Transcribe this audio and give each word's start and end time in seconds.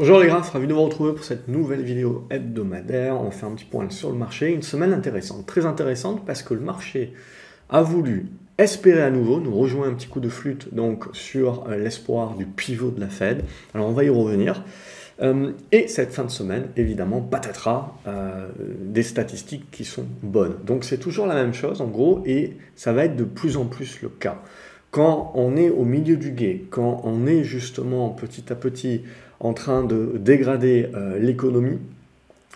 Bonjour 0.00 0.18
les 0.18 0.28
gars, 0.28 0.38
ravi 0.38 0.66
de 0.66 0.72
vous 0.72 0.82
retrouver 0.82 1.12
pour 1.12 1.24
cette 1.24 1.46
nouvelle 1.46 1.82
vidéo 1.82 2.26
hebdomadaire. 2.30 3.20
On 3.20 3.30
fait 3.30 3.44
un 3.44 3.50
petit 3.50 3.66
point 3.66 3.90
sur 3.90 4.08
le 4.08 4.16
marché. 4.16 4.50
Une 4.50 4.62
semaine 4.62 4.94
intéressante, 4.94 5.44
très 5.44 5.66
intéressante 5.66 6.24
parce 6.24 6.42
que 6.42 6.54
le 6.54 6.60
marché 6.60 7.12
a 7.68 7.82
voulu 7.82 8.28
espérer 8.56 9.02
à 9.02 9.10
nouveau, 9.10 9.40
nous 9.40 9.54
rejoindre 9.54 9.92
un 9.92 9.94
petit 9.94 10.08
coup 10.08 10.20
de 10.20 10.30
flûte 10.30 10.72
donc 10.72 11.04
sur 11.12 11.66
euh, 11.68 11.76
l'espoir 11.76 12.34
du 12.34 12.46
pivot 12.46 12.90
de 12.90 12.98
la 12.98 13.08
Fed. 13.08 13.44
Alors 13.74 13.88
on 13.88 13.92
va 13.92 14.04
y 14.04 14.08
revenir. 14.08 14.64
Euh, 15.20 15.52
et 15.70 15.86
cette 15.86 16.14
fin 16.14 16.24
de 16.24 16.30
semaine, 16.30 16.68
évidemment, 16.78 17.20
patatras, 17.20 17.92
euh, 18.06 18.48
des 18.56 19.02
statistiques 19.02 19.70
qui 19.70 19.84
sont 19.84 20.06
bonnes. 20.22 20.56
Donc 20.64 20.84
c'est 20.84 20.96
toujours 20.96 21.26
la 21.26 21.34
même 21.34 21.52
chose 21.52 21.82
en 21.82 21.88
gros 21.88 22.22
et 22.24 22.56
ça 22.74 22.94
va 22.94 23.04
être 23.04 23.16
de 23.16 23.24
plus 23.24 23.58
en 23.58 23.66
plus 23.66 24.00
le 24.00 24.08
cas. 24.08 24.40
Quand 24.92 25.30
on 25.34 25.56
est 25.56 25.68
au 25.68 25.84
milieu 25.84 26.16
du 26.16 26.30
guet, 26.30 26.64
quand 26.70 27.02
on 27.04 27.26
est 27.26 27.44
justement 27.44 28.08
petit 28.08 28.50
à 28.50 28.56
petit 28.56 29.02
en 29.40 29.52
train 29.54 29.82
de 29.82 30.12
dégrader 30.16 30.90
euh, 30.94 31.18
l'économie, 31.18 31.78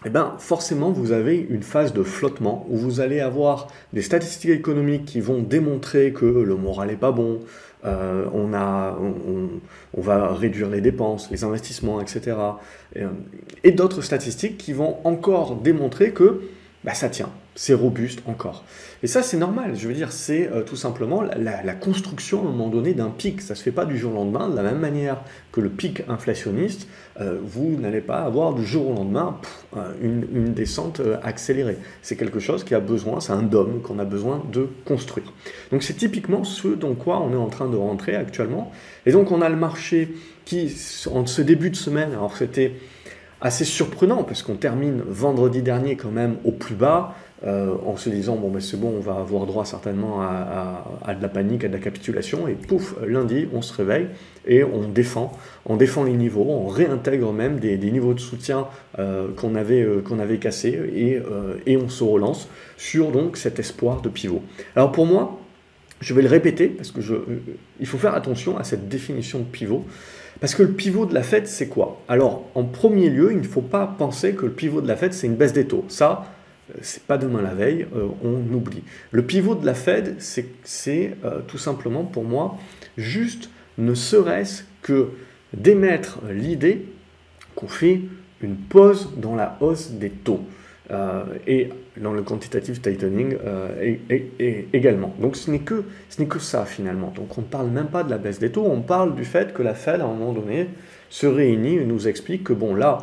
eh 0.07 0.11
ben, 0.11 0.35
forcément, 0.39 0.91
vous 0.91 1.13
avez 1.13 1.39
une 1.39 1.63
phase 1.63 1.95
de 1.95 2.03
flottement 2.03 2.67
où 2.69 2.77
vous 2.77 3.01
allez 3.01 3.21
avoir 3.21 3.69
des 3.95 4.03
statistiques 4.03 4.51
économiques 4.51 5.07
qui 5.07 5.21
vont 5.21 5.41
démontrer 5.41 6.13
que 6.13 6.27
le 6.27 6.57
moral 6.57 6.89
n'est 6.89 6.97
pas 6.97 7.11
bon, 7.13 7.41
euh, 7.87 8.25
on, 8.33 8.53
a, 8.55 8.99
on, 8.99 10.01
va 10.01 10.33
réduire 10.33 10.69
les 10.69 10.81
dépenses, 10.81 11.31
les 11.31 11.45
investissements, 11.45 12.01
etc. 12.01 12.37
Et, 12.95 13.03
euh, 13.03 13.09
et 13.63 13.73
d'autres 13.73 14.03
statistiques 14.03 14.59
qui 14.59 14.73
vont 14.73 14.99
encore 15.05 15.57
démontrer 15.57 16.13
que 16.13 16.43
bah, 16.83 16.95
ça 16.95 17.09
tient, 17.09 17.31
c'est 17.55 17.75
robuste 17.75 18.21
encore. 18.27 18.65
Et 19.03 19.07
ça, 19.07 19.23
c'est 19.23 19.37
normal. 19.37 19.77
Je 19.77 19.87
veux 19.87 19.95
dire, 19.95 20.13
c'est 20.13 20.49
euh, 20.49 20.63
tout 20.63 20.77
simplement 20.77 21.23
la, 21.23 21.75
construction 21.75 22.39
à 22.39 22.43
un 22.43 22.51
moment 22.51 22.69
donné 22.69 22.95
d'un 22.95 23.11
pic. 23.11 23.41
Ça 23.43 23.55
ne 23.55 23.59
se 23.59 23.63
fait 23.63 23.71
pas 23.71 23.85
du 23.85 23.99
jour 23.99 24.13
au 24.13 24.17
lendemain. 24.17 24.49
De 24.49 24.57
la 24.57 24.63
même 24.63 24.79
manière 24.79 25.19
que 25.53 25.61
le 25.61 25.69
pic 25.69 26.03
inflationniste, 26.09 26.89
euh, 27.21 27.39
vous 27.43 27.77
n'allez 27.79 28.01
pas 28.01 28.23
avoir 28.23 28.55
du 28.55 28.65
jour 28.65 28.89
au 28.89 28.95
lendemain 28.95 29.39
euh, 29.77 29.93
une, 30.01 30.53
descente 30.55 31.01
accélérée. 31.23 31.79
C'est 32.03 32.17
quelque 32.17 32.41
chose 32.41 32.65
qui 32.65 32.75
a 32.75 32.81
besoin, 32.81 33.21
c'est 33.21 33.33
un 33.33 33.43
dôme 33.43 33.83
qu'on 33.83 33.99
a 33.99 34.05
besoin 34.05 34.43
de 34.53 34.69
construire. 34.85 35.33
Donc 35.71 35.83
c'est 35.83 35.95
typiquement 35.95 36.45
ce 36.45 36.69
dans 36.69 36.95
quoi 36.95 37.21
on 37.21 37.33
est 37.33 37.37
en 37.37 37.49
train 37.49 37.69
de 37.69 37.77
rentrer 37.77 38.17
actuellement. 38.17 38.73
Et 39.07 39.13
donc 39.13 39.33
on 39.33 39.43
a 39.43 39.49
le 39.49 39.57
marché 39.57 40.15
qui, 40.45 40.75
en 41.13 41.27
ce 41.27 41.43
début 41.43 41.71
de 41.71 41.77
semaine, 41.77 42.13
alors 42.13 42.37
c'était 42.37 42.75
assez 43.45 43.65
surprenant 43.65 44.25
parce 44.25 44.43
qu'on 44.43 44.57
termine 44.57 45.03
vendredi 45.07 45.63
dernier 45.63 45.97
quand 45.97 46.11
même 46.11 46.37
au 46.45 46.51
plus 46.51 46.75
bas. 46.75 47.15
Euh, 47.47 47.75
en 47.85 47.97
se 47.97 48.09
disant 48.09 48.37
bon 48.37 48.49
ben 48.49 48.61
c'est 48.61 48.81
bon 48.81 48.95
on 48.97 49.01
va 49.01 49.17
avoir 49.17 49.45
droit 49.45 49.67
certainement 49.67 50.23
à, 50.23 51.15
de 51.15 51.21
la 51.21 51.29
panique 51.29 51.63
à 51.65 51.69
de 51.69 51.75
la 51.75 51.79
capitulation 51.79 52.49
et 52.49 52.55
pouf 52.55 52.95
lundi 53.07 53.49
on 53.53 53.61
se 53.61 53.75
réveille 53.75 54.07
et 54.47 54.65
on 54.65 54.89
défend. 54.89 55.31
On 55.67 55.77
défend 55.77 56.05
les 56.05 56.15
niveaux 56.15 56.47
on 56.49 56.69
réintègre 56.69 57.35
même 57.35 57.59
des, 57.59 57.77
niveaux 57.77 58.15
de 58.15 58.21
soutien 58.21 58.67
euh, 58.99 59.29
qu'on 59.37 59.57
avait 59.57 59.83
euh, 59.83 60.01
qu'on 60.01 60.21
avait 60.21 60.39
cassés 60.39 60.71
et, 60.95 61.21
et 61.67 61.77
on 61.77 61.91
se 61.91 62.03
relance 62.03 62.49
sur 62.79 63.11
donc 63.11 63.37
cet 63.37 63.59
espoir 63.59 64.01
de 64.01 64.09
pivot. 64.09 64.41
Alors 64.75 64.91
pour 64.91 65.05
moi 65.05 65.39
je 66.01 66.15
vais 66.15 66.23
le 66.23 66.29
répéter 66.29 66.69
parce 66.69 66.93
que 66.93 67.03
je, 67.03 67.15
il 67.79 67.87
faut 67.87 67.99
faire 67.99 68.15
attention 68.15 68.57
à 68.57 68.65
cette 68.65 68.89
définition 68.89 69.41
de 69.41 69.45
pivot. 69.45 69.85
Parce 70.41 70.55
que 70.55 70.63
le 70.63 70.73
pivot 70.73 71.07
de 71.07 71.15
la 71.15 71.23
Fed, 71.23 71.47
c'est 71.47 71.69
quoi? 71.69 72.03
Alors, 72.09 72.45
en 72.55 72.65
premier 72.65 73.09
lieu, 73.09 73.31
il 73.31 73.39
ne 73.39 73.45
faut 73.45 73.63
pas 73.63 73.87
penser 73.87 74.33
que 74.33 74.47
le 74.47 74.53
pivot 74.53 74.81
de 74.81 74.89
la 74.89 74.97
Fed, 74.97 75.15
c'est 75.15 75.29
une 75.29 75.37
baisse 75.37 75.53
des 75.53 75.67
taux. 75.67 75.85
Ça, 75.89 76.27
c'est 76.81 77.03
pas 77.03 77.19
demain 77.19 77.43
la 77.43 77.55
veille, 77.55 77.87
euh, 77.95 78.09
on 78.23 78.53
oublie. 78.55 78.83
Le 79.11 79.23
pivot 79.23 79.55
de 79.55 79.67
la 79.67 79.75
Fed, 79.75 80.17
c'est 80.19 81.17
euh, 81.25 81.41
tout 81.47 81.59
simplement 81.59 82.05
pour 82.05 82.25
moi 82.25 82.59
juste 82.97 83.51
ne 83.79 83.95
serait-ce 83.95 84.65
que 84.83 85.11
d'émettre 85.53 86.21
l'idée 86.31 86.87
qu'on 87.55 87.69
fait 87.69 88.01
une 88.41 88.57
pause 88.57 89.11
dans 89.17 89.35
la 89.35 89.57
hausse 89.61 89.93
des 89.93 90.11
taux. 90.11 90.41
Euh, 90.91 91.25
et 91.47 91.71
dans 91.97 92.13
le 92.13 92.23
quantitative 92.23 92.81
tightening 92.81 93.39
également. 94.75 95.15
Donc 95.19 95.37
ce 95.37 95.51
n'est 95.51 95.61
que, 95.61 95.83
que 96.29 96.39
ça 96.39 96.67
finalement. 96.67 97.11
Donc 97.15 97.39
on 97.39 97.41
ne 97.41 97.47
parle 97.47 97.69
même 97.69 97.87
pas 97.87 98.03
de 98.03 98.11
la 98.11 98.19
baisse 98.19 98.39
des 98.39 98.51
taux, 98.51 98.67
on 98.67 98.83
parle 98.83 99.15
du 99.15 99.25
fait 99.25 99.55
que 99.55 99.63
la 99.63 99.75
Fed 99.75 100.01
à 100.01 100.05
un 100.05 100.09
moment 100.09 100.33
donné 100.33 100.69
se 101.09 101.27
réunit 101.27 101.77
et 101.77 101.85
nous 101.85 102.07
explique 102.07 102.45
que 102.45 102.53
bon 102.53 102.75
là, 102.75 102.99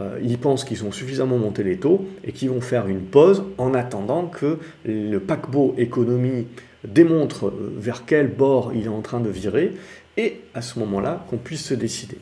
euh, 0.00 0.18
ils 0.22 0.38
pensent 0.38 0.64
qu'ils 0.64 0.84
ont 0.84 0.92
suffisamment 0.92 1.38
monté 1.38 1.62
les 1.62 1.78
taux 1.78 2.06
et 2.24 2.32
qu'ils 2.32 2.50
vont 2.50 2.60
faire 2.60 2.86
une 2.86 3.02
pause 3.02 3.44
en 3.58 3.74
attendant 3.74 4.26
que 4.26 4.58
le 4.84 5.18
paquebot 5.18 5.74
économie 5.78 6.46
démontre 6.86 7.52
vers 7.76 8.04
quel 8.06 8.28
bord 8.28 8.72
il 8.74 8.84
est 8.84 8.88
en 8.88 9.00
train 9.00 9.20
de 9.20 9.28
virer 9.28 9.72
et 10.16 10.40
à 10.54 10.62
ce 10.62 10.78
moment-là 10.78 11.24
qu'on 11.28 11.36
puisse 11.36 11.64
se 11.64 11.74
décider. 11.74 12.18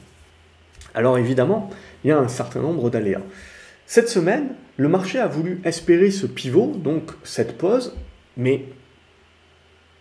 Alors 0.94 1.18
évidemment, 1.18 1.70
il 2.04 2.08
y 2.08 2.10
a 2.10 2.18
un 2.18 2.28
certain 2.28 2.60
nombre 2.60 2.88
d'aléas. 2.88 3.22
Cette 3.86 4.08
semaine, 4.08 4.48
le 4.78 4.88
marché 4.88 5.18
a 5.18 5.26
voulu 5.26 5.60
espérer 5.64 6.10
ce 6.10 6.26
pivot, 6.26 6.72
donc 6.76 7.12
cette 7.22 7.58
pause, 7.58 7.94
mais 8.36 8.64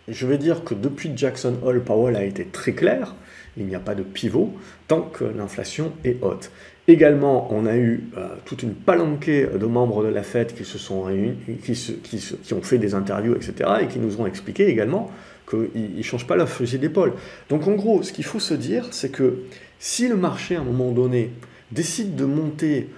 je 0.08 0.26
vais 0.26 0.38
dire 0.38 0.64
que 0.64 0.74
depuis 0.74 1.12
Jackson 1.14 1.56
Hole, 1.62 1.82
Powell 1.82 2.16
a 2.16 2.24
été 2.24 2.44
très 2.46 2.72
clair, 2.72 3.14
il 3.56 3.66
n'y 3.66 3.74
a 3.74 3.80
pas 3.80 3.94
de 3.94 4.02
pivot 4.02 4.52
tant 4.88 5.02
que 5.02 5.24
l'inflation 5.24 5.92
est 6.04 6.22
haute. 6.22 6.50
Également, 6.88 7.48
on 7.50 7.66
a 7.66 7.76
eu 7.76 8.04
euh, 8.16 8.28
toute 8.44 8.62
une 8.62 8.74
palanquée 8.74 9.46
de 9.46 9.66
membres 9.66 10.04
de 10.04 10.08
la 10.08 10.22
Fed 10.22 10.54
qui 10.54 10.64
se 10.64 10.78
sont 10.78 11.02
réunis, 11.02 11.36
qui, 11.62 12.54
ont 12.54 12.62
fait 12.62 12.78
des 12.78 12.94
interviews, 12.94 13.34
etc., 13.34 13.70
et 13.82 13.86
qui 13.88 13.98
nous 13.98 14.20
ont 14.20 14.26
expliqué 14.26 14.68
également 14.68 15.10
qu'ils 15.50 15.96
ne 15.96 16.02
changent 16.02 16.26
pas 16.26 16.36
leur 16.36 16.48
fusil 16.48 16.78
d'épaule. 16.78 17.14
Donc 17.48 17.66
en 17.66 17.72
gros, 17.72 18.02
ce 18.02 18.12
qu'il 18.12 18.24
faut 18.24 18.38
se 18.38 18.54
dire, 18.54 18.86
c'est 18.92 19.10
que 19.10 19.42
si 19.80 20.08
le 20.08 20.16
marché, 20.16 20.56
à 20.56 20.60
un 20.60 20.64
moment 20.64 20.92
donné, 20.92 21.32
décide 21.72 22.14
de 22.14 22.24
monter 22.24 22.88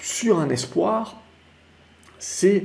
sur 0.00 0.38
un 0.38 0.50
espoir, 0.50 1.20
c'est 2.18 2.64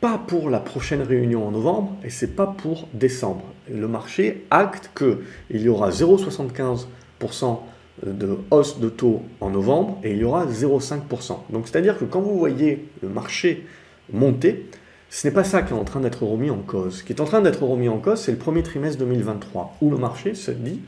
pas 0.00 0.18
pour 0.18 0.50
la 0.50 0.60
prochaine 0.60 1.02
réunion 1.02 1.46
en 1.46 1.50
novembre 1.50 1.96
et 2.04 2.10
c'est 2.10 2.34
pas 2.36 2.46
pour 2.46 2.88
décembre. 2.94 3.44
Le 3.70 3.88
marché 3.88 4.44
acte 4.50 4.90
qu'il 4.96 5.60
y 5.60 5.68
aura 5.68 5.90
0,75% 5.90 7.60
de 8.04 8.38
hausse 8.50 8.80
de 8.80 8.88
taux 8.88 9.22
en 9.40 9.50
novembre 9.50 9.98
et 10.04 10.12
il 10.12 10.18
y 10.18 10.24
aura 10.24 10.46
0,5%. 10.46 11.38
Donc 11.50 11.68
c'est-à-dire 11.68 11.98
que 11.98 12.04
quand 12.04 12.20
vous 12.20 12.38
voyez 12.38 12.88
le 13.02 13.08
marché 13.08 13.66
monter, 14.12 14.66
ce 15.10 15.26
n'est 15.26 15.34
pas 15.34 15.44
ça 15.44 15.62
qui 15.62 15.72
est 15.72 15.76
en 15.76 15.84
train 15.84 16.00
d'être 16.00 16.22
remis 16.22 16.50
en 16.50 16.58
cause. 16.58 16.98
Ce 16.98 17.02
qui 17.04 17.12
est 17.12 17.20
en 17.20 17.24
train 17.24 17.40
d'être 17.40 17.62
remis 17.62 17.88
en 17.88 17.98
cause, 17.98 18.20
c'est 18.20 18.32
le 18.32 18.38
premier 18.38 18.62
trimestre 18.62 18.98
2023, 18.98 19.76
où 19.80 19.90
le 19.90 19.96
marché 19.96 20.34
se 20.34 20.50
dit 20.50 20.80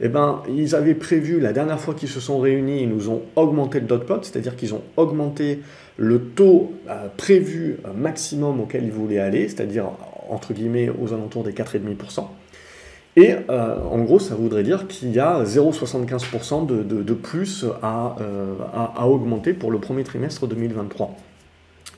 eh 0.00 0.08
ben, 0.08 0.42
ils 0.48 0.74
avaient 0.74 0.94
prévu, 0.94 1.38
la 1.38 1.52
dernière 1.52 1.78
fois 1.78 1.94
qu'ils 1.94 2.08
se 2.08 2.18
sont 2.18 2.40
réunis, 2.40 2.82
ils 2.82 2.88
nous 2.88 3.08
ont 3.08 3.22
augmenté 3.36 3.78
le 3.78 3.86
dot 3.86 4.04
plot, 4.04 4.22
c'est-à-dire 4.22 4.56
qu'ils 4.56 4.74
ont 4.74 4.82
augmenté 4.96 5.60
le 5.96 6.20
taux 6.20 6.72
euh, 6.88 7.06
prévu 7.16 7.78
euh, 7.86 7.92
maximum 7.94 8.60
auquel 8.60 8.84
ils 8.84 8.90
voulaient 8.90 9.20
aller, 9.20 9.48
c'est-à-dire 9.48 9.86
entre 10.28 10.54
guillemets 10.54 10.90
aux 10.90 11.12
alentours 11.12 11.44
des 11.44 11.52
4,5%. 11.52 12.26
Et 13.16 13.34
euh, 13.50 13.76
en 13.90 13.98
gros, 13.98 14.18
ça 14.18 14.34
voudrait 14.34 14.62
dire 14.62 14.88
qu'il 14.88 15.12
y 15.12 15.20
a 15.20 15.44
0,75% 15.44 16.66
de, 16.66 16.82
de, 16.82 17.14
plus 17.14 17.66
à, 17.82 18.16
à, 18.96 19.06
augmenter 19.06 19.52
pour 19.52 19.70
le 19.70 19.78
premier 19.78 20.02
trimestre 20.02 20.46
2023. 20.46 21.14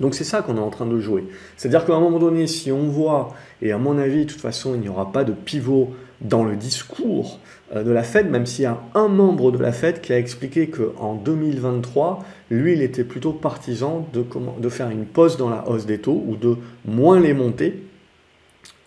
Donc 0.01 0.15
c'est 0.15 0.25
ça 0.25 0.43
qu'on 0.43 0.57
est 0.57 0.61
en 0.61 0.71
train 0.71 0.87
de 0.87 0.99
jouer. 0.99 1.25
C'est-à-dire 1.57 1.85
qu'à 1.85 1.95
un 1.95 2.01
moment 2.01 2.19
donné, 2.19 2.49
si 2.49 2.73
on 2.73 2.89
voit, 2.89 3.33
et 3.63 3.71
à 3.71 3.79
mon 3.79 3.97
avis, 3.97 4.25
de 4.25 4.31
toute 4.33 4.41
façon, 4.41 4.75
il 4.75 4.81
n'y 4.81 4.89
aura 4.89 5.13
pas 5.13 5.23
de 5.23 5.33
pivot 5.33 5.91
dans 6.21 6.43
le 6.43 6.57
discours 6.57 7.39
euh, 7.77 7.85
de 7.85 7.93
la 7.93 8.03
Fed, 8.03 8.29
même 8.29 8.45
s'il 8.45 8.65
y 8.65 8.67
a 8.67 8.81
un 8.95 9.07
membre 9.07 9.53
de 9.53 9.59
la 9.59 9.71
Fed 9.71 10.01
qui 10.01 10.13
a 10.13 10.19
expliqué 10.19 10.69
qu'en 10.69 11.15
2023, 11.15 12.25
lui, 12.51 12.73
il 12.73 12.83
était 12.83 13.05
plutôt 13.05 13.33
partisan 13.33 14.09
de 14.13 14.69
faire 14.69 14.91
une 14.91 15.07
pause 15.07 15.37
dans 15.37 15.49
la 15.49 15.69
hausse 15.69 15.87
des 15.87 15.99
taux 15.99 16.25
ou 16.27 16.35
de 16.35 16.57
moins 16.85 17.21
les 17.21 17.35
monter 17.35 17.85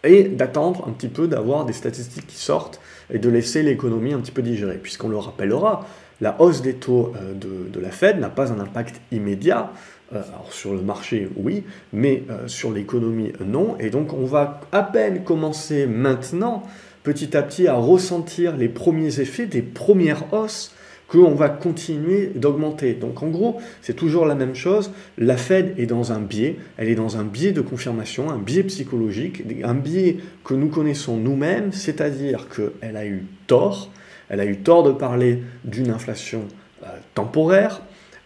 et 0.04 0.24
d'attendre 0.24 0.88
un 0.88 0.92
petit 0.92 1.08
peu 1.08 1.28
d'avoir 1.28 1.66
des 1.66 1.74
statistiques 1.74 2.28
qui 2.28 2.38
sortent 2.38 2.80
et 3.12 3.20
de 3.20 3.30
laisser 3.30 3.64
l'économie 3.64 4.14
un 4.14 4.20
petit 4.20 4.32
peu 4.32 4.42
digérer. 4.42 4.78
Puisqu'on 4.78 5.10
le 5.10 5.18
rappellera, 5.18 5.86
la 6.22 6.40
hausse 6.42 6.62
des 6.62 6.76
taux 6.76 7.14
euh, 7.16 7.34
de, 7.34 7.80
la 7.80 7.92
Fed 7.92 8.20
n'a 8.20 8.30
pas 8.30 8.52
un 8.52 8.60
impact 8.60 9.02
immédiat. 9.12 9.72
Euh, 10.14 10.22
alors 10.34 10.52
sur 10.52 10.74
le 10.74 10.82
marché, 10.82 11.30
oui, 11.36 11.64
mais 11.94 12.24
sur 12.48 12.72
l'économie, 12.72 13.34
non. 13.46 13.78
Et 13.80 13.90
donc 13.90 14.14
on 14.14 14.26
va 14.26 14.62
à 14.72 14.84
peine 14.84 15.24
commencer 15.24 15.86
maintenant 15.86 16.64
petit 17.04 17.38
à 17.38 17.42
petit 17.42 17.68
à 17.68 17.76
ressentir 17.76 18.58
les 18.58 18.68
premiers 18.68 19.22
effets 19.22 19.46
des 19.46 19.62
premières 19.62 20.34
hausses 20.34 20.74
qu'on 21.08 21.36
va 21.36 21.50
continuer 21.50 22.32
d'augmenter. 22.36 22.94
Donc 22.94 23.24
en 23.24 23.28
gros, 23.28 23.62
c'est 23.82 23.96
toujours 23.96 24.26
la 24.26 24.36
même 24.36 24.56
chose. 24.56 24.92
La 25.18 25.38
Fed 25.38 25.74
est 25.78 25.86
dans 25.86 26.12
un 26.12 26.20
biais, 26.20 26.58
elle 26.78 26.90
est 26.90 26.96
dans 26.96 27.18
un 27.18 27.24
biais 27.24 27.54
de 27.54 27.62
confirmation, 27.62 28.30
un 28.30 28.38
biais 28.38 28.64
psychologique, 28.64 29.44
un 29.64 29.74
biais 29.74 30.18
que 30.44 30.54
nous 30.54 30.68
connaissons 30.68 31.18
nous-mêmes, 31.18 31.72
c'est-à-dire 31.72 32.48
qu'elle 32.50 32.98
a 32.98 33.06
eu 33.06 33.26
tort, 33.48 33.90
elle 34.30 34.42
a 34.42 34.46
eu 34.46 34.58
tort 34.58 34.84
de 34.84 34.92
parler 34.92 35.44
d'une 35.64 35.90
inflation 35.92 36.42
euh, 36.84 36.88
temporaire, 37.14 37.82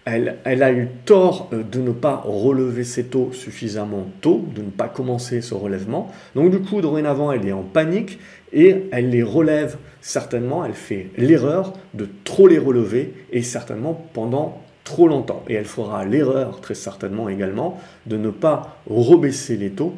elle, 0.06 0.64
a 0.64 0.72
eu 0.72 0.88
tort 1.06 1.50
euh, 1.54 1.64
de 1.64 1.80
ne 1.80 1.92
pas 1.92 2.24
relever 2.26 2.84
ses 2.84 3.06
taux 3.06 3.32
suffisamment 3.34 4.08
tôt, 4.22 4.46
de 4.56 4.62
ne 4.62 4.70
pas 4.70 4.88
commencer 4.88 5.42
ce 5.42 5.54
relèvement. 5.54 6.12
Donc 6.34 6.50
du 6.50 6.60
coup, 6.60 6.82
dorénavant, 6.82 7.32
elle 7.32 7.48
est 7.48 7.52
en 7.52 7.62
panique 7.62 8.20
et 8.52 8.86
elle 8.92 9.12
les 9.12 9.24
relève 9.24 9.78
certainement, 10.02 10.66
elle 10.66 10.74
fait 10.74 11.12
l'erreur 11.18 11.74
de 11.94 12.08
trop 12.24 12.48
les 12.48 12.58
relever 12.58 13.14
et 13.32 13.44
certainement 13.44 14.08
pendant 14.14 14.62
trop 14.84 15.08
longtemps. 15.08 15.44
Et 15.48 15.54
elle 15.54 15.66
fera 15.66 16.06
l'erreur 16.06 16.60
très 16.60 16.76
certainement 16.76 17.30
également 17.30 17.80
de 18.08 18.18
ne 18.18 18.30
pas 18.30 18.78
rebaisser 18.88 19.56
les 19.56 19.70
taux 19.70 19.96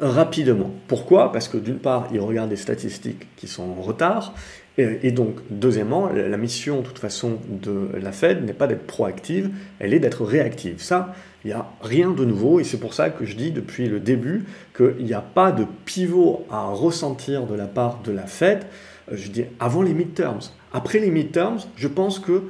rapidement. 0.00 0.70
Pourquoi? 0.88 1.32
Parce 1.32 1.48
que 1.48 1.56
d'une 1.56 1.78
part, 1.78 2.08
il 2.12 2.20
regarde 2.20 2.50
des 2.50 2.56
statistiques 2.56 3.26
qui 3.36 3.48
sont 3.48 3.62
en 3.62 3.82
retard, 3.82 4.34
et, 4.78 5.10
donc, 5.10 5.36
deuxièmement, 5.48 6.10
la 6.10 6.36
mission, 6.36 6.82
de 6.82 6.86
toute 6.86 6.98
façon, 6.98 7.38
de 7.48 7.88
la 7.98 8.12
Fed 8.12 8.44
n'est 8.44 8.52
pas 8.52 8.66
d'être 8.66 8.86
proactive, 8.86 9.48
elle 9.78 9.94
est 9.94 10.00
d'être 10.00 10.22
réactive. 10.22 10.82
Ça, 10.82 11.14
il 11.44 11.48
n'y 11.48 11.54
a 11.54 11.66
rien 11.80 12.10
de 12.10 12.26
nouveau, 12.26 12.60
et 12.60 12.64
c'est 12.64 12.76
pour 12.76 12.92
ça 12.92 13.08
que 13.08 13.24
je 13.24 13.36
dis 13.36 13.52
depuis 13.52 13.88
le 13.88 14.00
début 14.00 14.44
qu'il 14.76 15.06
n'y 15.06 15.14
a 15.14 15.22
pas 15.22 15.50
de 15.50 15.64
pivot 15.86 16.44
à 16.50 16.66
ressentir 16.66 17.46
de 17.46 17.54
la 17.54 17.64
part 17.64 18.00
de 18.04 18.12
la 18.12 18.26
Fed, 18.26 18.64
euh, 18.64 18.66
je 19.12 19.28
dis 19.28 19.44
avant 19.60 19.82
les 19.82 19.94
midterms. 19.94 20.40
Après 20.72 20.98
les 20.98 21.10
midterms, 21.10 21.58
je 21.76 21.88
pense 21.88 22.18
que 22.18 22.42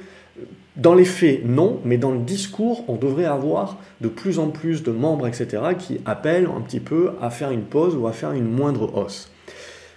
dans 0.77 0.95
les 0.95 1.07
faits, 1.07 1.45
non, 1.45 1.81
mais 1.85 1.97
dans 1.97 2.11
le 2.11 2.19
discours, 2.19 2.85
on 2.89 2.97
devrait 2.97 3.25
avoir 3.25 3.79
de 4.03 4.09
plus 4.09 4.39
en 4.39 4.49
plus 4.49 4.83
de 4.83 4.91
membres, 4.91 5.27
etc., 5.27 5.63
qui 5.79 6.01
appellent 6.05 6.49
un 6.55 6.61
petit 6.61 6.81
peu 6.81 7.13
à 7.21 7.31
faire 7.31 7.51
une 7.51 7.63
pause 7.63 7.97
ou 7.97 8.07
à 8.07 8.13
faire 8.13 8.33
une 8.33 8.49
moindre 8.49 8.95
hausse. 8.95 9.31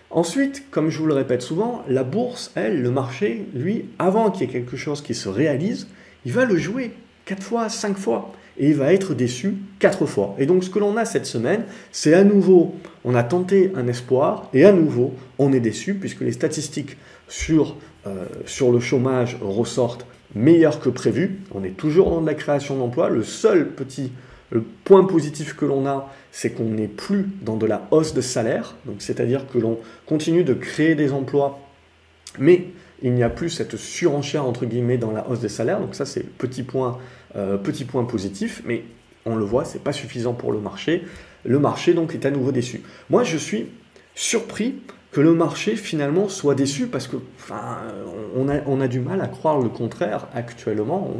Ensuite, 0.09 0.71
comme 0.71 0.89
je 0.89 0.97
vous 0.99 1.05
le 1.05 1.13
répète 1.13 1.41
souvent, 1.41 1.83
la 1.87 2.03
bourse, 2.03 2.51
elle, 2.55 2.81
le 2.81 2.91
marché, 2.91 3.45
lui, 3.53 3.85
avant 3.99 4.31
qu'il 4.31 4.47
y 4.47 4.49
ait 4.49 4.53
quelque 4.53 4.77
chose 4.77 5.01
qui 5.01 5.13
se 5.13 5.27
réalise, 5.29 5.87
il 6.25 6.31
va 6.31 6.45
le 6.45 6.55
jouer 6.55 6.93
4 7.25 7.43
fois, 7.43 7.69
5 7.69 7.97
fois, 7.97 8.31
et 8.57 8.69
il 8.69 8.75
va 8.75 8.93
être 8.93 9.13
déçu 9.13 9.57
4 9.79 10.05
fois. 10.05 10.35
Et 10.39 10.45
donc 10.45 10.63
ce 10.63 10.69
que 10.69 10.79
l'on 10.79 10.97
a 10.97 11.05
cette 11.05 11.25
semaine, 11.25 11.63
c'est 11.91 12.13
à 12.13 12.23
nouveau, 12.23 12.73
on 13.05 13.15
a 13.15 13.23
tenté 13.23 13.71
un 13.75 13.87
espoir, 13.87 14.49
et 14.53 14.65
à 14.65 14.71
nouveau, 14.71 15.13
on 15.37 15.53
est 15.53 15.59
déçu, 15.59 15.95
puisque 15.95 16.21
les 16.21 16.31
statistiques 16.31 16.97
sur, 17.27 17.75
euh, 18.07 18.25
le 18.71 18.79
chômage 18.79 19.37
ressortent 19.41 20.05
meilleures 20.35 20.79
que 20.79 20.89
prévu. 20.89 21.39
On 21.53 21.63
est 21.63 21.77
toujours 21.77 22.09
dans 22.09 22.21
de 22.21 22.27
la 22.27 22.33
création 22.33 22.77
d'emplois. 22.77 23.09
Le 23.09 23.23
seul 23.23 23.69
petit 23.69 24.11
point 24.83 25.05
positif 25.05 25.55
que 25.55 25.65
l'on 25.65 25.85
a, 25.85 26.11
c'est 26.31 26.51
qu'on 26.51 26.65
n'est 26.65 26.87
plus 26.87 27.27
dans 27.41 27.55
de 27.55 27.65
la 27.65 27.87
hausse 27.91 28.13
de 28.13 28.21
salaire, 28.21 28.75
c'est-à-dire 28.97 29.47
que 29.47 29.59
l'on 29.59 29.77
continue 30.05 30.43
de 30.43 30.53
créer 30.53 30.95
des 30.95 31.11
emplois, 31.11 31.59
mais 32.39 32.67
il 33.01 33.13
n'y 33.13 33.23
a 33.23 33.29
plus 33.29 33.49
cette 33.49 33.77
surenchère 33.77 34.45
entre 34.45 34.65
guillemets 34.65 34.97
dans 34.97 35.11
la 35.11 35.29
hausse 35.29 35.39
des 35.39 35.49
salaires, 35.49 35.79
donc 35.79 35.95
ça 35.95 36.05
c'est 36.05 36.23
petit 36.23 36.65
euh, 37.35 37.57
petit 37.57 37.85
point 37.85 38.03
positif, 38.05 38.61
mais 38.65 38.83
on 39.25 39.35
le 39.35 39.45
voit, 39.45 39.65
c'est 39.65 39.83
pas 39.83 39.93
suffisant 39.93 40.33
pour 40.33 40.51
le 40.51 40.59
marché. 40.59 41.03
Le 41.45 41.59
marché 41.59 41.93
donc 41.93 42.13
est 42.13 42.25
à 42.25 42.31
nouveau 42.31 42.51
déçu. 42.51 42.81
Moi 43.09 43.23
je 43.23 43.37
suis 43.37 43.67
surpris 44.15 44.75
que 45.11 45.21
le 45.21 45.33
marché 45.33 45.75
finalement 45.75 46.29
soit 46.29 46.55
déçu 46.55 46.87
parce 46.87 47.07
que 47.07 47.17
enfin, 47.39 47.77
on, 48.35 48.47
a, 48.47 48.59
on 48.67 48.79
a 48.79 48.87
du 48.87 48.99
mal 48.99 49.21
à 49.21 49.27
croire 49.27 49.59
le 49.59 49.69
contraire 49.69 50.27
actuellement, 50.35 51.11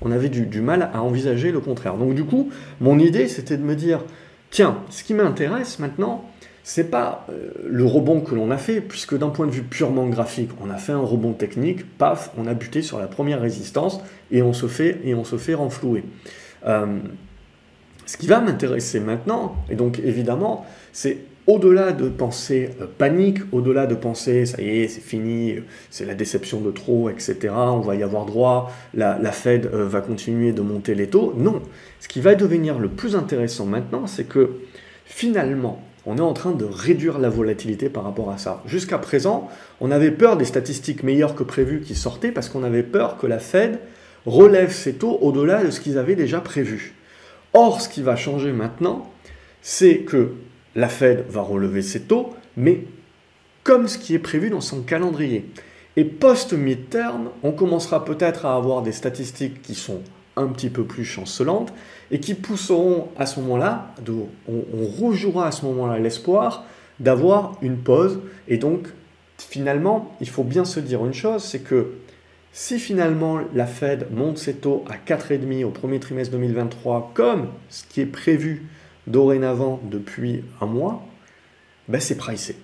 on, 0.00 0.10
avait 0.12 0.28
du, 0.28 0.60
mal 0.60 0.90
à 0.94 1.02
envisager 1.02 1.50
le 1.50 1.60
contraire. 1.60 1.96
Donc 1.96 2.14
du 2.14 2.24
coup, 2.24 2.50
mon 2.80 2.98
idée 2.98 3.26
c'était 3.26 3.56
de 3.56 3.64
me 3.64 3.74
dire, 3.74 4.04
tiens, 4.50 4.78
ce 4.90 5.02
qui 5.02 5.14
m'intéresse 5.14 5.78
maintenant, 5.80 6.24
c'est 6.62 6.90
pas 6.90 7.26
euh, 7.30 7.50
le 7.64 7.84
rebond 7.84 8.20
que 8.20 8.34
l'on 8.34 8.50
a 8.50 8.58
fait, 8.58 8.80
puisque 8.80 9.16
d'un 9.16 9.28
point 9.28 9.46
de 9.46 9.52
vue 9.52 9.62
purement 9.62 10.08
graphique, 10.08 10.50
on 10.60 10.68
a 10.70 10.76
fait 10.76 10.92
un 10.92 11.00
rebond 11.00 11.32
technique, 11.32 11.96
paf, 11.96 12.32
on 12.36 12.46
a 12.48 12.54
buté 12.54 12.82
sur 12.82 12.98
la 12.98 13.06
première 13.06 13.40
résistance 13.40 14.00
et 14.32 14.42
on 14.42 14.52
se 14.52 14.66
fait, 14.66 15.00
et 15.04 15.14
on 15.14 15.22
se 15.22 15.36
fait 15.36 15.54
renflouer. 15.54 16.04
Euh, 16.66 16.98
ce 18.06 18.16
qui 18.16 18.26
va 18.26 18.40
m'intéresser 18.40 19.00
maintenant, 19.00 19.56
et 19.68 19.74
donc 19.74 20.00
évidemment, 20.04 20.64
c'est 20.92 21.18
au-delà 21.46 21.92
de 21.92 22.08
penser 22.08 22.70
euh, 22.80 22.86
panique, 22.98 23.38
au-delà 23.52 23.86
de 23.86 23.94
penser 23.94 24.46
ça 24.46 24.60
y 24.60 24.82
est, 24.82 24.88
c'est 24.88 25.00
fini, 25.00 25.56
c'est 25.90 26.04
la 26.04 26.14
déception 26.14 26.60
de 26.60 26.70
trop, 26.70 27.08
etc., 27.10 27.52
on 27.52 27.80
va 27.80 27.94
y 27.94 28.02
avoir 28.02 28.26
droit, 28.26 28.72
la, 28.94 29.16
Fed 29.32 29.66
euh, 29.66 29.86
va 29.86 30.00
continuer 30.00 30.52
de 30.52 30.62
monter 30.62 30.94
les 30.94 31.08
taux. 31.08 31.34
Non, 31.36 31.62
ce 32.00 32.08
qui 32.08 32.20
va 32.20 32.34
devenir 32.34 32.78
le 32.78 32.88
plus 32.88 33.14
intéressant 33.16 33.66
maintenant, 33.66 34.06
c'est 34.06 34.24
que 34.24 34.50
finalement, 35.04 35.82
on 36.04 36.18
est 36.18 36.22
en 36.22 36.32
train 36.32 36.52
de 36.52 36.64
réduire 36.64 37.18
la 37.18 37.28
volatilité 37.28 37.88
par 37.88 38.04
rapport 38.04 38.30
à 38.30 38.38
ça. 38.38 38.62
Jusqu'à 38.66 38.98
présent, 38.98 39.48
on 39.80 39.90
avait 39.90 40.12
peur 40.12 40.36
des 40.36 40.44
statistiques 40.44 41.02
meilleures 41.02 41.34
que 41.34 41.42
prévues 41.42 41.80
qui 41.80 41.96
sortaient 41.96 42.30
parce 42.30 42.48
qu'on 42.48 42.62
avait 42.62 42.84
peur 42.84 43.18
que 43.18 43.26
la 43.26 43.40
Fed 43.40 43.80
relève 44.24 44.72
ses 44.72 44.94
taux 44.94 45.18
au-delà 45.20 45.64
de 45.64 45.70
ce 45.70 45.80
qu'ils 45.80 45.98
avaient 45.98 46.14
déjà 46.14 46.40
prévu. 46.40 46.95
Or, 47.58 47.80
ce 47.80 47.88
qui 47.88 48.02
va 48.02 48.16
changer 48.16 48.52
maintenant, 48.52 49.10
c'est 49.62 50.00
que 50.00 50.34
la 50.74 50.90
Fed 50.90 51.24
va 51.30 51.40
relever 51.40 51.80
ses 51.80 52.02
taux, 52.02 52.34
mais 52.54 52.84
comme 53.64 53.88
ce 53.88 53.96
qui 53.96 54.14
est 54.14 54.18
prévu 54.18 54.50
dans 54.50 54.60
son 54.60 54.82
calendrier. 54.82 55.50
Et 55.96 56.04
post-midterm, 56.04 57.30
on 57.42 57.52
commencera 57.52 58.04
peut-être 58.04 58.44
à 58.44 58.56
avoir 58.56 58.82
des 58.82 58.92
statistiques 58.92 59.62
qui 59.62 59.74
sont 59.74 60.02
un 60.36 60.48
petit 60.48 60.68
peu 60.68 60.84
plus 60.84 61.06
chancelantes 61.06 61.72
et 62.10 62.20
qui 62.20 62.34
pousseront 62.34 63.08
à 63.16 63.24
ce 63.24 63.40
moment-là, 63.40 63.94
on, 64.06 64.52
on 64.74 65.06
rejouera 65.06 65.46
à 65.46 65.50
ce 65.50 65.64
moment-là 65.64 65.98
l'espoir 65.98 66.66
d'avoir 67.00 67.56
une 67.62 67.78
pause. 67.78 68.20
Et 68.48 68.58
donc, 68.58 68.88
finalement, 69.38 70.14
il 70.20 70.28
faut 70.28 70.44
bien 70.44 70.66
se 70.66 70.78
dire 70.78 71.06
une 71.06 71.14
chose, 71.14 71.42
c'est 71.42 71.60
que 71.60 71.92
si 72.58 72.78
finalement 72.78 73.38
la 73.54 73.66
Fed 73.66 74.06
monte 74.10 74.38
ses 74.38 74.54
taux 74.54 74.82
à 74.88 74.96
4,5 74.96 75.62
au 75.66 75.70
premier 75.70 76.00
trimestre 76.00 76.32
2023, 76.32 77.10
comme 77.12 77.48
ce 77.68 77.84
qui 77.84 78.00
est 78.00 78.06
prévu 78.06 78.64
dorénavant 79.06 79.78
depuis 79.84 80.42
un 80.62 80.64
mois, 80.64 81.06
ben 81.86 82.00
c'est 82.00 82.16
pricé. 82.16 82.56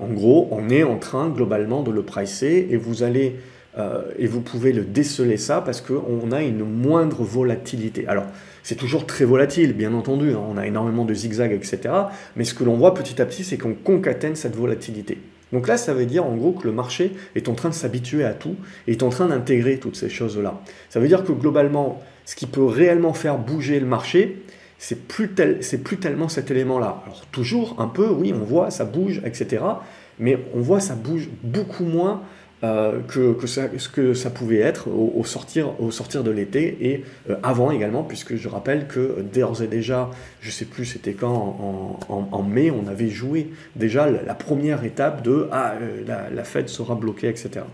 En 0.00 0.08
gros, 0.08 0.48
on 0.50 0.68
est 0.68 0.82
en 0.82 0.98
train 0.98 1.28
globalement 1.28 1.84
de 1.84 1.92
le 1.92 2.02
pricer 2.02 2.66
et 2.72 2.76
vous 2.76 3.04
allez 3.04 3.36
euh, 3.78 4.02
et 4.18 4.26
vous 4.26 4.40
pouvez 4.40 4.72
le 4.72 4.82
déceler 4.82 5.36
ça 5.36 5.60
parce 5.60 5.80
qu'on 5.80 6.32
a 6.32 6.42
une 6.42 6.64
moindre 6.64 7.22
volatilité. 7.22 8.08
Alors, 8.08 8.26
c'est 8.64 8.74
toujours 8.74 9.06
très 9.06 9.24
volatile, 9.24 9.74
bien 9.74 9.94
entendu, 9.94 10.32
hein. 10.32 10.42
on 10.44 10.56
a 10.56 10.66
énormément 10.66 11.04
de 11.04 11.14
zigzags, 11.14 11.52
etc. 11.52 11.94
Mais 12.34 12.42
ce 12.42 12.52
que 12.52 12.64
l'on 12.64 12.76
voit 12.76 12.94
petit 12.94 13.22
à 13.22 13.26
petit, 13.26 13.44
c'est 13.44 13.58
qu'on 13.58 13.74
concatène 13.74 14.34
cette 14.34 14.56
volatilité. 14.56 15.18
Donc 15.52 15.66
là, 15.68 15.76
ça 15.76 15.94
veut 15.94 16.06
dire 16.06 16.24
en 16.24 16.36
gros 16.36 16.52
que 16.52 16.66
le 16.66 16.72
marché 16.72 17.12
est 17.34 17.48
en 17.48 17.54
train 17.54 17.68
de 17.68 17.74
s'habituer 17.74 18.24
à 18.24 18.34
tout 18.34 18.56
et 18.86 18.92
est 18.92 19.02
en 19.02 19.08
train 19.08 19.26
d'intégrer 19.26 19.78
toutes 19.78 19.96
ces 19.96 20.08
choses-là. 20.08 20.60
Ça 20.88 21.00
veut 21.00 21.08
dire 21.08 21.24
que 21.24 21.32
globalement, 21.32 22.00
ce 22.24 22.36
qui 22.36 22.46
peut 22.46 22.64
réellement 22.64 23.12
faire 23.12 23.38
bouger 23.38 23.80
le 23.80 23.86
marché, 23.86 24.42
c'est 24.78 25.08
plus, 25.08 25.28
plus 25.28 25.96
tellement 25.98 26.28
cet 26.28 26.50
élément-là. 26.50 27.02
Alors 27.04 27.26
toujours 27.32 27.76
un 27.78 27.88
peu, 27.88 28.08
oui, 28.08 28.32
on 28.34 28.44
voit, 28.44 28.70
ça 28.70 28.84
bouge, 28.84 29.20
etc. 29.24 29.62
Mais 30.18 30.38
on 30.54 30.60
voit, 30.60 30.80
ça 30.80 30.94
bouge 30.94 31.28
beaucoup 31.42 31.84
moins 31.84 32.22
euh, 32.62 33.00
que, 33.08 33.32
que 33.32 33.46
ça, 33.46 33.62
ce 33.78 33.88
que 33.88 34.12
ça 34.12 34.28
pouvait 34.28 34.58
être 34.58 34.88
au, 34.88 35.24
sortir, 35.24 35.80
au 35.80 35.90
sortir 35.90 36.22
de 36.22 36.30
l'été 36.30 36.76
et 36.80 37.04
euh, 37.30 37.36
avant 37.42 37.70
également, 37.70 38.02
puisque 38.02 38.36
je 38.36 38.48
rappelle 38.48 38.86
que 38.86 39.22
d'ores 39.32 39.62
et 39.62 39.66
déjà, 39.66 40.10
je 40.42 40.50
sais 40.50 40.66
plus 40.66 40.84
c'était 40.84 41.14
quand, 41.14 42.04
en, 42.08 42.42
mai, 42.42 42.70
on 42.70 42.86
avait 42.86 43.08
joué 43.08 43.50
déjà 43.76 44.10
la, 44.10 44.34
première 44.34 44.84
étape 44.84 45.22
de 45.22 45.48
ah, 45.50 45.72
euh, 45.80 46.02
la, 46.06 46.28
la 46.28 46.44
Fed 46.44 46.68
sera 46.68 46.94
bloquée, 46.94 47.28
etc. 47.28 47.64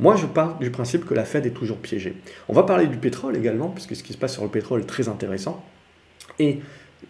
Moi, 0.00 0.16
je 0.16 0.26
pars 0.26 0.58
du 0.58 0.72
principe 0.72 1.06
que 1.06 1.14
la 1.14 1.24
Fed 1.24 1.46
est 1.46 1.50
toujours 1.50 1.76
piégée. 1.76 2.16
On 2.48 2.52
va 2.52 2.64
parler 2.64 2.86
du 2.86 2.96
pétrole 2.96 3.36
également, 3.36 3.68
puisque 3.68 3.94
ce 3.94 4.02
qui 4.02 4.12
se 4.12 4.18
passe 4.18 4.32
sur 4.32 4.42
le 4.42 4.48
pétrole 4.48 4.80
est 4.80 4.86
très 4.86 5.08
intéressant. 5.08 5.64
Et 6.40 6.58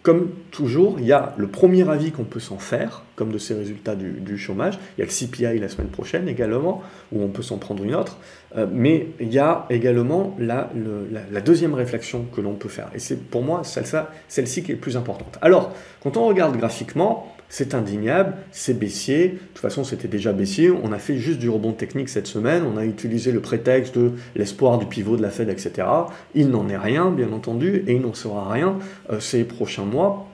comme 0.02 0.30
toujours, 0.50 0.96
il 0.98 1.06
y 1.06 1.12
a 1.12 1.32
le 1.36 1.46
premier 1.46 1.88
avis 1.88 2.10
qu'on 2.10 2.24
peut 2.24 2.40
s'en 2.40 2.58
faire, 2.58 3.02
comme 3.14 3.30
de 3.30 3.38
ces 3.38 3.54
résultats 3.54 3.94
du, 3.94 4.36
chômage. 4.38 4.78
Il 4.96 5.00
y 5.00 5.02
a 5.02 5.06
le 5.06 5.12
CPI 5.12 5.58
la 5.60 5.68
semaine 5.68 5.90
prochaine 5.90 6.28
également, 6.28 6.82
où 7.12 7.22
on 7.22 7.28
peut 7.28 7.42
s'en 7.42 7.58
prendre 7.58 7.84
une 7.84 7.94
autre. 7.94 8.18
Euh, 8.56 8.66
mais 8.70 9.08
il 9.20 9.32
y 9.32 9.38
a 9.38 9.66
également 9.70 10.36
la, 10.38 10.70
deuxième 11.44 11.74
réflexion 11.74 12.26
que 12.34 12.40
l'on 12.40 12.54
peut 12.54 12.68
faire. 12.68 12.90
Et 12.94 12.98
c'est 12.98 13.16
pour 13.16 13.42
moi 13.42 13.62
celle-ci 13.64 14.62
qui 14.64 14.72
est 14.72 14.76
plus 14.76 14.96
importante. 14.96 15.38
Alors, 15.40 15.72
quand 16.02 16.16
on 16.16 16.26
regarde 16.26 16.56
graphiquement, 16.56 17.32
c'est 17.52 17.74
indéniable, 17.74 18.32
c'est 18.50 18.72
baissier. 18.72 19.28
De 19.28 19.36
toute 19.36 19.58
façon, 19.58 19.84
c'était 19.84 20.08
déjà 20.08 20.32
baissier. 20.32 20.70
On 20.70 20.90
a 20.90 20.98
fait 20.98 21.18
juste 21.18 21.38
du 21.38 21.50
rebond 21.50 21.72
technique 21.72 22.08
cette 22.08 22.26
semaine. 22.26 22.62
On 22.64 22.78
a 22.78 22.86
utilisé 22.86 23.30
le 23.30 23.40
prétexte 23.40 23.94
de 23.98 24.12
l'espoir 24.34 24.78
du 24.78 24.86
pivot 24.86 25.18
de 25.18 25.22
la 25.22 25.28
Fed, 25.28 25.50
etc. 25.50 25.86
Il 26.34 26.48
n'en 26.48 26.70
est 26.70 26.78
rien, 26.78 27.10
bien 27.10 27.30
entendu, 27.30 27.84
et 27.86 27.92
il 27.92 28.00
n'en 28.00 28.14
sera 28.14 28.50
rien 28.50 28.78
euh, 29.10 29.20
ces 29.20 29.44
prochains 29.44 29.84
mois. 29.84 30.26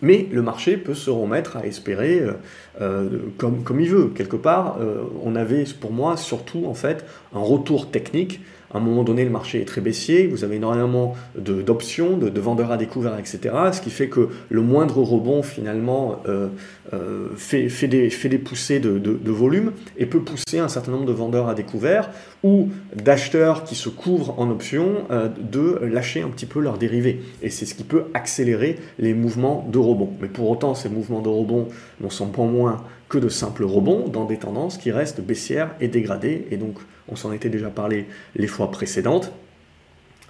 Mais 0.00 0.28
le 0.30 0.42
marché 0.42 0.76
peut 0.76 0.94
se 0.94 1.10
remettre 1.10 1.56
à 1.56 1.66
espérer 1.66 2.20
euh, 2.20 2.34
euh, 2.80 3.08
comme, 3.36 3.64
comme 3.64 3.80
il 3.80 3.90
veut. 3.90 4.12
Quelque 4.14 4.36
part, 4.36 4.78
on 5.24 5.34
avait 5.34 5.64
pour 5.80 5.90
moi 5.90 6.16
surtout 6.16 6.66
en 6.66 6.74
fait 6.74 7.04
un 7.34 7.40
retour 7.40 7.90
technique 7.90 8.40
à 8.74 8.78
un 8.78 8.80
moment 8.80 9.04
donné, 9.04 9.24
le 9.24 9.30
marché 9.30 9.60
est 9.60 9.64
très 9.64 9.80
baissier, 9.80 10.26
vous 10.26 10.42
avez 10.42 10.56
énormément 10.56 11.14
d'options, 11.36 12.16
de, 12.16 12.40
vendeurs 12.40 12.72
à 12.72 12.76
découvert, 12.76 13.16
etc. 13.16 13.54
Ce 13.72 13.80
qui 13.80 13.90
fait 13.90 14.08
que 14.08 14.28
le 14.50 14.62
moindre 14.62 14.98
rebond, 14.98 15.44
finalement, 15.44 16.20
euh, 16.28 16.48
euh, 16.92 17.28
fait, 17.36 17.68
fait, 17.68 17.86
des, 17.86 18.10
fait 18.10 18.28
des 18.28 18.38
poussées 18.38 18.80
de, 18.80 18.98
de, 18.98 19.30
volume 19.30 19.72
et 19.96 20.06
peut 20.06 20.20
pousser 20.20 20.58
un 20.58 20.68
certain 20.68 20.90
nombre 20.90 21.06
de 21.06 21.12
vendeurs 21.12 21.48
à 21.48 21.54
découvert 21.54 22.10
ou 22.42 22.68
d'acheteurs 22.96 23.62
qui 23.62 23.76
se 23.76 23.88
couvrent 23.88 24.38
en 24.38 24.50
options 24.50 25.04
euh, 25.12 25.28
de 25.38 25.78
lâcher 25.84 26.22
un 26.22 26.28
petit 26.28 26.46
peu 26.46 26.60
leurs 26.60 26.76
dérivés. 26.76 27.22
Et 27.42 27.50
c'est 27.50 27.66
ce 27.66 27.76
qui 27.76 27.84
peut 27.84 28.06
accélérer 28.12 28.80
les 28.98 29.14
mouvements 29.14 29.68
de 29.70 29.78
rebond. 29.78 30.10
Mais 30.20 30.28
pour 30.28 30.50
autant, 30.50 30.74
ces 30.74 30.88
mouvements 30.88 31.22
de 31.22 31.28
rebond 31.28 31.68
n'en 32.00 32.10
sont 32.10 32.26
pas 32.26 32.42
moins 32.42 32.82
que 33.08 33.18
de 33.18 33.28
simples 33.28 33.64
rebonds 33.64 34.08
dans 34.08 34.24
des 34.24 34.38
tendances 34.38 34.78
qui 34.78 34.90
restent 34.90 35.20
baissières 35.20 35.70
et 35.80 35.86
dégradées. 35.86 36.48
Et 36.50 36.56
donc, 36.56 36.78
on 37.08 37.16
s'en 37.16 37.32
était 37.32 37.48
déjà 37.48 37.68
parlé 37.68 38.06
les 38.36 38.46
fois 38.46 38.70
précédentes. 38.70 39.32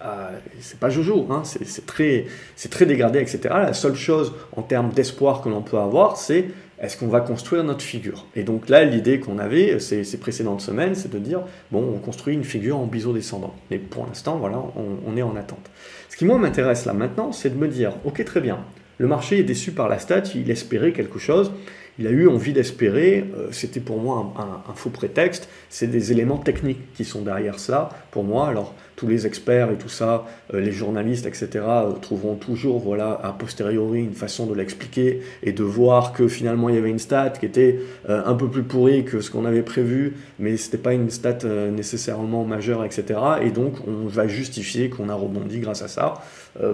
Euh, 0.05 0.39
c'est 0.61 0.79
pas 0.79 0.91
Jojo, 0.91 1.27
hein, 1.31 1.43
c'est 1.45 1.87
très, 1.87 2.27
très 2.71 2.85
dégradé, 2.85 3.21
etc. 3.21 3.41
La 3.45 3.73
seule 3.73 3.95
chose 3.95 4.35
en 4.53 4.63
termes 4.63 4.91
d'espoir 4.91 5.41
que 5.41 5.49
l'on 5.49 5.63
peut 5.63 5.79
avoir, 5.79 6.17
c'est 6.17 6.47
est-ce 6.81 6.99
qu'on 6.99 7.07
va 7.09 7.21
construire 7.21 7.65
notre 7.65 7.83
figure? 7.83 8.27
Et 8.35 8.43
donc 8.43 8.69
là, 8.69 8.85
l'idée 8.85 9.21
qu'on 9.21 9.39
avait 9.39 9.79
ces, 9.79 10.19
précédentes 10.19 10.61
semaines, 10.61 10.95
c'est 10.95 11.11
de 11.11 11.19
dire, 11.19 11.43
bon, 11.71 11.95
on 11.95 11.99
construit 11.99 12.35
une 12.35 12.45
figure 12.45 12.77
en 12.77 12.87
biseau 12.87 13.13
descendant. 13.13 13.55
Mais 13.71 13.79
pour 13.79 14.07
l'instant, 14.07 14.37
voilà, 14.37 14.59
on, 14.59 14.99
on, 15.07 15.17
est 15.17 15.23
en 15.23 15.37
attente. 15.37 15.71
Ce 16.11 16.17
qui, 16.17 16.25
moi, 16.27 16.39
m'intéresse 16.39 16.85
là 16.85 16.93
maintenant, 16.93 17.33
c'est 17.33 17.51
de 17.51 17.57
me 17.57 17.69
dire, 17.69 17.93
ok, 18.05 18.23
très 18.25 18.41
bien, 18.41 18.59
le 18.99 19.07
marché 19.07 19.39
est 19.39 19.45
déçu 19.45 19.73
par 19.73 19.89
la 19.89 19.99
stat, 19.99 20.23
il 20.35 20.51
espérait 20.51 20.93
quelque 20.93 21.19
chose, 21.19 21.53
il 21.99 22.07
a 22.07 22.11
eu 22.11 22.29
envie 22.29 22.53
d'espérer, 22.53 23.25
euh, 23.37 23.49
c'était 23.53 23.81
pour 23.81 23.99
moi 23.99 24.33
un, 24.37 24.75
faux 24.75 24.91
prétexte, 24.91 25.49
c'est 25.71 25.87
des 25.87 26.11
éléments 26.11 26.39
techniques 26.39 26.93
qui 26.95 27.05
sont 27.05 27.23
derrière 27.23 27.59
ça, 27.59 27.91
pour 28.11 28.25
moi, 28.25 28.49
alors 28.49 28.75
tous 28.97 29.07
les 29.07 29.27
experts 29.27 29.71
et 29.71 29.77
tout 29.77 29.89
ça, 29.89 30.27
euh, 30.53 30.61
les 30.61 30.73
journalistes, 30.73 31.27
etc., 31.27 31.49
euh, 31.55 31.93
trouveront 31.93 32.35
toujours, 32.35 32.81
voilà, 32.81 33.21
a 33.23 33.33
posteriori, 33.33 34.01
une 34.01 34.15
façon 34.15 34.47
de 34.47 34.55
l'expliquer 34.55 35.21
et 35.43 35.53
de 35.53 35.63
voir 35.63 36.13
que 36.13 36.27
finalement 36.27 36.69
il 36.69 36.75
y 36.75 36.79
avait 36.79 36.91
une 36.91 36.99
stat 36.99 37.31
qui 37.31 37.47
était 37.47 37.81
un 38.09 38.35
peu 38.35 38.49
plus 38.49 38.63
pourrie 38.63 39.05
que 39.05 39.21
ce 39.21 39.31
qu'on 39.31 39.45
avait 39.45 39.63
prévu, 39.63 40.15
mais 40.39 40.57
ce 40.57 40.67
n'était 40.67 40.79
pas 40.79 40.93
une 40.93 41.11
stat 41.11 41.39
nécessairement 41.73 42.45
majeure, 42.45 42.85
etc., 42.85 43.05
et 43.43 43.51
donc 43.51 43.75
on 43.87 44.07
va 44.07 44.27
justifier 44.27 44.91
qu'on 44.91 45.09
a 45.09 45.15
rebondi 45.15 45.61
grâce 45.61 45.83
à 45.83 45.89
ça. 45.89 46.15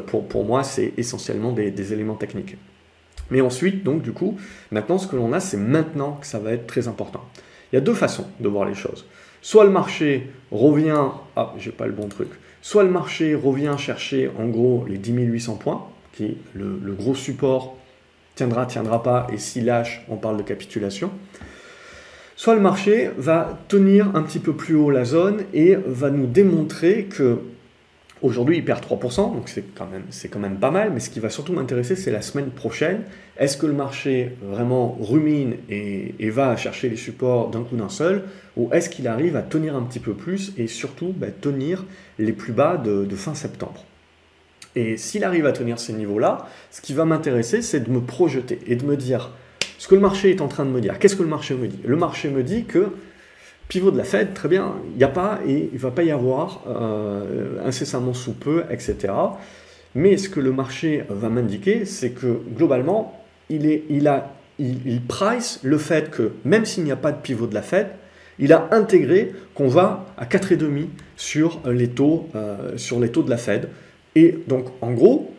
pour, 0.06 0.26
pour 0.26 0.44
moi, 0.44 0.62
c'est 0.62 0.92
essentiellement 0.96 1.52
des 1.52 1.92
éléments 1.92 2.14
techniques. 2.14 2.56
Mais 3.30 3.40
ensuite, 3.40 3.84
donc 3.84 4.02
du 4.02 4.12
coup, 4.12 4.37
maintenant 4.70 4.99
ce 4.99 5.06
que 5.06 5.16
l'on 5.16 5.32
a, 5.32 5.40
c'est 5.40 5.56
maintenant 5.56 6.18
que 6.20 6.26
ça 6.26 6.38
va 6.38 6.52
être 6.52 6.66
très 6.66 6.88
important. 6.88 7.25
Il 7.72 7.76
y 7.76 7.78
a 7.78 7.82
deux 7.82 7.94
façons 7.94 8.26
de 8.40 8.49
voir 8.49 8.64
les 8.64 8.75
choses. 8.75 9.06
Soit 9.42 9.64
le 9.64 9.70
marché 9.70 10.30
revient, 10.50 11.08
ah, 11.37 11.54
j'ai 11.58 11.70
pas 11.70 11.87
le 11.87 11.92
bon 11.92 12.08
truc, 12.08 12.28
soit 12.60 12.82
le 12.82 12.90
marché 12.90 13.34
revient 13.34 13.75
chercher 13.78 14.30
en 14.38 14.49
gros 14.49 14.84
les 14.88 14.99
10 14.99 15.12
800 15.12 15.54
points, 15.56 15.87
qui 16.12 16.37
le, 16.54 16.78
le 16.82 16.92
gros 16.92 17.14
support 17.14 17.76
tiendra, 18.34 18.66
tiendra 18.66 19.02
pas, 19.02 19.26
et 19.32 19.38
s'il 19.38 19.66
lâche, 19.66 20.04
on 20.08 20.16
parle 20.16 20.37
de 20.37 20.42
capitulation. 20.42 21.10
Soit 22.37 22.54
le 22.54 22.60
marché 22.60 23.10
va 23.18 23.58
tenir 23.68 24.10
un 24.14 24.22
petit 24.22 24.38
peu 24.38 24.54
plus 24.54 24.75
haut 24.75 24.90
la 24.90 25.04
zone 25.04 25.44
et 25.52 25.76
va 25.87 26.10
nous 26.10 26.26
démontrer 26.26 27.04
que 27.04 27.38
Aujourd'hui, 28.22 28.58
il 28.58 28.64
perd 28.64 28.84
3%, 28.84 29.34
donc 29.34 29.48
c'est 29.48 29.64
quand, 29.74 29.86
même, 29.86 30.04
quand 30.30 30.38
même 30.38 30.58
pas 30.58 30.70
mal, 30.70 30.90
mais 30.92 31.00
ce 31.00 31.08
qui 31.08 31.20
va 31.20 31.30
surtout 31.30 31.54
m'intéresser, 31.54 31.96
c'est 31.96 32.10
la 32.10 32.20
semaine 32.20 32.50
prochaine. 32.50 33.02
Est-ce 33.38 33.56
que 33.56 33.64
le 33.64 33.72
marché 33.72 34.36
vraiment 34.42 34.98
rumine 35.00 35.54
et, 35.70 36.28
va 36.28 36.54
chercher 36.56 36.90
les 36.90 36.96
supports 36.96 37.48
d'un 37.48 37.62
coup 37.62 37.76
d'un 37.76 37.88
seul, 37.88 38.24
ou 38.58 38.68
est-ce 38.72 38.90
qu'il 38.90 39.08
arrive 39.08 39.36
à 39.36 39.42
tenir 39.42 39.74
un 39.74 39.82
petit 39.82 40.00
peu 40.00 40.12
plus 40.12 40.52
et 40.58 40.66
surtout 40.66 41.14
bah, 41.16 41.28
tenir 41.28 41.86
les 42.18 42.32
plus 42.32 42.52
bas 42.52 42.76
de, 42.76 43.16
fin 43.16 43.34
septembre? 43.34 43.86
Et 44.76 44.98
s'il 44.98 45.24
arrive 45.24 45.46
à 45.46 45.52
tenir 45.52 45.80
ces 45.80 45.94
niveaux-là, 45.94 46.46
ce 46.70 46.82
qui 46.82 46.92
va 46.92 47.06
m'intéresser, 47.06 47.62
c'est 47.62 47.80
de 47.80 47.90
me 47.90 48.02
projeter 48.02 48.58
et 48.66 48.76
de 48.76 48.84
me 48.84 48.96
dire 48.98 49.30
ce 49.78 49.88
que 49.88 49.94
le 49.94 50.00
marché 50.02 50.30
est 50.30 50.42
en 50.42 50.48
train 50.48 50.66
de 50.66 50.70
me 50.70 50.82
dire. 50.82 50.98
Qu'est-ce 50.98 51.16
que 51.16 51.22
le 51.22 51.28
marché 51.28 51.54
me 51.54 51.66
dit? 51.66 51.80
Le 51.84 51.96
marché 51.96 52.28
me 52.28 52.42
dit 52.42 52.64
que 52.64 52.92
pivot 53.70 53.92
de 53.92 53.96
la 53.96 54.04
Fed, 54.04 54.34
très 54.34 54.48
bien, 54.48 54.74
il 54.90 54.98
n'y 54.98 55.04
a 55.04 55.08
pas 55.08 55.38
et 55.46 55.70
il 55.72 55.74
ne 55.74 55.78
va 55.78 55.92
pas 55.92 56.02
y 56.02 56.10
avoir 56.10 56.64
euh, 56.66 57.64
incessamment 57.64 58.12
sous 58.12 58.32
peu, 58.32 58.64
etc. 58.68 59.14
Mais 59.94 60.16
ce 60.16 60.28
que 60.28 60.40
le 60.40 60.50
marché 60.50 61.04
va 61.08 61.28
m'indiquer, 61.28 61.84
c'est 61.84 62.10
que 62.10 62.40
globalement, 62.56 63.24
il, 63.48 63.66
est, 63.66 63.84
il, 63.88 64.08
a, 64.08 64.34
il, 64.58 65.00
price 65.06 65.60
le 65.62 65.78
fait 65.78 66.10
que 66.10 66.32
même 66.44 66.64
s'il 66.64 66.82
n'y 66.82 66.90
a 66.90 66.96
pas 66.96 67.12
de 67.12 67.20
pivot 67.20 67.46
de 67.46 67.54
la 67.54 67.62
Fed, 67.62 67.86
il 68.40 68.52
a 68.52 68.68
intégré 68.72 69.32
qu'on 69.54 69.68
va 69.68 70.04
à 70.18 70.24
4,5 70.24 70.88
sur 71.16 71.60
les 71.64 71.88
taux, 71.88 72.28
euh, 72.34 72.76
sur 72.76 72.98
les 72.98 73.10
taux 73.10 73.22
de 73.22 73.30
la 73.30 73.36
Fed. 73.36 73.68
Et 74.16 74.36
donc, 74.48 74.66
en 74.80 74.90
gros, 74.90 75.32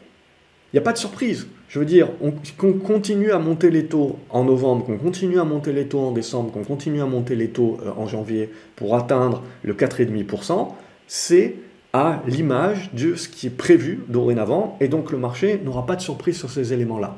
n'y 0.73 0.79
a 0.79 0.83
pas 0.83 0.93
de 0.93 0.97
surprise. 0.97 1.47
Je 1.67 1.79
veux 1.79 1.85
dire, 1.85 2.09
qu'on 2.57 2.73
continue 2.73 3.31
à 3.31 3.39
monter 3.39 3.69
les 3.69 3.85
taux 3.85 4.17
en 4.29 4.43
novembre, 4.43 4.85
qu'on 4.85 4.97
continue 4.97 5.39
à 5.39 5.43
monter 5.43 5.71
les 5.71 5.87
taux 5.87 5.99
en 5.99 6.11
décembre, 6.11 6.51
qu'on 6.51 6.63
continue 6.63 7.01
à 7.01 7.05
monter 7.05 7.35
les 7.35 7.49
taux 7.49 7.77
euh, 7.85 7.91
en 7.97 8.07
janvier 8.07 8.49
pour 8.75 8.95
atteindre 8.95 9.43
le 9.63 9.73
4,5%, 9.73 10.69
c'est 11.07 11.55
à 11.93 12.21
l'image 12.27 12.91
de 12.93 13.15
ce 13.15 13.27
qui 13.27 13.47
est 13.47 13.55
prévu 13.57 14.03
dorénavant, 14.07 14.77
et 14.79 14.87
donc 14.87 15.11
le 15.11 15.17
marché 15.17 15.61
n'aura 15.63 15.85
pas 15.85 15.95
de 15.95 16.01
surprise 16.01 16.37
sur 16.37 16.49
ces 16.49 16.73
éléments-là. 16.73 17.17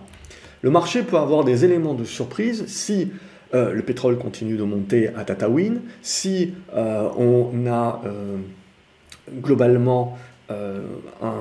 Le 0.61 0.69
marché 0.69 1.03
peut 1.03 1.17
avoir 1.17 1.43
des 1.43 1.65
éléments 1.65 1.93
de 1.93 2.05
surprise 2.05 2.65
si 2.67 3.11
euh, 3.53 3.73
le 3.73 3.81
pétrole 3.83 4.17
continue 4.17 4.55
de 4.55 4.63
monter 4.63 5.09
à 5.09 5.25
Tatawin, 5.25 5.81
si 6.01 6.53
euh, 6.75 7.09
on 7.17 7.67
a 7.67 8.01
globalement 9.41 10.17
un 10.49 11.31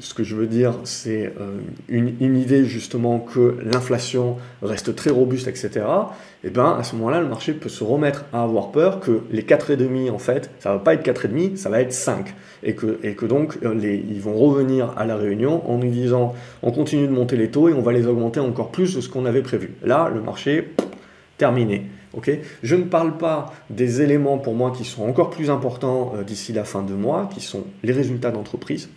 ce 0.00 0.14
que 0.14 0.24
je 0.24 0.34
veux 0.34 0.46
dire, 0.46 0.74
c'est 0.84 1.32
euh, 1.40 1.58
une, 1.88 2.36
idée 2.36 2.64
justement 2.64 3.18
que 3.18 3.56
l'inflation 3.62 4.36
reste 4.62 4.96
très 4.96 5.10
robuste, 5.10 5.46
etc. 5.46 5.70
Et 6.42 6.46
eh 6.46 6.50
bien 6.50 6.72
à 6.72 6.82
ce 6.82 6.96
moment-là, 6.96 7.20
le 7.20 7.28
marché 7.28 7.52
peut 7.52 7.68
se 7.68 7.84
remettre 7.84 8.24
à 8.32 8.42
avoir 8.42 8.72
peur 8.72 9.00
que 9.00 9.20
les 9.30 9.42
4,5 9.42 10.10
en 10.10 10.18
fait, 10.18 10.50
ça 10.58 10.72
va 10.72 10.78
pas 10.78 10.94
être 10.94 11.04
4,5, 11.04 11.56
ça 11.56 11.68
va 11.68 11.80
être 11.80 11.92
5. 11.92 12.34
Et 12.62 12.74
que, 12.74 12.98
et 13.02 13.14
que 13.14 13.26
donc 13.26 13.58
euh, 13.62 13.74
ils 13.82 14.20
vont 14.20 14.34
revenir 14.34 14.92
à 14.96 15.04
la 15.04 15.16
réunion 15.16 15.68
en 15.70 15.78
nous 15.78 15.90
disant 15.90 16.34
on 16.62 16.72
continue 16.72 17.06
de 17.06 17.12
monter 17.12 17.36
les 17.36 17.50
taux 17.50 17.68
et 17.68 17.72
on 17.72 17.82
va 17.82 17.92
les 17.92 18.06
augmenter 18.06 18.40
encore 18.40 18.70
plus 18.70 18.94
de 18.94 19.00
ce 19.00 19.08
qu'on 19.08 19.26
avait 19.26 19.42
prévu. 19.42 19.74
Là, 19.82 20.10
le 20.12 20.20
marché, 20.20 20.72
terminé. 21.36 21.86
Okay 22.16 22.42
je 22.62 22.74
ne 22.74 22.84
parle 22.84 23.18
pas 23.18 23.52
des 23.70 24.02
éléments 24.02 24.38
pour 24.38 24.54
moi 24.54 24.72
qui 24.72 24.84
sont 24.84 25.04
encore 25.04 25.30
plus 25.30 25.48
importants 25.48 26.12
euh, 26.16 26.24
d'ici 26.24 26.52
la 26.52 26.64
fin 26.64 26.82
de 26.82 26.94
mois, 26.94 27.28
qui 27.32 27.40
sont 27.40 27.64
les 27.82 27.92
résultats 27.92 28.30
d'entreprise. 28.30 28.88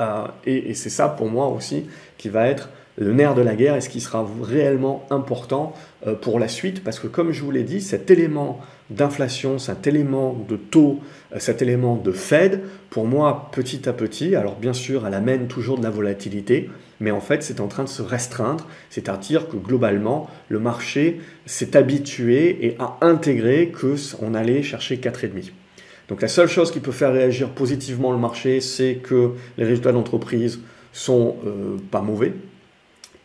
Euh, 0.00 0.26
et, 0.46 0.74
c'est 0.74 0.90
ça 0.90 1.08
pour 1.08 1.28
moi 1.28 1.48
aussi 1.48 1.86
qui 2.18 2.28
va 2.28 2.46
être 2.46 2.70
le 2.96 3.12
nerf 3.12 3.34
de 3.34 3.42
la 3.42 3.54
guerre 3.54 3.76
et 3.76 3.80
ce 3.80 3.88
qui 3.88 4.00
sera 4.00 4.26
réellement 4.42 5.06
important 5.10 5.74
euh, 6.06 6.14
pour 6.14 6.38
la 6.38 6.48
suite, 6.48 6.84
parce 6.84 6.98
que 6.98 7.06
comme 7.06 7.32
je 7.32 7.42
vous 7.42 7.50
l'ai 7.50 7.62
dit, 7.62 7.80
cet 7.80 8.10
élément 8.10 8.60
d'inflation, 8.90 9.58
cet 9.58 9.86
élément 9.86 10.34
de 10.48 10.56
taux, 10.56 11.00
euh, 11.32 11.38
cet 11.38 11.62
élément 11.62 11.96
de 11.96 12.12
Fed, 12.12 12.60
pour 12.90 13.06
moi, 13.06 13.50
petit 13.52 13.88
à 13.88 13.92
petit, 13.92 14.34
alors 14.36 14.56
bien 14.56 14.72
sûr, 14.72 15.06
elle 15.06 15.14
amène 15.14 15.46
toujours 15.46 15.78
de 15.78 15.82
la 15.82 15.90
volatilité, 15.90 16.68
mais 16.98 17.10
en 17.10 17.20
fait, 17.20 17.42
c'est 17.42 17.60
en 17.60 17.68
train 17.68 17.84
de 17.84 17.88
se 17.88 18.02
restreindre, 18.02 18.66
c'est-à-dire 18.90 19.48
que 19.48 19.56
globalement, 19.56 20.28
le 20.48 20.58
marché 20.58 21.20
s'est 21.46 21.76
habitué 21.76 22.66
et 22.66 22.76
a 22.78 22.98
intégré 23.00 23.72
qu'on 23.72 24.34
allait 24.34 24.62
chercher 24.62 24.96
4,5. 24.96 25.52
Donc 26.10 26.20
la 26.22 26.28
seule 26.28 26.48
chose 26.48 26.72
qui 26.72 26.80
peut 26.80 26.92
faire 26.92 27.12
réagir 27.12 27.50
positivement 27.50 28.10
le 28.10 28.18
marché, 28.18 28.60
c'est 28.60 28.96
que 28.96 29.30
les 29.56 29.64
résultats 29.64 29.92
d'entreprise 29.92 30.60
sont 30.92 31.36
euh, 31.46 31.76
pas 31.90 32.02
mauvais. 32.02 32.34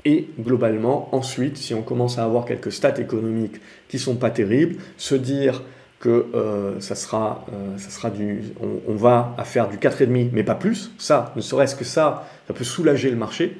Et 0.05 0.27
globalement, 0.39 1.09
ensuite, 1.11 1.57
si 1.57 1.73
on 1.73 1.81
commence 1.81 2.19
à 2.19 2.23
avoir 2.23 2.45
quelques 2.45 2.71
stats 2.71 3.01
économiques 3.01 3.59
qui 3.89 3.97
sont 3.97 4.15
pas 4.15 4.29
terribles, 4.29 4.75
se 4.97 5.15
dire 5.15 5.63
que 5.99 6.27
euh, 6.35 6.79
ça, 6.79 6.93
sera, 6.93 7.47
euh, 7.51 7.75
ça 7.79 7.89
sera 7.89 8.11
du, 8.11 8.43
on, 8.61 8.91
on, 8.91 8.95
va 8.95 9.33
à 9.39 9.45
faire 9.45 9.67
du 9.67 9.77
4,5 9.77 10.29
mais 10.31 10.43
pas 10.43 10.53
plus, 10.53 10.91
ça, 10.99 11.33
ne 11.35 11.41
serait-ce 11.41 11.75
que 11.75 11.85
ça, 11.85 12.29
ça 12.47 12.53
peut 12.53 12.63
soulager 12.63 13.09
le 13.09 13.15
marché. 13.15 13.57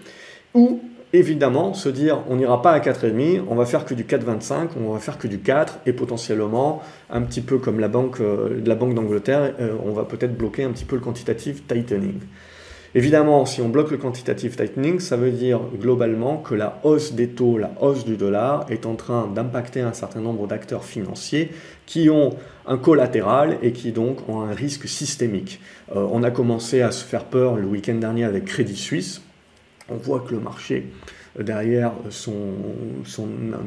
Ou 0.53 0.81
évidemment 1.17 1.73
se 1.73 1.89
dire 1.89 2.23
on 2.29 2.35
n'ira 2.35 2.61
pas 2.61 2.71
à 2.71 2.79
4,5, 2.79 3.41
on 3.47 3.55
va 3.55 3.65
faire 3.65 3.85
que 3.85 3.93
du 3.93 4.03
4,25, 4.03 4.69
on 4.79 4.93
va 4.93 4.99
faire 4.99 5.17
que 5.17 5.27
du 5.27 5.39
4 5.39 5.79
et 5.85 5.93
potentiellement, 5.93 6.81
un 7.09 7.21
petit 7.21 7.41
peu 7.41 7.57
comme 7.57 7.79
la 7.79 7.87
banque, 7.87 8.19
euh, 8.21 8.61
la 8.65 8.75
banque 8.75 8.93
d'Angleterre, 8.93 9.53
euh, 9.59 9.75
on 9.85 9.91
va 9.91 10.05
peut-être 10.05 10.37
bloquer 10.37 10.63
un 10.63 10.71
petit 10.71 10.85
peu 10.85 10.95
le 10.95 11.01
quantitative 11.01 11.63
tightening. 11.63 12.19
Évidemment, 12.97 13.45
si 13.45 13.61
on 13.61 13.67
bloque 13.67 13.91
le 13.91 13.97
quantitative 13.97 14.55
tightening, 14.55 15.01
ça 15.01 15.17
veut 15.17 15.31
dire 15.31 15.59
globalement 15.81 16.37
que 16.37 16.55
la 16.55 16.79
hausse 16.83 17.11
des 17.11 17.27
taux, 17.27 17.57
la 17.57 17.71
hausse 17.81 18.05
du 18.05 18.15
dollar 18.15 18.65
est 18.69 18.85
en 18.85 18.95
train 18.95 19.29
d'impacter 19.35 19.81
un 19.81 19.91
certain 19.91 20.21
nombre 20.21 20.47
d'acteurs 20.47 20.85
financiers 20.85 21.51
qui 21.85 22.09
ont 22.09 22.29
un 22.65 22.77
collatéral 22.77 23.57
et 23.61 23.73
qui 23.73 23.91
donc 23.91 24.29
ont 24.29 24.39
un 24.39 24.53
risque 24.53 24.87
systémique. 24.87 25.59
Euh, 25.93 26.07
on 26.09 26.23
a 26.23 26.31
commencé 26.31 26.81
à 26.81 26.91
se 26.91 27.03
faire 27.03 27.25
peur 27.25 27.57
le 27.57 27.67
week-end 27.67 27.95
dernier 27.95 28.23
avec 28.23 28.45
Crédit 28.45 28.77
Suisse 28.77 29.21
on 29.89 29.95
voit 29.95 30.19
que 30.21 30.33
le 30.33 30.39
marché 30.39 30.87
derrière 31.39 31.91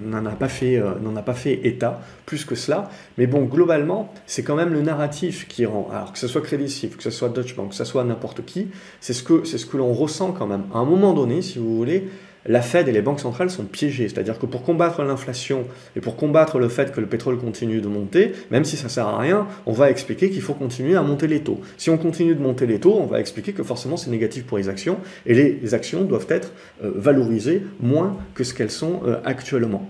n'en 0.07 0.27
a, 0.27 0.31
pas 0.31 0.49
fait, 0.49 0.83
n'en 1.03 1.15
a 1.17 1.23
pas 1.23 1.35
fait 1.35 1.61
état, 1.67 2.01
plus 2.25 2.45
que 2.45 2.55
cela. 2.55 2.91
Mais 3.19 3.27
bon, 3.27 3.45
globalement, 3.45 4.13
c'est 4.27 4.43
quand 4.43 4.57
même 4.57 4.73
le 4.73 4.81
narratif 4.81 5.47
qui 5.49 5.67
rend, 5.67 5.89
alors 5.93 6.13
que 6.13 6.19
ce 6.19 6.29
soit 6.29 6.41
Crédit 6.41 6.71
Suisse, 6.71 6.97
que 6.97 7.03
ce 7.03 7.11
soit 7.11 7.29
Deutsche 7.29 7.55
Bank, 7.57 7.71
que 7.71 7.75
ce 7.75 7.85
soit 7.85 8.05
n'importe 8.05 8.45
qui, 8.45 8.69
c'est 9.01 9.13
ce 9.13 9.23
que, 9.23 9.45
c'est 9.45 9.59
ce 9.59 9.67
que 9.67 9.77
l'on 9.77 9.93
ressent 9.93 10.33
quand 10.33 10.47
même. 10.47 10.65
À 10.73 10.79
un 10.79 10.85
moment 10.85 11.13
donné, 11.13 11.43
si 11.43 11.59
vous 11.59 11.77
voulez, 11.77 12.09
la 12.47 12.63
Fed 12.63 12.89
et 12.89 12.93
les 12.93 13.03
banques 13.03 13.21
centrales 13.21 13.51
sont 13.51 13.65
piégées. 13.65 14.09
C'est-à-dire 14.09 14.39
que 14.39 14.47
pour 14.47 14.63
combattre 14.63 15.03
l'inflation 15.03 15.67
et 15.97 16.01
pour 16.01 16.17
combattre 16.17 16.59
le 16.59 16.69
fait 16.69 16.93
que 16.93 17.01
le 17.01 17.07
pétrole 17.07 17.39
continue 17.39 17.81
de 17.81 17.89
monter, 17.89 18.33
même 18.51 18.65
si 18.65 18.77
ça 18.77 18.85
ne 18.85 18.91
sert 18.91 19.07
à 19.07 19.19
rien, 19.19 19.47
on 19.67 19.73
va 19.73 19.91
expliquer 19.91 20.31
qu'il 20.31 20.43
faut 20.43 20.55
continuer 20.55 20.97
à 20.97 21.03
monter 21.03 21.27
les 21.27 21.41
taux. 21.41 21.61
Si 21.77 21.91
on 21.91 21.99
continue 21.99 22.35
de 22.35 22.41
monter 22.41 22.67
les 22.67 22.81
taux, 22.81 22.97
on 22.99 23.07
va 23.07 23.21
expliquer 23.21 23.53
que 23.53 23.63
forcément 23.63 23.97
c'est 23.97 24.11
négatif 24.11 24.45
pour 24.45 24.59
les 24.59 24.69
actions 24.69 24.99
et 25.27 25.35
les 25.35 25.75
actions 25.75 26.05
doivent 26.05 26.27
être 26.29 26.53
euh, 26.83 26.93
valorisées 26.95 27.63
moins 27.81 28.17
que 28.35 28.45
ce 28.45 28.55
qu'elles 28.55 28.71
sont 28.71 29.01
euh, 29.07 29.21
actuellement. 29.25 29.89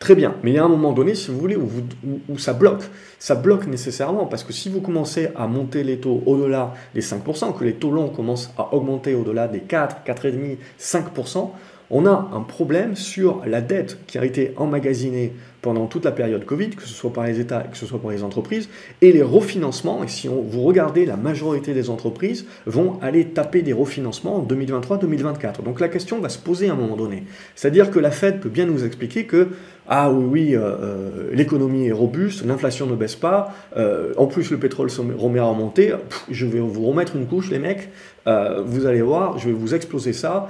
Très 0.00 0.14
bien, 0.14 0.34
mais 0.42 0.52
il 0.52 0.54
y 0.54 0.58
a 0.58 0.64
un 0.64 0.68
moment 0.68 0.92
donné, 0.92 1.14
si 1.14 1.30
vous 1.30 1.38
voulez, 1.38 1.56
où, 1.56 2.38
ça 2.38 2.54
bloque. 2.54 2.84
Ça 3.18 3.34
bloque 3.34 3.66
nécessairement, 3.66 4.24
parce 4.24 4.42
que 4.42 4.52
si 4.52 4.70
vous 4.70 4.80
commencez 4.80 5.28
à 5.36 5.46
monter 5.46 5.84
les 5.84 6.00
taux 6.00 6.22
au-delà 6.24 6.72
des 6.94 7.02
5%, 7.02 7.56
que 7.56 7.64
les 7.64 7.74
taux 7.74 7.90
longs 7.90 8.08
commencent 8.08 8.50
à 8.56 8.74
augmenter 8.74 9.14
au-delà 9.14 9.46
des 9.46 9.60
4, 9.60 9.98
4,5, 10.06 10.56
5%, 10.80 11.50
on 11.90 12.06
a 12.06 12.30
un 12.32 12.42
problème 12.42 12.96
sur 12.96 13.42
la 13.46 13.60
dette 13.60 13.98
qui 14.06 14.18
a 14.18 14.24
été 14.24 14.52
emmagasinée 14.56 15.32
pendant 15.62 15.86
toute 15.86 16.04
la 16.04 16.12
période 16.12 16.44
Covid, 16.44 16.70
que 16.70 16.82
ce 16.82 16.94
soit 16.94 17.12
par 17.12 17.26
les 17.26 17.40
États 17.40 17.60
que 17.62 17.76
ce 17.76 17.86
soit 17.86 18.00
par 18.00 18.10
les 18.10 18.22
entreprises, 18.22 18.68
et 19.02 19.12
les 19.12 19.22
refinancements, 19.22 20.02
et 20.02 20.08
si 20.08 20.28
on, 20.28 20.42
vous 20.42 20.62
regardez, 20.62 21.04
la 21.04 21.16
majorité 21.16 21.74
des 21.74 21.90
entreprises 21.90 22.46
vont 22.66 22.98
aller 23.02 23.26
taper 23.26 23.62
des 23.62 23.72
refinancements 23.72 24.36
en 24.36 24.44
2023-2024. 24.44 25.62
Donc 25.62 25.80
la 25.80 25.88
question 25.88 26.20
va 26.20 26.28
se 26.28 26.38
poser 26.38 26.68
à 26.68 26.72
un 26.72 26.76
moment 26.76 26.96
donné. 26.96 27.24
C'est-à-dire 27.54 27.90
que 27.90 27.98
la 27.98 28.10
Fed 28.10 28.40
peut 28.40 28.48
bien 28.48 28.66
nous 28.66 28.84
expliquer 28.84 29.24
que, 29.24 29.48
ah 29.88 30.10
oui, 30.10 30.24
oui, 30.24 30.56
euh, 30.56 30.60
euh, 30.60 31.30
l'économie 31.32 31.88
est 31.88 31.92
robuste, 31.92 32.44
l'inflation 32.44 32.86
ne 32.86 32.94
baisse 32.94 33.16
pas, 33.16 33.52
euh, 33.76 34.14
en 34.16 34.26
plus 34.26 34.50
le 34.50 34.58
pétrole 34.58 34.90
se 34.90 35.00
remet 35.00 35.40
à 35.40 35.44
remonter, 35.44 35.94
je 36.30 36.46
vais 36.46 36.60
vous 36.60 36.86
remettre 36.86 37.16
une 37.16 37.26
couche 37.26 37.50
les 37.50 37.58
mecs, 37.58 37.90
vous 38.26 38.86
allez 38.86 39.02
voir, 39.02 39.38
je 39.38 39.48
vais 39.48 39.54
vous 39.54 39.74
exploser 39.74 40.12
ça, 40.12 40.48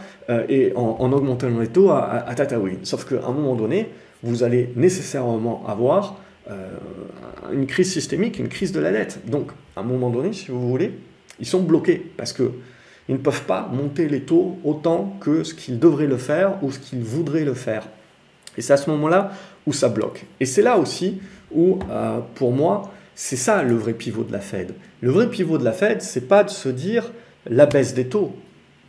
et 0.49 0.73
en, 0.75 1.13
augmentant 1.13 1.49
les 1.49 1.69
taux 1.69 1.91
à, 1.91 2.01
à, 2.05 2.31
à 2.31 2.35
Tatooine. 2.35 2.79
Sauf 2.85 3.05
qu'à 3.05 3.25
un 3.27 3.33
moment 3.33 3.55
donné, 3.55 3.89
vous 4.23 4.43
allez 4.43 4.73
nécessairement 4.77 5.65
avoir 5.67 6.17
euh, 6.51 6.55
une 7.53 7.67
crise 7.67 7.93
systémique, 7.93 8.39
une 8.39 8.49
crise 8.49 8.73
de 8.73 8.81
la 8.81 8.93
dette. 8.93 9.21
Donc, 9.27 9.51
à 9.77 9.81
un 9.81 9.83
moment 9.83 10.11
donné, 10.11 10.33
si 10.33 10.51
vous 10.51 10.69
voulez, 10.69 10.93
ils 11.39 11.47
sont 11.47 11.61
bloqués 11.61 12.11
parce 12.17 12.33
que 12.33 12.51
ils 13.09 13.15
ne 13.15 13.19
peuvent 13.19 13.45
pas 13.45 13.69
monter 13.73 14.09
les 14.09 14.23
taux 14.23 14.59
autant 14.63 15.17
que 15.21 15.43
ce 15.43 15.53
qu'ils 15.53 15.79
devraient 15.79 16.07
le 16.07 16.17
faire 16.17 16.63
ou 16.63 16.71
ce 16.71 16.79
qu'ils 16.79 17.03
voudraient 17.03 17.45
le 17.45 17.55
faire. 17.55 17.89
Et 18.57 18.63
c'est 18.63 18.73
à 18.73 18.77
ce 18.77 18.89
moment-là 18.91 19.33
où 19.67 19.73
ça 19.73 19.89
bloque. 19.89 20.27
Et 20.39 20.47
c'est 20.47 20.63
là 20.63 20.79
aussi 20.79 21.21
où, 21.53 21.79
euh, 21.91 22.21
pour 22.37 22.53
moi, 22.53 22.93
c'est 23.15 23.37
ça 23.37 23.63
le 23.63 23.75
vrai 23.75 23.95
pivot 23.95 24.23
de 24.23 24.33
la 24.33 24.41
Fed. 24.41 24.75
Le 25.01 25.11
vrai 25.11 25.29
pivot 25.29 25.59
de 25.59 25.65
la 25.65 25.73
Fed, 25.73 26.03
c'est 26.03 26.29
pas 26.29 26.45
de 26.45 26.51
se 26.51 26.69
dire 26.69 27.11
la 27.49 27.67
baisse 27.67 27.95
des 27.95 28.07
taux 28.07 28.35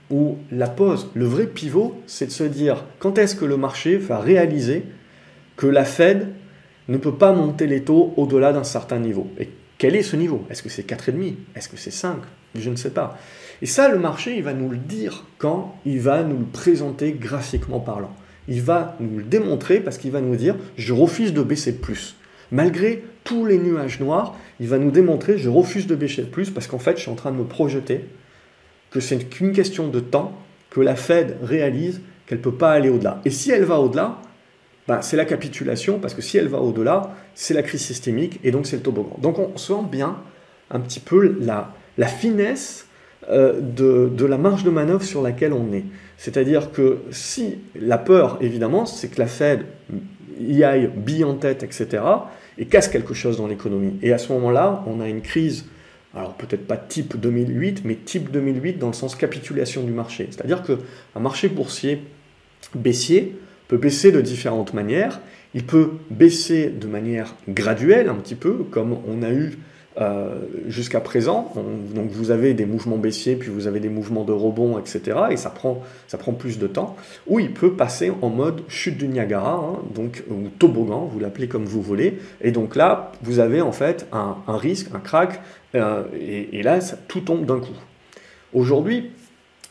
ou 0.10 0.38
la 0.52 0.68
pause. 0.68 1.10
Le 1.14 1.26
vrai 1.26 1.48
pivot, 1.48 2.02
c'est 2.06 2.28
de 2.28 2.32
se 2.32 2.44
dire 2.44 2.86
quand 3.00 3.18
est-ce 3.18 3.36
que 3.36 3.46
le 3.46 3.58
marché 3.58 3.98
va 3.98 4.20
réaliser 4.20 4.84
que 5.56 5.68
la 5.68 5.86
Fed 5.86 6.28
ne 6.88 6.98
peut 6.98 7.16
pas 7.16 7.32
monter 7.32 7.68
les 7.68 7.84
taux 7.84 8.14
au-delà 8.18 8.54
d'un 8.54 8.64
certain 8.64 9.00
niveau? 9.00 9.28
Et 9.40 9.50
quel 9.78 9.96
est 9.96 10.04
ce 10.04 10.16
niveau? 10.16 10.46
Est-ce 10.50 10.62
que 10.62 10.70
c'est 10.70 10.88
4,5 10.88 11.34
Est-ce 11.56 11.70
que 11.70 11.78
c'est 11.78 11.92
5 11.92 12.18
Je 12.56 12.70
ne 12.70 12.76
sais 12.76 12.92
pas. 12.92 13.18
Et 13.62 13.66
ça, 13.66 13.90
le 13.90 14.00
marché, 14.00 14.36
il 14.36 14.44
va 14.44 14.54
nous 14.54 14.70
le 14.70 14.78
dire 14.78 15.26
quand 15.38 15.76
il 15.86 16.00
va 16.00 16.24
nous 16.24 16.38
le 16.40 16.46
présenter 16.46 17.14
graphiquement 17.14 17.80
parlant. 17.80 18.14
Il 18.48 18.62
va 18.62 18.98
nous 19.00 19.20
le 19.20 19.24
démontrer 19.24 19.80
parce 19.80 19.98
qu'il 19.98 20.12
va 20.12 20.22
nous 20.22 20.36
dire 20.36 20.56
je 20.76 20.94
refuse 20.94 21.34
de 21.34 21.44
baisser 21.44 21.78
plus. 21.78 22.16
Malgré 22.52 23.04
tous 23.24 23.46
les 23.46 23.58
nuages 23.58 24.00
noirs, 24.00 24.36
il 24.60 24.68
va 24.68 24.78
nous 24.78 24.92
démontrer 24.92 25.38
je 25.38 25.48
refuse 25.48 25.88
de 25.88 25.96
baisser 25.96 26.24
plus 26.24 26.50
parce 26.50 26.68
qu'en 26.68 26.80
fait, 26.80 26.98
je 26.98 27.04
suis 27.04 27.12
en 27.12 27.16
train 27.16 27.32
de 27.32 27.38
me 27.38 27.46
projeter 27.46 28.06
que 28.92 29.00
c'est 29.00 29.18
qu'une 29.30 29.54
question 29.54 29.88
de 29.88 30.00
temps 30.00 30.34
que 30.70 30.82
la 30.82 30.96
Fed 30.96 31.38
réalise 31.42 32.02
qu'elle 32.26 32.38
ne 32.38 32.44
peut 32.44 32.54
pas 32.54 32.72
aller 32.72 32.90
au-delà. 32.90 33.22
Et 33.26 33.32
si 33.32 33.52
elle 33.52 33.64
va 33.64 33.80
au-delà, 33.80 34.20
bah, 34.88 35.02
c'est 35.02 35.18
la 35.18 35.26
capitulation, 35.26 36.00
parce 36.00 36.14
que 36.14 36.22
si 36.22 36.38
elle 36.38 36.48
va 36.48 36.60
au-delà, 36.60 37.16
c'est 37.34 37.54
la 37.54 37.64
crise 37.64 37.82
systémique, 37.82 38.40
et 38.44 38.52
donc 38.52 38.66
c'est 38.68 38.78
le 38.78 38.82
toboggan. 38.82 39.18
Donc 39.22 39.40
on 39.40 39.58
sent 39.58 39.84
bien 39.90 40.18
un 40.70 40.80
petit 40.80 41.00
peu 41.00 41.38
la, 41.40 41.74
finesse 42.08 42.88
euh, 43.30 43.60
de, 43.60 44.10
de, 44.10 44.26
la 44.26 44.38
marge 44.38 44.64
de 44.64 44.70
manœuvre 44.70 45.04
sur 45.04 45.22
laquelle 45.22 45.54
on 45.54 45.72
est. 45.74 45.86
C'est-à-dire 46.18 46.72
que 46.72 47.00
si 47.12 47.60
la 47.76 47.98
peur, 47.98 48.38
évidemment, 48.42 48.86
c'est 48.86 49.10
que 49.10 49.20
la 49.20 49.28
Fed 49.28 49.66
y 50.40 50.64
aille 50.64 50.90
bille 50.96 51.24
en 51.24 51.36
tête, 51.36 51.64
etc., 51.64 52.04
et 52.58 52.66
casse 52.66 52.88
quelque 52.88 53.14
chose 53.14 53.38
dans 53.38 53.48
l'économie. 53.48 53.98
Et 54.02 54.14
à 54.14 54.18
ce 54.18 54.32
moment-là, 54.34 54.84
on 54.86 55.00
a 55.00 55.08
une 55.08 55.22
crise, 55.22 55.66
alors 56.16 56.34
peut-être 56.34 56.68
pas 56.68 56.78
type 56.78 57.18
2008, 57.18 57.84
mais 57.86 57.96
type 57.96 58.32
2008 58.32 58.80
dans 58.80 58.88
le 58.88 58.94
sens 58.94 59.16
capitulation 59.16 59.84
du 59.84 59.92
marché. 59.92 60.28
C'est-à-dire 60.30 60.64
qu'un 60.64 61.20
marché 61.20 61.48
boursier 61.48 62.02
baissier, 62.76 63.36
peut 63.68 63.78
baisser 63.78 64.12
de 64.12 64.22
différentes 64.22 64.74
manières. 64.74 65.22
Il 65.54 65.66
peut 65.66 65.92
baisser 66.10 66.70
de 66.70 66.88
manière 66.88 67.36
graduelle, 67.48 68.10
un 68.10 68.16
petit 68.16 68.36
peu, 68.36 68.66
comme 68.70 68.98
on 69.08 69.24
a 69.24 69.32
eu 69.32 69.58
euh, 70.00 70.36
jusqu'à 70.68 71.02
présent. 71.02 71.54
donc 71.56 72.12
vous 72.12 72.32
avez 72.32 72.54
des 72.54 72.66
mouvements 72.66 72.98
baissiers, 72.98 73.36
puis 73.36 73.50
vous 73.50 73.68
avez 73.68 73.82
des 73.82 73.90
mouvements 73.90 74.24
de 74.24 74.32
rebond, 74.32 74.80
etc. 74.80 75.20
Et 75.32 75.38
ça 75.38 75.50
prend, 75.50 75.84
ça 76.08 76.18
prend 76.18 76.32
plus 76.32 76.60
de 76.60 76.68
temps. 76.68 76.96
Ou 77.28 77.40
il 77.40 77.54
peut 77.54 77.74
passer 77.74 78.12
en 78.22 78.30
mode 78.30 78.62
chute 78.70 78.98
du 78.98 79.08
Niagara, 79.10 79.56
hein, 79.56 79.80
donc, 79.94 80.24
ou 80.30 80.48
toboggan, 80.60 81.10
vous 81.12 81.20
l'appelez 81.20 81.48
comme 81.48 81.66
vous 81.66 81.82
voulez. 81.82 82.20
Et 82.42 82.52
donc 82.52 82.78
là, 82.78 83.12
vous 83.22 83.40
avez 83.40 83.60
en 83.62 83.74
fait 83.74 84.08
un, 84.14 84.36
risque, 84.48 84.88
un 84.94 85.00
crack, 85.00 85.42
euh, 85.76 86.04
et, 86.14 86.64
là, 86.64 86.80
tout 87.08 87.22
tombe 87.22 87.46
d'un 87.46 87.60
coup. 87.60 87.78
Aujourd'hui, 88.54 89.12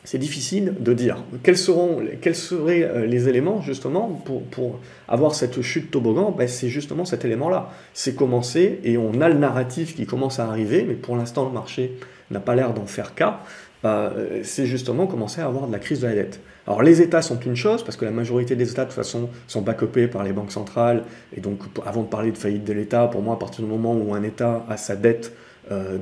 c'est 0.04 0.18
difficile 0.18 0.74
de 0.80 0.92
dire. 0.94 1.18
Quels, 1.42 1.58
seront, 1.58 2.02
quels 2.22 2.34
seraient 2.34 2.82
euh, 2.82 3.06
les 3.06 3.28
éléments 3.28 3.60
justement 3.60 4.08
pour, 4.50 4.80
avoir 5.08 5.34
cette 5.34 5.60
chute 5.60 5.90
toboggan 5.90 6.30
ben, 6.30 6.48
C'est 6.48 6.68
justement 6.68 7.04
cet 7.04 7.24
élément-là. 7.24 7.70
C'est 7.92 8.14
commencer 8.14 8.80
et 8.82 8.96
on 8.96 9.20
a 9.20 9.28
le 9.28 9.38
narratif 9.38 9.94
qui 9.94 10.06
commence 10.06 10.38
à 10.38 10.46
arriver, 10.46 10.84
mais 10.88 10.94
pour 10.94 11.16
l'instant 11.16 11.44
le 11.44 11.52
marché 11.52 11.92
n'a 12.30 12.40
pas 12.40 12.54
l'air 12.54 12.72
d'en 12.72 12.86
faire 12.86 13.14
cas. 13.14 13.40
Euh, 13.84 14.40
c'est 14.42 14.66
justement 14.66 15.06
commencer 15.06 15.40
à 15.40 15.46
avoir 15.46 15.66
de 15.66 15.72
la 15.72 15.78
crise 15.78 16.00
de 16.00 16.06
la 16.06 16.14
dette. 16.14 16.40
Alors 16.66 16.82
les 16.82 17.00
États 17.00 17.22
sont 17.22 17.40
une 17.40 17.56
chose, 17.56 17.82
parce 17.82 17.96
que 17.96 18.04
la 18.04 18.10
majorité 18.10 18.54
des 18.54 18.70
États 18.70 18.84
de 18.84 18.88
toute 18.88 18.96
façon 18.96 19.30
sont 19.48 19.62
backupés 19.62 20.06
par 20.06 20.22
les 20.22 20.32
banques 20.32 20.52
centrales, 20.52 21.04
et 21.36 21.40
donc 21.40 21.60
avant 21.86 22.02
de 22.02 22.08
parler 22.08 22.30
de 22.30 22.38
faillite 22.38 22.64
de 22.64 22.72
l'État, 22.72 23.06
pour 23.06 23.22
moi 23.22 23.34
à 23.34 23.38
partir 23.38 23.64
du 23.64 23.70
moment 23.70 23.94
où 23.94 24.14
un 24.14 24.22
État 24.22 24.64
a 24.68 24.76
sa 24.76 24.96
dette 24.96 25.32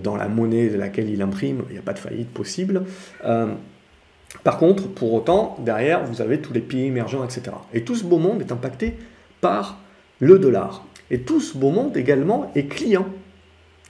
dans 0.03 0.17
la 0.17 0.29
monnaie 0.29 0.69
de 0.69 0.77
laquelle 0.77 1.11
il 1.11 1.21
imprime, 1.21 1.63
il 1.69 1.75
n'y 1.75 1.79
a 1.79 1.83
pas 1.83 1.93
de 1.93 1.99
faillite 1.99 2.31
possible. 2.31 2.85
Par 4.45 4.59
contre, 4.59 4.89
pour 4.89 5.13
autant, 5.15 5.57
derrière, 5.61 6.05
vous 6.05 6.21
avez 6.21 6.41
tous 6.41 6.53
les 6.53 6.61
pays 6.61 6.87
émergents, 6.87 7.25
etc. 7.25 7.57
Et 7.73 7.83
tout 7.83 7.95
ce 7.95 8.05
beau 8.05 8.19
monde 8.19 8.41
est 8.41 8.53
impacté 8.53 8.95
par 9.41 9.79
le 10.21 10.39
dollar. 10.39 10.85
Et 11.11 11.21
tout 11.21 11.41
ce 11.41 11.57
beau 11.57 11.71
monde 11.71 11.97
également 11.97 12.51
est 12.55 12.67
client 12.67 13.07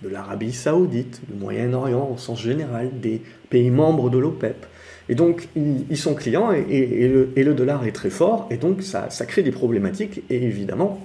de 0.02 0.08
l'Arabie 0.08 0.52
saoudite, 0.52 1.20
du 1.28 1.34
Moyen-Orient 1.34 2.10
au 2.14 2.18
sens 2.18 2.40
général, 2.40 3.00
des 3.00 3.20
pays 3.50 3.70
membres 3.70 4.10
de 4.10 4.18
l'OPEP. 4.18 4.66
Et 5.08 5.14
donc, 5.14 5.48
ils 5.56 5.96
sont 5.96 6.14
clients 6.14 6.52
et, 6.52 7.08
le, 7.08 7.54
dollar 7.54 7.84
est 7.86 7.92
très 7.92 8.10
fort, 8.10 8.46
et 8.50 8.58
donc 8.58 8.82
ça, 8.82 9.10
ça 9.10 9.26
crée 9.26 9.42
des 9.42 9.50
problématiques. 9.50 10.22
Et 10.30 10.36
évidemment, 10.36 11.00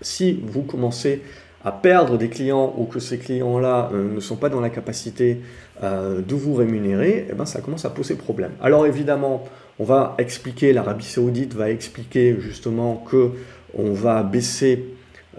si 0.00 0.40
vous 0.44 0.62
commencez 0.62 1.22
à 1.64 1.72
perdre 1.72 2.18
des 2.18 2.28
clients 2.28 2.74
ou 2.76 2.84
que 2.84 2.98
ces 2.98 3.18
clients-là 3.18 3.90
euh, 3.92 4.14
ne 4.14 4.20
sont 4.20 4.36
pas 4.36 4.48
dans 4.48 4.60
la 4.60 4.70
capacité 4.70 5.40
euh, 5.82 6.20
de 6.20 6.34
vous 6.34 6.54
rémunérer, 6.54 7.26
eh 7.30 7.34
ben, 7.34 7.46
ça 7.46 7.60
commence 7.60 7.84
à 7.84 7.90
poser 7.90 8.16
problème. 8.16 8.52
Alors 8.60 8.86
évidemment, 8.86 9.44
on 9.78 9.84
va 9.84 10.14
expliquer, 10.18 10.72
l'Arabie 10.72 11.04
saoudite 11.04 11.54
va 11.54 11.70
expliquer 11.70 12.36
justement 12.40 12.96
que 12.96 13.30
on 13.74 13.92
va 13.92 14.22
baisser 14.22 14.84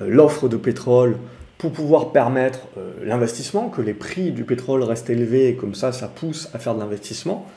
euh, 0.01 0.07
l'offre 0.07 0.47
de 0.47 0.57
pétrole 0.57 1.17
pour 1.57 1.71
pouvoir 1.71 2.11
permettre 2.11 2.59
l'investissement, 3.05 3.69
que 3.69 3.81
les 3.81 3.93
prix 3.93 4.31
du 4.31 4.43
pétrole 4.43 4.83
restent 4.83 5.09
élevés 5.09 5.47
et 5.47 5.55
comme 5.55 5.75
ça, 5.75 5.93
ça 5.93 6.09
pousse 6.09 6.49
à 6.53 6.59
faire 6.59 6.75
de 6.75 6.81
l'investissement. 6.81 7.47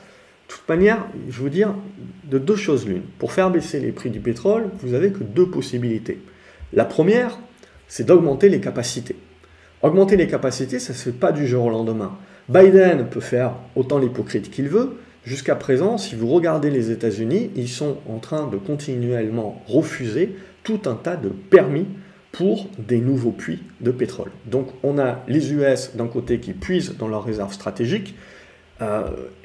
De 0.47 0.53
toute 0.53 0.69
manière, 0.69 1.05
je 1.29 1.41
veux 1.41 1.49
dire, 1.49 1.73
de 2.23 2.37
deux 2.37 2.55
choses 2.55 2.87
l'une. 2.87 3.01
Pour 3.19 3.33
faire 3.33 3.49
baisser 3.49 3.81
les 3.81 3.91
prix 3.91 4.09
du 4.09 4.21
pétrole, 4.21 4.69
vous 4.79 4.91
n'avez 4.91 5.11
que 5.11 5.25
deux 5.25 5.47
possibilités. 5.47 6.21
La 6.71 6.85
première, 6.85 7.37
c'est 7.87 8.05
d'augmenter 8.05 8.49
les 8.49 8.59
capacités. 8.59 9.15
Augmenter 9.81 10.17
les 10.17 10.27
capacités, 10.27 10.79
ça 10.79 10.93
ne 10.93 10.97
se 10.97 11.03
fait 11.03 11.17
pas 11.17 11.31
du 11.31 11.47
jour 11.47 11.65
au 11.65 11.69
lendemain. 11.69 12.17
Biden 12.49 13.07
peut 13.09 13.19
faire 13.19 13.53
autant 13.75 13.99
l'hypocrite 13.99 14.49
qu'il 14.49 14.69
veut. 14.69 14.97
Jusqu'à 15.23 15.55
présent, 15.55 15.97
si 15.97 16.15
vous 16.15 16.27
regardez 16.27 16.69
les 16.69 16.89
États-Unis, 16.89 17.51
ils 17.55 17.67
sont 17.67 17.97
en 18.09 18.19
train 18.19 18.47
de 18.47 18.57
continuellement 18.57 19.61
refuser 19.67 20.35
tout 20.63 20.81
un 20.85 20.95
tas 20.95 21.17
de 21.17 21.29
permis 21.29 21.85
pour 22.31 22.67
des 22.77 22.99
nouveaux 22.99 23.31
puits 23.31 23.63
de 23.81 23.91
pétrole. 23.91 24.31
Donc 24.45 24.67
on 24.83 24.97
a 24.97 25.23
les 25.27 25.53
US 25.53 25.95
d'un 25.95 26.07
côté 26.07 26.39
qui 26.39 26.53
puisent 26.53 26.95
dans 26.97 27.07
leurs 27.07 27.23
réserves 27.23 27.53
stratégiques, 27.53 28.15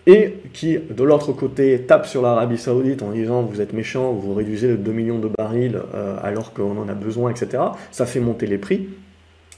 et 0.07 0.35
qui, 0.53 0.79
de 0.79 1.03
l'autre 1.05 1.33
côté, 1.33 1.83
tape 1.83 2.07
sur 2.07 2.23
l'Arabie 2.23 2.59
Saoudite 2.59 3.03
en 3.03 3.13
disant 3.13 3.43
vous 3.43 3.61
êtes 3.61 3.73
méchant, 3.73 4.13
vous 4.13 4.35
réduisez 4.35 4.69
le 4.69 4.77
2 4.77 4.93
millions 4.93 5.19
de 5.19 5.29
barils 5.29 5.81
alors 6.23 6.53
qu'on 6.53 6.77
en 6.77 6.89
a 6.89 6.95
besoin, 6.95 7.31
etc. 7.31 7.63
Ça 7.91 8.05
fait 8.05 8.21
monter 8.21 8.47
les 8.47 8.59
prix. 8.59 8.89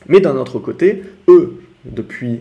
Mais 0.07 0.21
d'un 0.21 0.37
autre 0.37 0.59
côté, 0.59 1.03
eux, 1.29 1.61
depuis 1.85 2.41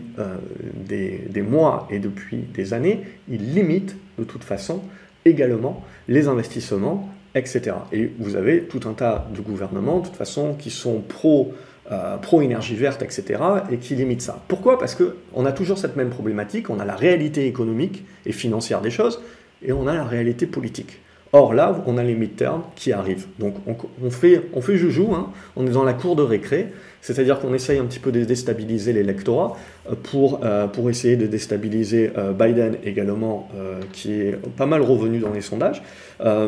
des, 0.74 1.22
des, 1.28 1.42
mois 1.42 1.88
et 1.90 1.98
depuis 1.98 2.38
des 2.38 2.72
années, 2.72 3.00
ils 3.28 3.54
limitent 3.54 3.96
de 4.18 4.24
toute 4.24 4.44
façon 4.44 4.82
également 5.24 5.82
les 6.08 6.28
investissements 6.28 7.08
etc. 7.34 7.76
Et 7.92 8.10
vous 8.18 8.36
avez 8.36 8.62
tout 8.64 8.88
un 8.88 8.92
tas 8.92 9.26
de 9.34 9.40
gouvernements, 9.40 10.00
de 10.00 10.06
toute 10.06 10.16
façon, 10.16 10.54
qui 10.54 10.70
sont 10.70 11.00
pro, 11.00 11.52
euh, 11.92 12.16
pro 12.16 12.40
énergie 12.40 12.76
verte, 12.76 13.02
etc., 13.02 13.42
et 13.70 13.76
qui 13.76 13.94
limitent 13.94 14.22
ça. 14.22 14.42
Pourquoi? 14.48 14.78
Parce 14.78 14.94
qu'on 14.94 15.44
a 15.44 15.52
toujours 15.52 15.76
cette 15.76 15.96
même 15.96 16.08
problématique, 16.08 16.70
on 16.70 16.80
a 16.80 16.84
la 16.86 16.96
réalité 16.96 17.46
économique 17.46 18.04
et 18.24 18.32
financière 18.32 18.80
des 18.80 18.90
choses, 18.90 19.20
et 19.62 19.70
on 19.70 19.86
a 19.86 19.94
la 19.94 20.04
réalité 20.04 20.46
politique. 20.46 21.00
Or 21.34 21.52
là, 21.52 21.82
on 21.86 21.98
a 21.98 22.02
les 22.02 22.14
midterms 22.14 22.62
qui 22.74 22.92
arrivent. 22.92 23.26
Donc 23.38 23.56
on, 24.02 24.10
fait, 24.10 24.40
on 24.54 24.62
fait 24.62 24.76
joujou, 24.76 25.12
hein. 25.14 25.30
on 25.56 25.66
est 25.66 25.72
dans 25.72 25.84
la 25.84 25.92
cour 25.92 26.16
de 26.16 26.22
récré, 26.22 26.68
c'est-à-dire 27.02 27.38
qu'on 27.38 27.52
essaye 27.52 27.78
un 27.78 27.84
petit 27.84 27.98
peu 27.98 28.12
de 28.12 28.24
déstabiliser 28.24 28.94
l'électorat 28.94 29.54
euh, 29.90 29.94
pour, 29.94 30.40
euh, 30.42 30.66
pour 30.66 30.88
essayer 30.88 31.16
de 31.16 31.26
déstabiliser 31.26 32.10
Biden 32.38 32.78
également, 32.82 33.50
qui 33.92 34.12
est 34.12 34.38
pas 34.56 34.64
mal 34.64 34.80
revenu 34.80 35.18
dans 35.18 35.32
les 35.32 35.42
sondages. 35.42 35.82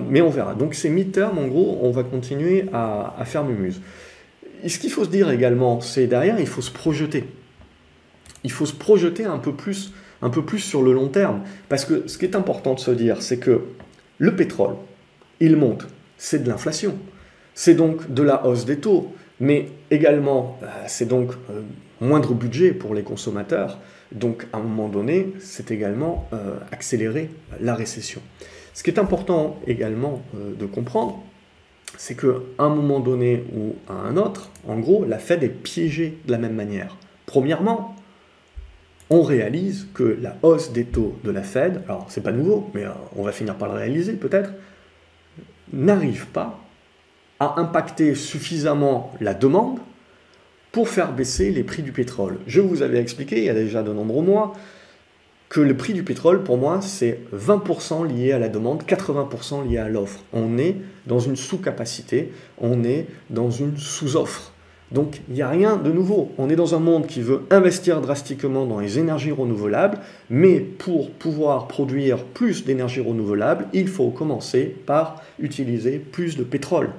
mais 0.08 0.22
on 0.22 0.30
verra. 0.30 0.54
Donc 0.54 0.74
ces 0.74 0.88
midterms, 0.88 1.36
en 1.36 1.46
gros, 1.46 1.78
on 1.82 1.90
va 1.90 2.04
continuer 2.04 2.64
à, 2.72 3.14
à 3.18 3.26
faire 3.26 3.44
mumuse. 3.44 3.82
Ce 4.66 4.78
qu'il 4.78 4.90
faut 4.90 5.04
se 5.04 5.10
dire 5.10 5.30
également, 5.30 5.80
c'est 5.80 6.06
derrière, 6.06 6.38
il 6.40 6.46
faut 6.46 6.62
se 6.62 6.70
projeter. 6.70 7.24
Il 8.44 8.52
faut 8.52 8.66
se 8.66 8.74
projeter 8.74 9.24
un 9.24 9.38
peu 9.38 9.52
plus, 9.52 9.92
un 10.22 10.30
peu 10.30 10.44
plus 10.44 10.60
sur 10.60 10.82
le 10.82 10.92
long 10.92 11.08
terme. 11.08 11.42
Parce 11.68 11.84
que 11.84 12.06
ce 12.06 12.18
qui 12.18 12.24
est 12.24 12.36
important 12.36 12.74
de 12.74 12.80
se 12.80 12.90
dire, 12.90 13.22
c'est 13.22 13.38
que 13.38 13.62
le 14.18 14.36
pétrole, 14.36 14.76
il 15.40 15.56
monte, 15.56 15.86
c'est 16.16 16.42
de 16.42 16.48
l'inflation. 16.48 16.96
C'est 17.54 17.74
donc 17.74 18.12
de 18.12 18.22
la 18.22 18.46
hausse 18.46 18.64
des 18.64 18.78
taux, 18.78 19.14
mais 19.40 19.68
également, 19.90 20.58
euh, 20.62 20.66
c'est 20.86 21.06
donc 21.06 21.32
euh, 21.50 21.62
moindre 22.00 22.34
budget 22.34 22.72
pour 22.72 22.94
les 22.94 23.02
consommateurs. 23.02 23.78
Donc, 24.12 24.46
à 24.52 24.58
un 24.58 24.62
moment 24.62 24.88
donné, 24.88 25.32
c'est 25.40 25.70
également 25.70 26.28
euh, 26.32 26.56
accélérer 26.70 27.30
la 27.60 27.74
récession. 27.74 28.20
Ce 28.72 28.82
qui 28.82 28.90
est 28.90 28.98
important 28.98 29.58
également 29.66 30.22
de 30.34 30.66
comprendre, 30.66 31.22
c'est 31.96 32.14
qu'à 32.14 32.38
un 32.58 32.68
moment 32.68 33.00
donné 33.00 33.44
ou 33.54 33.74
à 33.88 33.94
un 33.94 34.16
autre, 34.16 34.50
en 34.66 34.78
gros, 34.78 35.04
la 35.04 35.18
Fed 35.18 35.42
est 35.42 35.48
piégée 35.48 36.18
de 36.26 36.32
la 36.32 36.38
même 36.38 36.54
manière. 36.54 36.96
Premièrement, 37.26 37.96
on 39.10 39.22
réalise 39.22 39.88
que 39.94 40.18
la 40.20 40.36
hausse 40.42 40.72
des 40.72 40.84
taux 40.84 41.16
de 41.24 41.30
la 41.30 41.42
Fed, 41.42 41.82
alors 41.88 42.06
c'est 42.08 42.22
pas 42.22 42.32
nouveau, 42.32 42.70
mais 42.74 42.84
euh, 42.84 42.90
on 43.16 43.22
va 43.22 43.32
finir 43.32 43.54
par 43.54 43.68
le 43.68 43.74
réaliser 43.74 44.14
peut-être, 44.14 44.52
n'arrive 45.72 46.26
pas 46.26 46.58
à 47.38 47.60
impacter 47.60 48.14
suffisamment 48.14 49.12
la 49.20 49.34
demande 49.34 49.78
pour 50.72 50.88
faire 50.88 51.12
baisser 51.12 51.50
les 51.50 51.62
prix 51.62 51.82
du 51.82 51.92
pétrole. 51.92 52.38
Je 52.46 52.60
vous 52.60 52.82
avais 52.82 52.98
expliqué 52.98 53.38
il 53.38 53.44
y 53.44 53.50
a 53.50 53.54
déjà 53.54 53.82
de 53.82 53.92
nombreux 53.92 54.22
mois 54.22 54.54
que 55.48 55.60
le 55.60 55.76
prix 55.76 55.92
du 55.92 56.02
pétrole, 56.02 56.42
pour 56.42 56.58
moi, 56.58 56.80
c'est 56.82 57.20
20% 57.34 58.06
lié 58.06 58.32
à 58.32 58.38
la 58.38 58.48
demande, 58.48 58.82
80% 58.82 59.68
lié 59.68 59.78
à 59.78 59.88
l'offre. 59.88 60.20
On 60.32 60.58
est 60.58 60.76
dans 61.06 61.20
une 61.20 61.36
sous-capacité, 61.36 62.32
on 62.60 62.82
est 62.84 63.06
dans 63.30 63.50
une 63.50 63.76
sous-offre. 63.76 64.52
Donc 64.92 65.20
il 65.28 65.34
n'y 65.34 65.42
a 65.42 65.48
rien 65.48 65.76
de 65.76 65.90
nouveau. 65.90 66.30
On 66.38 66.48
est 66.48 66.56
dans 66.56 66.74
un 66.74 66.78
monde 66.78 67.06
qui 67.06 67.20
veut 67.20 67.42
investir 67.50 68.00
drastiquement 68.00 68.66
dans 68.66 68.78
les 68.78 68.98
énergies 68.98 69.32
renouvelables, 69.32 69.98
mais 70.30 70.60
pour 70.60 71.10
pouvoir 71.10 71.66
produire 71.66 72.24
plus 72.24 72.64
d'énergie 72.64 73.00
renouvelable, 73.00 73.66
il 73.72 73.88
faut 73.88 74.10
commencer 74.10 74.76
par 74.86 75.22
utiliser 75.40 75.98
plus 75.98 76.36
de 76.36 76.44
pétrole. 76.44 76.90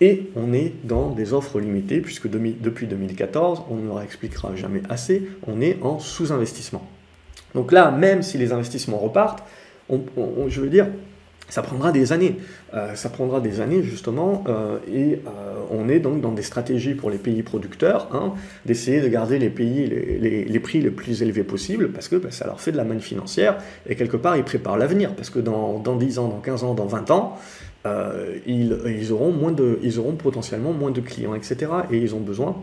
Et 0.00 0.30
on 0.34 0.52
est 0.52 0.72
dans 0.84 1.10
des 1.10 1.32
offres 1.32 1.60
limitées, 1.60 2.00
puisque 2.00 2.28
depuis 2.28 2.86
2014, 2.86 3.62
on 3.70 3.76
ne 3.76 3.86
leur 3.86 4.02
expliquera 4.02 4.54
jamais 4.56 4.82
assez, 4.88 5.28
on 5.46 5.60
est 5.60 5.78
en 5.80 6.00
sous-investissement. 6.00 6.86
Donc 7.54 7.72
là, 7.72 7.90
même 7.90 8.22
si 8.22 8.38
les 8.38 8.52
investissements 8.52 8.98
repartent, 8.98 9.42
je 9.90 10.60
veux 10.60 10.70
dire, 10.70 10.86
ça 11.52 11.60
prendra 11.60 11.92
des 11.92 12.12
années. 12.12 12.36
Euh, 12.72 12.94
ça 12.94 13.10
prendra 13.10 13.40
des 13.40 13.60
années 13.60 13.82
justement, 13.82 14.42
euh, 14.48 14.78
et 14.90 15.20
euh, 15.26 15.54
on 15.70 15.90
est 15.90 16.00
donc 16.00 16.22
dans 16.22 16.32
des 16.32 16.40
stratégies 16.40 16.94
pour 16.94 17.10
les 17.10 17.18
pays 17.18 17.42
producteurs, 17.42 18.08
hein, 18.14 18.32
d'essayer 18.64 19.02
de 19.02 19.08
garder 19.08 19.38
les 19.38 19.50
pays 19.50 19.86
les, 19.86 20.60
prix 20.60 20.80
les 20.80 20.90
plus 20.90 21.22
élevés 21.22 21.44
possibles, 21.44 21.90
parce 21.92 22.08
que 22.08 22.16
bah, 22.16 22.30
ça 22.30 22.46
leur 22.46 22.58
fait 22.58 22.72
de 22.72 22.78
la 22.78 22.84
manne 22.84 23.02
financière, 23.02 23.58
et 23.86 23.96
quelque 23.96 24.16
part 24.16 24.38
ils 24.38 24.44
préparent 24.44 24.78
l'avenir, 24.78 25.14
parce 25.14 25.28
que 25.28 25.40
dans, 25.40 25.78
dans 25.78 25.96
10 25.96 26.18
ans, 26.20 26.28
dans 26.28 26.40
15 26.40 26.64
ans, 26.64 26.72
dans 26.72 26.86
20 26.86 27.10
ans, 27.10 27.38
ils 28.46 29.12
auront 29.12 30.16
potentiellement 30.16 30.72
moins 30.72 30.90
de 30.90 31.02
clients, 31.02 31.34
etc. 31.34 31.70
Et 31.90 31.98
ils 31.98 32.14
ont 32.14 32.20
besoin 32.20 32.56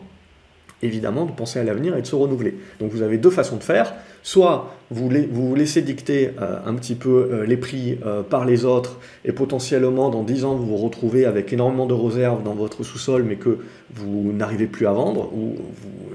évidemment 0.82 1.26
de 1.26 1.32
penser 1.32 1.60
à 1.60 1.64
l'avenir 1.64 1.96
et 1.96 2.02
de 2.02 2.08
se 2.08 2.16
renouveler. 2.16 2.56
Donc 2.80 2.92
vous 2.92 3.02
avez 3.02 3.18
deux 3.18 3.30
façons 3.30 3.58
de 3.58 3.64
faire. 3.64 3.94
Soit 4.24 4.76
vous 4.92 5.10
vous, 5.32 5.56
laissez 5.56 5.84
dicter 5.84 6.32
euh, 6.42 6.58
un 6.66 6.74
petit 6.74 6.96
peu 6.96 7.30
euh, 7.32 7.46
les 7.46 7.58
prix 7.58 8.00
euh, 8.06 8.24
par 8.24 8.46
les 8.46 8.66
autres 8.66 9.00
et 9.24 9.32
potentiellement 9.32 10.10
dans 10.10 10.24
10 10.24 10.46
ans 10.46 10.56
vous 10.56 10.66
vous 10.66 10.78
retrouvez 10.78 11.26
avec 11.26 11.54
énormément 11.54 11.86
de 11.86 11.94
réserves 11.94 12.42
dans 12.42 12.56
votre 12.56 12.84
sous-sol 12.84 13.24
mais 13.24 13.36
que 13.36 13.60
vous 13.94 14.34
n'arrivez 14.34 14.66
plus 14.66 14.88
à 14.88 14.92
vendre 14.92 15.32
ou 15.32 15.56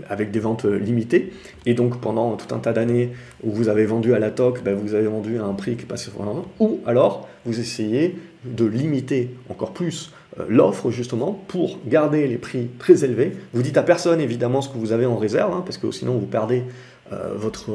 avec 0.08 0.32
des 0.32 0.40
ventes 0.40 0.64
limitées. 0.64 1.32
Et 1.66 1.74
donc 1.74 2.00
pendant 2.00 2.36
tout 2.36 2.52
un 2.52 2.58
tas 2.58 2.72
d'années 2.72 3.10
où 3.44 3.52
vous 3.52 3.68
avez 3.68 3.86
vendu 3.86 4.12
à 4.12 4.18
la 4.18 4.30
toque, 4.30 4.62
ben, 4.64 4.74
vous 4.74 4.94
avez 4.94 5.06
vendu 5.06 5.38
à 5.38 5.44
un 5.44 5.54
prix 5.54 5.76
qui 5.76 5.84
passe 5.84 6.02
sur 6.02 6.12
Ou 6.58 6.80
alors 6.84 7.28
vous 7.44 7.60
essayez 7.60 8.16
de 8.44 8.64
limiter 8.64 9.30
encore 9.50 9.72
plus 9.72 10.12
l'offre 10.48 10.90
justement 10.90 11.44
pour 11.46 11.78
garder 11.86 12.26
les 12.26 12.38
prix 12.38 12.68
très 12.78 13.04
élevés. 13.04 13.32
Vous 13.52 13.62
dites 13.62 13.76
à 13.76 13.82
personne 13.82 14.20
évidemment 14.20 14.62
ce 14.62 14.68
que 14.68 14.78
vous 14.78 14.92
avez 14.92 15.06
en 15.06 15.16
réserve, 15.16 15.52
hein, 15.52 15.62
parce 15.64 15.78
que 15.78 15.90
sinon 15.92 16.14
vous 16.14 16.26
perdez 16.26 16.64
votre, 17.10 17.70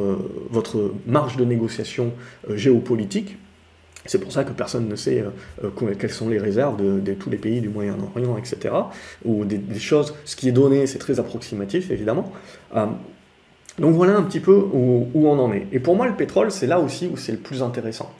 votre 0.49 0.93
marge 1.05 1.37
de 1.37 1.45
négociation 1.45 2.13
euh, 2.49 2.57
géopolitique. 2.57 3.37
C'est 4.05 4.19
pour 4.19 4.31
ça 4.31 4.43
que 4.43 4.51
personne 4.51 4.87
ne 4.87 4.95
sait 4.95 5.23
quelles 5.99 6.11
sont 6.11 6.29
les 6.29 6.39
réserves 6.39 6.77
de, 6.77 7.13
tous 7.13 7.29
les 7.29 7.37
pays 7.37 7.59
du 7.59 7.67
Moyen-Orient, 7.67 8.37
etc. 8.37 8.73
Ou 9.25 9.43
des, 9.43 9.61
choses, 9.77 10.15
ce 10.23 10.37
qui 10.37 10.47
est 10.47 10.53
donné, 10.53 10.87
c'est 10.87 10.99
très 10.99 11.19
approximatif 11.19 11.91
évidemment. 11.91 12.31
donc 13.77 13.95
voilà 13.95 14.15
un 14.15 14.23
petit 14.23 14.39
peu 14.39 14.53
où, 14.53 15.09
on 15.13 15.37
en 15.37 15.51
est. 15.51 15.67
Et 15.73 15.79
pour 15.79 15.97
moi, 15.97 16.07
le 16.07 16.15
pétrole, 16.15 16.49
c'est 16.49 16.65
là 16.65 16.79
aussi 16.79 17.07
où 17.07 17.17
c'est 17.17 17.33
le 17.33 17.39
plus 17.39 17.61
intéressant. 17.61 18.11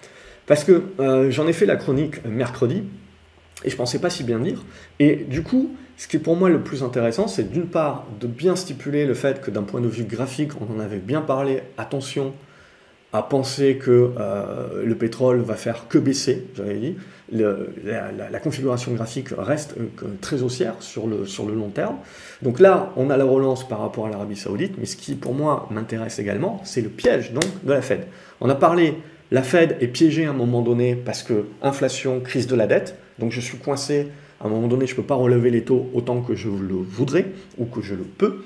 Parce 0.48 0.66
que 0.66 0.84
j'en 1.30 1.48
ai 1.48 1.54
fait 1.54 1.66
la 1.66 1.78
chronique 1.78 2.24
mercredi, 2.26 2.84
et 3.64 3.70
je 3.70 3.76
pensais 3.76 4.00
pas 4.00 4.10
si 4.10 4.24
bien 4.24 4.40
dire. 4.40 4.64
Et 5.00 5.16
du 5.16 5.44
coup, 5.44 5.76
ce 5.98 6.08
qui 6.08 6.18
est 6.18 6.20
pour 6.20 6.36
moi 6.36 6.50
le 6.50 6.62
plus 6.62 6.84
intéressant, 6.84 7.28
c'est 7.28 7.52
d'une 7.52 7.68
part 7.68 8.06
de 8.20 8.28
bien 8.28 8.56
stipuler 8.56 9.06
le 9.06 9.14
fait 9.14 9.42
que 9.42 9.52
d'un 9.52 9.64
point 9.64 9.82
de 9.82 9.88
vue 9.88 10.06
graphique, 10.06 10.52
on 10.62 10.74
en 10.74 10.80
avait 10.80 10.98
bien 10.98 11.22
parlé, 11.22 11.62
attention 11.78 12.34
à 13.12 13.24
penser 13.24 13.78
que 13.78 14.12
euh, 14.20 14.84
le 14.86 14.96
pétrole 14.96 15.42
va 15.42 15.56
faire 15.56 15.88
que 15.88 15.98
baisser, 15.98 16.46
j'avais 16.56 16.78
dit. 16.78 16.96
la, 17.32 18.40
configuration 18.40 18.94
graphique 18.94 19.30
reste 19.36 19.76
euh, 19.80 20.08
très 20.22 20.44
haussière 20.44 20.76
sur 20.80 21.08
le, 21.08 21.26
sur 21.26 21.48
le 21.48 21.56
long 21.56 21.70
terme. 21.70 21.96
Donc 22.44 22.60
là, 22.60 22.94
on 22.98 23.10
a 23.10 23.18
la 23.18 23.26
relance 23.26 23.68
par 23.68 23.82
rapport 23.82 24.06
à 24.06 24.10
l'Arabie 24.10 24.36
saoudite, 24.36 24.76
mais 24.78 24.86
ce 24.86 24.96
qui 24.96 25.16
pour 25.16 25.34
moi 25.34 25.68
m'intéresse 25.72 26.20
également, 26.20 26.62
c'est 26.64 26.82
le 26.82 26.90
piège 26.90 27.34
donc 27.34 27.46
de 27.64 27.74
la 27.74 27.82
Fed. 27.82 28.06
On 28.42 28.50
a 28.50 28.56
parlé, 28.56 28.94
la 29.32 29.42
Fed 29.42 29.78
est 29.82 29.88
piégée 29.88 30.26
à 30.26 30.30
un 30.30 30.34
moment 30.34 30.62
donné 30.62 30.96
parce 30.96 31.24
que 31.24 31.46
inflation, 31.64 32.20
crise 32.20 32.46
de 32.46 32.56
la 32.56 32.68
dette, 32.68 32.96
donc 33.20 33.32
je 33.32 33.40
suis 33.40 33.58
coincé, 33.58 34.08
à 34.42 34.48
un 34.48 34.50
moment 34.50 34.68
donné, 34.68 34.88
je 34.88 34.94
ne 34.94 34.98
peux 34.98 35.04
pas 35.04 35.16
relever 35.16 35.50
les 35.50 35.64
taux 35.64 35.90
autant 35.94 36.22
que 36.22 36.36
je 36.36 36.50
le 36.50 36.76
voudrais 36.76 37.28
ou 37.58 37.66
que 37.66 37.82
je 37.82 37.96
le 37.96 38.04
peux. 38.04 38.44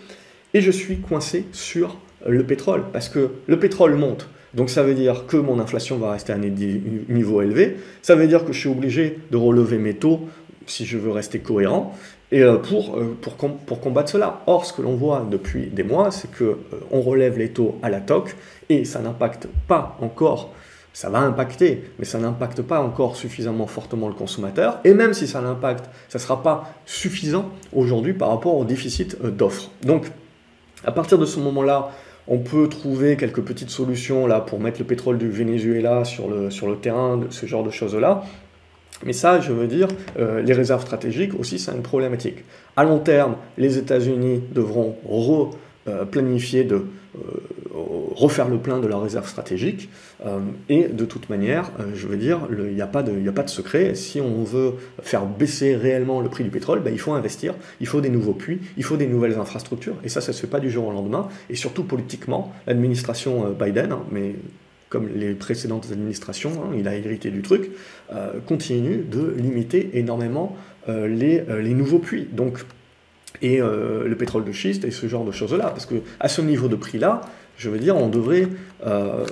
Et 0.53 0.61
je 0.61 0.71
suis 0.71 0.97
coincé 0.97 1.45
sur 1.51 1.97
le 2.27 2.43
pétrole, 2.43 2.83
parce 2.91 3.09
que 3.09 3.31
le 3.47 3.59
pétrole 3.59 3.95
monte. 3.95 4.29
Donc 4.53 4.69
ça 4.69 4.83
veut 4.83 4.93
dire 4.93 5.25
que 5.25 5.37
mon 5.37 5.59
inflation 5.59 5.97
va 5.97 6.11
rester 6.11 6.31
à 6.31 6.35
un 6.35 6.39
niveau 6.39 7.41
élevé. 7.41 7.77
Ça 8.01 8.15
veut 8.15 8.27
dire 8.27 8.45
que 8.45 8.53
je 8.53 8.59
suis 8.59 8.69
obligé 8.69 9.19
de 9.31 9.37
relever 9.37 9.77
mes 9.77 9.95
taux 9.95 10.21
si 10.67 10.85
je 10.85 10.97
veux 10.97 11.11
rester 11.11 11.39
cohérent 11.39 11.93
et 12.31 12.41
euh, 12.41 12.57
pour, 12.57 12.97
euh, 12.97 13.15
pour 13.21 13.79
combattre 13.79 14.11
cela. 14.11 14.41
Or, 14.47 14.65
ce 14.65 14.73
que 14.73 14.81
l'on 14.81 14.95
voit 14.95 15.27
depuis 15.29 15.67
des 15.67 15.83
mois, 15.83 16.11
c'est 16.11 16.31
que 16.31 16.43
euh, 16.43 16.57
on 16.91 17.01
relève 17.01 17.37
les 17.37 17.49
taux 17.49 17.77
à 17.83 17.89
la 17.89 18.01
toque 18.01 18.35
et 18.69 18.85
ça 18.85 18.99
n'impacte 18.99 19.47
pas 19.67 19.97
encore 20.01 20.53
ça 20.93 21.09
va 21.09 21.19
impacter, 21.19 21.83
mais 21.97 22.05
ça 22.05 22.19
n'impacte 22.19 22.61
pas 22.61 22.79
encore 22.79 23.15
suffisamment 23.15 23.65
fortement 23.65 24.07
le 24.07 24.13
consommateur. 24.13 24.79
Et 24.83 24.93
même 24.93 25.13
si 25.13 25.27
ça 25.27 25.41
l'impacte, 25.41 25.85
ça 26.07 26.19
ne 26.19 26.21
sera 26.21 26.43
pas 26.43 26.71
suffisant 26.85 27.49
aujourd'hui 27.73 28.13
par 28.13 28.29
rapport 28.29 28.55
au 28.55 28.63
déficit 28.63 29.17
euh, 29.23 29.31
d'offres. 29.31 29.71
Donc, 29.83 30.11
à 30.85 30.91
partir 30.91 31.17
de 31.17 31.25
ce 31.25 31.39
moment-là, 31.39 31.89
on 32.27 32.37
peut 32.37 32.69
trouver 32.69 33.17
quelques 33.17 33.41
petites 33.41 33.71
solutions 33.71 34.27
là 34.27 34.39
pour 34.39 34.59
mettre 34.59 34.79
le 34.79 34.85
pétrole 34.85 35.17
du 35.17 35.29
Venezuela 35.29 36.05
sur 36.05 36.29
le, 36.29 36.51
sur 36.51 36.69
le 36.69 36.77
terrain, 36.77 37.19
ce 37.31 37.45
genre 37.47 37.63
de 37.63 37.71
choses-là. 37.71 38.23
Mais 39.03 39.13
ça, 39.13 39.39
je 39.41 39.51
veux 39.51 39.67
dire, 39.67 39.87
euh, 40.19 40.41
les 40.41 40.53
réserves 40.53 40.81
stratégiques 40.81 41.37
aussi, 41.37 41.57
c'est 41.57 41.71
une 41.71 41.81
problématique. 41.81 42.45
À 42.77 42.83
long 42.83 42.99
terme, 42.99 43.35
les 43.57 43.77
États-Unis 43.77 44.43
devront 44.53 44.95
replanifier 45.05 46.63
de 46.63 46.85
refaire 47.73 48.49
le 48.49 48.57
plein 48.57 48.79
de 48.79 48.87
leurs 48.87 49.01
réserves 49.01 49.27
stratégiques. 49.27 49.89
et 50.69 50.83
de 50.87 51.05
toute 51.05 51.29
manière, 51.29 51.71
je 51.95 52.07
veux 52.07 52.17
dire, 52.17 52.47
il 52.49 52.75
n'y 52.75 52.81
a, 52.81 52.87
pas 52.87 53.03
de, 53.03 53.49
secret. 53.49 53.95
Si 53.95 54.21
on 54.21 54.43
veut 54.43 54.73
faire 55.01 55.25
baisser 55.25 55.75
réellement 55.75 56.21
le 56.21 56.29
prix 56.29 56.43
du 56.43 56.49
pétrole, 56.49 56.81
ben, 56.81 56.93
il 56.93 56.99
faut 56.99 57.13
investir, 57.13 57.55
il 57.81 57.87
faut 57.87 58.01
des 58.01 58.09
nouveaux 58.09 58.33
puits, 58.33 58.59
il 58.77 58.83
faut 58.83 58.97
des 58.97 59.07
nouvelles 59.07 59.37
infrastructures. 59.37 59.95
Et 60.03 60.09
ça, 60.09 60.21
ça 60.21 60.31
ne 60.31 60.35
se 60.35 60.41
fait 60.41 60.47
pas 60.47 60.59
du 60.59 60.69
jour 60.69 60.87
au 60.87 60.91
lendemain. 60.91 61.27
Et 61.49 61.55
surtout 61.55 61.83
politiquement, 61.83 62.53
l'administration 62.67 63.55
Biden, 63.59 63.91
hein, 63.91 64.03
mais 64.11 64.35
comme 64.89 65.09
les 65.15 65.33
précédentes 65.33 65.87
administrations, 65.91 66.51
hein, 66.63 66.75
il 66.77 66.87
a 66.87 66.95
hérité 66.95 67.31
du 67.31 67.41
truc, 67.41 67.71
continue 68.45 68.97
de 68.97 69.33
limiter 69.37 69.89
énormément 69.93 70.55
les, 70.87 71.43
les 71.61 71.73
nouveaux 71.73 71.99
puits. 71.99 72.27
Donc 72.31 72.59
et 73.41 73.61
euh, 73.61 74.07
le 74.07 74.15
pétrole 74.15 74.45
de 74.45 74.51
schiste 74.51 74.85
et 74.85 74.91
ce 74.91 75.07
genre 75.07 75.25
de 75.25 75.31
choses-là. 75.31 75.69
Parce 75.69 75.85
que 75.85 75.95
à 76.19 76.27
ce 76.27 76.41
niveau 76.41 76.67
de 76.67 76.75
prix-là, 76.75 77.21
je 77.57 77.69
veux 77.69 77.79
dire, 77.79 77.95
on 77.95 78.09
devrait. 78.09 78.47
Euh, 78.85 79.25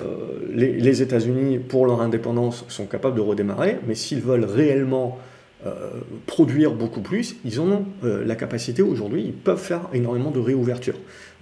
les, 0.50 1.02
États-Unis, 1.02 1.58
pour 1.58 1.86
leur 1.86 2.00
indépendance, 2.00 2.64
sont 2.68 2.86
capables 2.86 3.16
de 3.16 3.20
redémarrer, 3.20 3.78
mais 3.86 3.94
s'ils 3.94 4.20
veulent 4.20 4.44
réellement 4.44 5.18
euh, 5.66 5.90
produire 6.26 6.72
beaucoup 6.72 7.00
plus, 7.00 7.36
ils 7.44 7.60
ont 7.60 7.84
la 8.02 8.34
capacité 8.34 8.82
aujourd'hui, 8.82 9.24
ils 9.26 9.32
peuvent 9.32 9.58
faire 9.60 9.82
énormément 9.92 10.30
de 10.30 10.40
réouverture. 10.40 10.94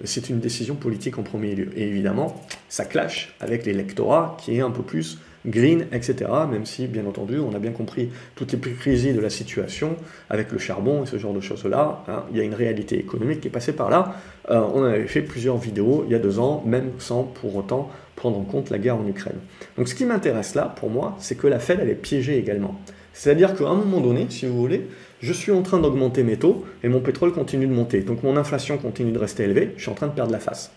C'est 0.05 0.31
une 0.31 0.41
décision 0.41 0.75
politique 0.75 1.19
en 1.19 1.23
premier 1.23 1.55
lieu. 1.55 1.69
Et 1.77 1.89
évidemment, 1.89 2.41
ça 2.69 2.85
clash 2.85 3.35
avec 3.41 3.67
l'électorat 3.67 4.37
qui 4.41 4.57
est 4.57 4.61
un 4.61 4.71
peu 4.71 4.83
plus 4.83 5.19
green, 5.47 5.87
etc. 5.93 6.31
Même 6.51 6.67
si, 6.67 6.87
bien 6.87 7.07
entendu, 7.07 7.39
on 7.39 7.55
a 7.55 7.59
bien 7.59 7.73
compris 7.73 8.11
toutes 8.35 8.53
les 8.53 8.59
crises 8.59 9.01
de 9.01 9.21
la 9.21 9.31
situation 9.31 9.97
avec 10.29 10.53
le 10.53 10.59
charbon 10.59 11.05
et 11.05 11.07
ce 11.07 11.19
genre 11.19 11.33
de 11.33 11.41
choses-là. 11.41 12.05
Hein. 12.09 12.25
il 12.31 12.37
y 12.37 12.41
a 12.41 12.45
une 12.45 12.55
réalité 12.55 12.99
économique 12.99 13.41
qui 13.41 13.49
est 13.49 13.53
passée 13.53 13.73
par 13.73 13.91
là. 13.91 14.15
Euh, 14.51 14.61
on 14.75 14.85
avait 14.85 15.07
fait 15.07 15.23
plusieurs 15.23 15.57
vidéos 15.57 16.05
il 16.07 16.13
y 16.13 16.15
a 16.15 16.19
deux 16.19 16.39
ans, 16.39 16.63
même 16.67 16.91
sans 16.99 17.23
pour 17.23 17.57
autant 17.57 17.91
prendre 18.17 18.39
en 18.39 18.45
compte 18.45 18.71
la 18.71 18.79
guerre 18.79 18.97
en 18.97 19.07
Ukraine. 19.07 19.39
Donc 19.79 19.89
ce 19.89 19.95
qui 19.95 20.05
m'intéresse 20.05 20.55
là, 20.55 20.75
pour 20.77 20.91
moi, 20.91 21.17
c'est 21.21 21.37
que 21.37 21.47
la 21.47 21.59
Fed, 21.59 21.79
elle 21.81 21.89
est 21.89 21.95
piégée 21.95 22.39
également. 22.39 22.79
C'est-à-dire 23.13 23.55
qu'à 23.55 23.65
un 23.65 23.75
moment 23.75 24.01
donné, 24.01 24.27
si 24.29 24.47
vous 24.47 24.59
voulez, 24.59 24.87
je 25.21 25.33
suis 25.33 25.53
en 25.53 25.63
train 25.63 25.79
d'augmenter 25.79 26.23
mes 26.23 26.37
taux 26.37 26.65
et 26.83 26.89
mon 26.89 27.01
pétrole 27.01 27.33
continue 27.33 27.67
de 27.67 27.73
monter. 27.73 28.01
Donc 28.01 28.23
mon 28.23 28.37
inflation 28.37 28.79
continue 28.79 29.13
de 29.13 29.19
rester 29.19 29.45
élevée, 29.45 29.73
je 29.77 29.83
suis 29.83 29.91
en 29.91 29.95
train 29.95 30.07
de 30.07 30.13
perdre 30.13 30.33
la 30.33 30.39
face. 30.39 30.71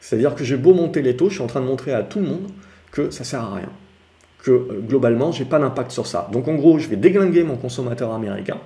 C'est-à-dire 0.00 0.34
que 0.34 0.44
j'ai 0.44 0.56
beau 0.56 0.72
monter 0.72 1.02
les 1.02 1.16
taux, 1.16 1.28
je 1.28 1.34
suis 1.34 1.42
en 1.42 1.48
train 1.48 1.60
de 1.60 1.66
montrer 1.66 1.92
à 1.92 2.02
tout 2.02 2.20
le 2.20 2.26
monde 2.26 2.50
que 2.90 3.10
ça 3.10 3.24
sert 3.24 3.40
à 3.40 3.54
rien. 3.54 3.70
Que 4.42 4.50
euh, 4.50 4.80
globalement, 4.86 5.32
j'ai 5.32 5.44
pas 5.44 5.58
d'impact 5.58 5.90
sur 5.90 6.06
ça. 6.06 6.28
Donc 6.32 6.48
en 6.48 6.54
gros, 6.54 6.78
je 6.78 6.88
vais 6.88 6.96
déglinguer 6.96 7.44
mon 7.44 7.56
consommateur 7.56 8.12
américain, 8.12 8.58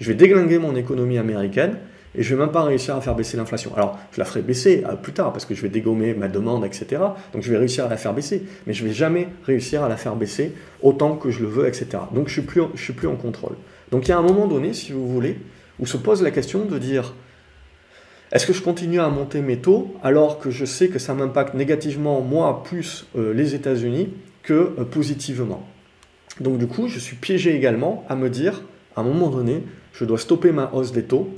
je 0.00 0.08
vais 0.08 0.14
déglinguer 0.14 0.58
mon 0.58 0.76
économie 0.76 1.18
américaine, 1.18 1.76
et 2.14 2.22
je 2.22 2.34
vais 2.34 2.40
même 2.40 2.50
pas 2.50 2.64
réussir 2.64 2.96
à 2.96 3.00
faire 3.00 3.14
baisser 3.14 3.36
l'inflation. 3.36 3.72
Alors, 3.76 3.98
je 4.12 4.18
la 4.18 4.24
ferai 4.24 4.42
baisser 4.42 4.84
euh, 4.88 4.96
plus 4.96 5.12
tard 5.12 5.32
parce 5.32 5.44
que 5.44 5.54
je 5.54 5.62
vais 5.62 5.68
dégommer 5.68 6.14
ma 6.14 6.28
demande, 6.28 6.64
etc. 6.64 7.02
Donc, 7.32 7.42
je 7.42 7.50
vais 7.50 7.58
réussir 7.58 7.84
à 7.84 7.88
la 7.88 7.96
faire 7.96 8.12
baisser, 8.12 8.42
mais 8.66 8.72
je 8.72 8.84
vais 8.84 8.92
jamais 8.92 9.28
réussir 9.44 9.84
à 9.84 9.88
la 9.88 9.96
faire 9.96 10.16
baisser 10.16 10.52
autant 10.82 11.16
que 11.16 11.30
je 11.30 11.40
le 11.42 11.48
veux, 11.48 11.68
etc. 11.68 11.86
Donc, 12.12 12.26
je 12.26 12.32
suis 12.32 12.42
plus, 12.42 12.62
suis 12.74 12.92
plus 12.94 13.06
en 13.06 13.16
contrôle. 13.16 13.54
Donc, 13.92 14.08
il 14.08 14.10
y 14.10 14.12
a 14.12 14.18
un 14.18 14.22
moment 14.22 14.48
donné, 14.48 14.72
si 14.72 14.92
vous 14.92 15.06
voulez, 15.06 15.38
où 15.78 15.86
se 15.86 15.96
pose 15.96 16.22
la 16.22 16.30
question 16.30 16.64
de 16.64 16.78
dire 16.78 17.14
est-ce 18.32 18.46
que 18.46 18.52
je 18.52 18.62
continue 18.62 19.00
à 19.00 19.08
monter 19.08 19.40
mes 19.40 19.58
taux 19.58 19.94
alors 20.02 20.38
que 20.38 20.50
je 20.50 20.64
sais 20.64 20.88
que 20.88 21.00
ça 21.00 21.14
m'impacte 21.14 21.54
négativement, 21.54 22.20
moi, 22.20 22.62
plus 22.62 23.06
euh, 23.16 23.34
les 23.34 23.54
États-Unis, 23.54 24.10
que 24.42 24.72
euh, 24.78 24.84
positivement? 24.84 25.66
Donc 26.38 26.58
du 26.58 26.68
coup, 26.68 26.86
je 26.86 27.00
suis 27.00 27.16
piégé 27.16 27.56
également 27.56 28.04
à 28.08 28.14
me 28.14 28.30
dire, 28.30 28.62
à 28.94 29.00
un 29.00 29.04
moment 29.04 29.28
donné, 29.28 29.64
je 29.92 30.04
dois 30.04 30.18
stopper 30.18 30.52
ma 30.52 30.70
hausse 30.72 30.92
des 30.92 31.02
taux 31.02 31.28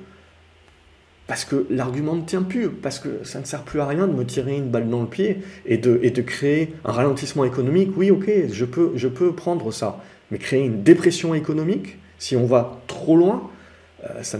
parce 1.27 1.47
que 1.47 1.67
l'argument 1.71 2.15
ne 2.15 2.23
tient 2.23 2.43
plus, 2.43 2.69
parce 2.69 2.99
que 2.99 3.25
ça 3.25 3.41
ne 3.41 3.47
sert 3.47 3.63
plus 3.63 3.81
à 3.81 3.87
rien 3.87 4.07
de 4.07 4.13
me 4.13 4.27
tirer 4.27 4.57
une 4.57 4.69
balle 4.69 4.91
dans 4.91 5.01
le 5.01 5.07
pied 5.07 5.39
et 5.65 5.79
de, 5.79 6.21
créer 6.21 6.75
un 6.85 6.93
ralentissement 6.93 7.45
économique. 7.45 7.91
Oui, 7.97 8.11
ok, 8.11 8.31
je 8.51 9.09
peux 9.09 9.33
prendre 9.33 9.73
ça, 9.73 10.03
mais 10.31 10.37
créer 10.37 10.65
une 10.65 10.83
dépression 10.83 11.35
économique, 11.35 11.97
si 12.19 12.37
on 12.37 12.45
va 12.45 12.83
trop 12.87 13.17
loin, 13.17 13.51
euh, 14.11 14.23
ça, 14.23 14.39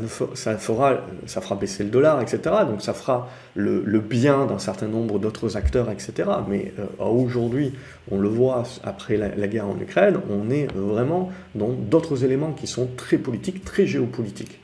fera, 0.59 0.99
ça 1.27 1.41
fera 1.41 1.55
baisser 1.55 1.85
le 1.85 1.91
dollar, 1.91 2.21
etc. 2.21 2.41
Donc 2.67 2.83
ça 2.83 2.95
fera 2.95 3.29
le, 3.55 4.01
bien 4.01 4.47
d'un 4.47 4.59
certain 4.59 4.89
nombre 4.89 5.21
d'autres 5.21 5.57
acteurs, 5.57 5.91
etc. 5.91 6.29
Mais 6.49 6.75
euh, 6.81 7.07
aujourd'hui, 7.07 7.73
on 8.11 8.19
le 8.19 8.29
voit 8.29 8.65
après 8.83 9.17
la, 9.17 9.47
guerre 9.47 9.69
en 9.69 9.79
Ukraine, 9.79 10.19
on 10.31 10.51
est 10.51 10.67
vraiment 10.75 11.31
dans 11.55 11.69
d'autres 11.69 12.25
éléments 12.25 12.53
qui 12.53 12.67
sont 12.67 12.89
très 12.97 13.19
politiques, 13.19 13.65
très 13.65 13.87
géopolitiques. 13.87 14.59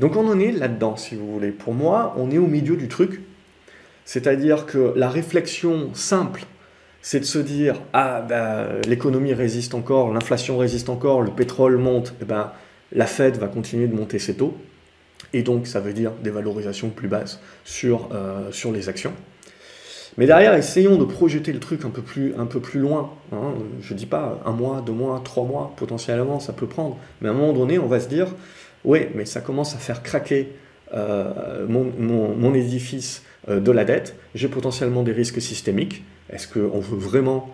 Donc 0.00 0.16
on 0.16 0.28
en 0.28 0.38
est 0.38 0.52
là-dedans, 0.52 0.96
si 0.96 1.14
vous 1.14 1.32
voulez. 1.32 1.50
Pour 1.50 1.72
moi, 1.72 2.14
on 2.18 2.30
est 2.30 2.38
au 2.38 2.46
milieu 2.46 2.76
du 2.76 2.88
truc. 2.88 3.22
C'est-à-dire 4.04 4.66
que 4.66 4.92
la 4.96 5.08
réflexion 5.08 5.90
simple, 5.94 6.44
c'est 7.00 7.20
de 7.20 7.24
se 7.24 7.38
dire, 7.38 7.80
ah, 7.92 8.20
ben, 8.20 8.80
l'économie 8.86 9.32
résiste 9.32 9.74
encore, 9.74 10.12
l'inflation 10.12 10.58
résiste 10.58 10.88
encore, 10.88 11.22
le 11.22 11.30
pétrole 11.30 11.78
monte, 11.78 12.08
et 12.08 12.22
eh 12.22 12.24
ben, 12.24 12.52
la 12.94 13.06
Fed 13.06 13.36
va 13.36 13.48
continuer 13.48 13.86
de 13.86 13.94
monter 13.94 14.18
ses 14.18 14.34
taux, 14.34 14.56
et 15.32 15.42
donc 15.42 15.66
ça 15.66 15.80
veut 15.80 15.92
dire 15.92 16.12
des 16.22 16.30
valorisations 16.30 16.90
plus 16.90 17.08
basses 17.08 17.40
sur, 17.64 18.08
euh, 18.12 18.50
les 18.72 18.88
actions. 18.88 19.12
Mais 20.18 20.26
derrière, 20.26 20.54
essayons 20.54 20.96
de 20.96 21.04
projeter 21.04 21.52
le 21.52 21.58
truc 21.58 21.86
un 21.86 21.90
peu 21.90 22.02
plus, 22.02 22.34
un 22.36 22.44
peu 22.44 22.60
plus 22.60 22.80
loin. 22.80 23.12
Hein. 23.32 23.54
Je 23.80 23.94
ne 23.94 23.98
dis 23.98 24.04
pas 24.04 24.42
un 24.44 24.52
mois, 24.52 24.82
deux 24.84 24.92
mois, 24.92 25.22
trois 25.24 25.44
mois, 25.44 25.72
potentiellement, 25.76 26.38
ça 26.38 26.52
peut 26.52 26.66
prendre. 26.66 26.98
Mais 27.22 27.28
à 27.28 27.30
un 27.30 27.34
moment 27.34 27.54
donné, 27.54 27.78
on 27.78 27.86
va 27.86 27.98
se 27.98 28.08
dire, 28.08 28.28
oui, 28.84 29.06
mais 29.14 29.24
ça 29.24 29.40
commence 29.40 29.74
à 29.74 29.78
faire 29.78 30.02
craquer 30.02 30.52
euh, 30.92 31.66
mon, 31.66 32.52
édifice 32.52 33.22
euh, 33.48 33.58
de 33.58 33.70
la 33.70 33.86
dette. 33.86 34.14
J'ai 34.34 34.48
potentiellement 34.48 35.02
des 35.02 35.12
risques 35.12 35.40
systémiques. 35.40 36.04
Est-ce 36.28 36.46
qu'on 36.46 36.80
veut 36.80 36.98
vraiment 36.98 37.50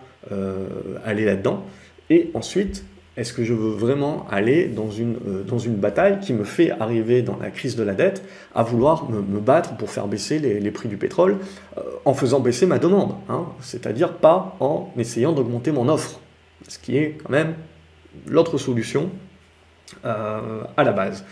aller 1.05 1.25
là-dedans? 1.25 1.65
Et 2.09 2.29
ensuite, 2.33 2.83
est-ce 3.19 3.33
que 3.33 3.43
je 3.43 3.53
veux 3.53 3.71
vraiment 3.71 4.25
aller 4.31 4.67
dans 4.67 4.89
une, 4.89 5.17
euh, 5.27 5.43
dans 5.43 5.59
une 5.59 5.75
bataille 5.75 6.21
qui 6.21 6.31
me 6.31 6.45
fait 6.45 6.71
arriver 6.71 7.21
dans 7.21 7.35
la 7.35 7.51
crise 7.51 7.75
de 7.75 7.83
la 7.83 7.93
dette 7.93 8.23
à 8.55 8.63
vouloir 8.63 9.09
me, 9.09 9.39
battre 9.39 9.75
pour 9.75 9.89
faire 9.89 10.07
baisser 10.07 10.39
les, 10.39 10.71
prix 10.71 10.87
du 10.87 10.95
pétrole 10.95 11.37
euh, 11.77 11.81
en 12.05 12.13
faisant 12.13 12.39
baisser 12.39 12.65
ma 12.65 12.79
demande, 12.79 13.15
hein, 13.27 13.45
c'est-à-dire 13.59 14.13
pas 14.13 14.55
en 14.61 14.91
essayant 14.97 15.33
d'augmenter 15.33 15.71
mon 15.71 15.89
offre, 15.89 16.21
ce 16.67 16.79
qui 16.79 16.97
est 16.97 17.17
quand 17.21 17.29
même 17.29 17.55
l'autre 18.25 18.57
solution 18.57 19.09
euh, 20.05 20.63
à 20.77 20.83
la 20.85 20.93
base. 20.93 21.25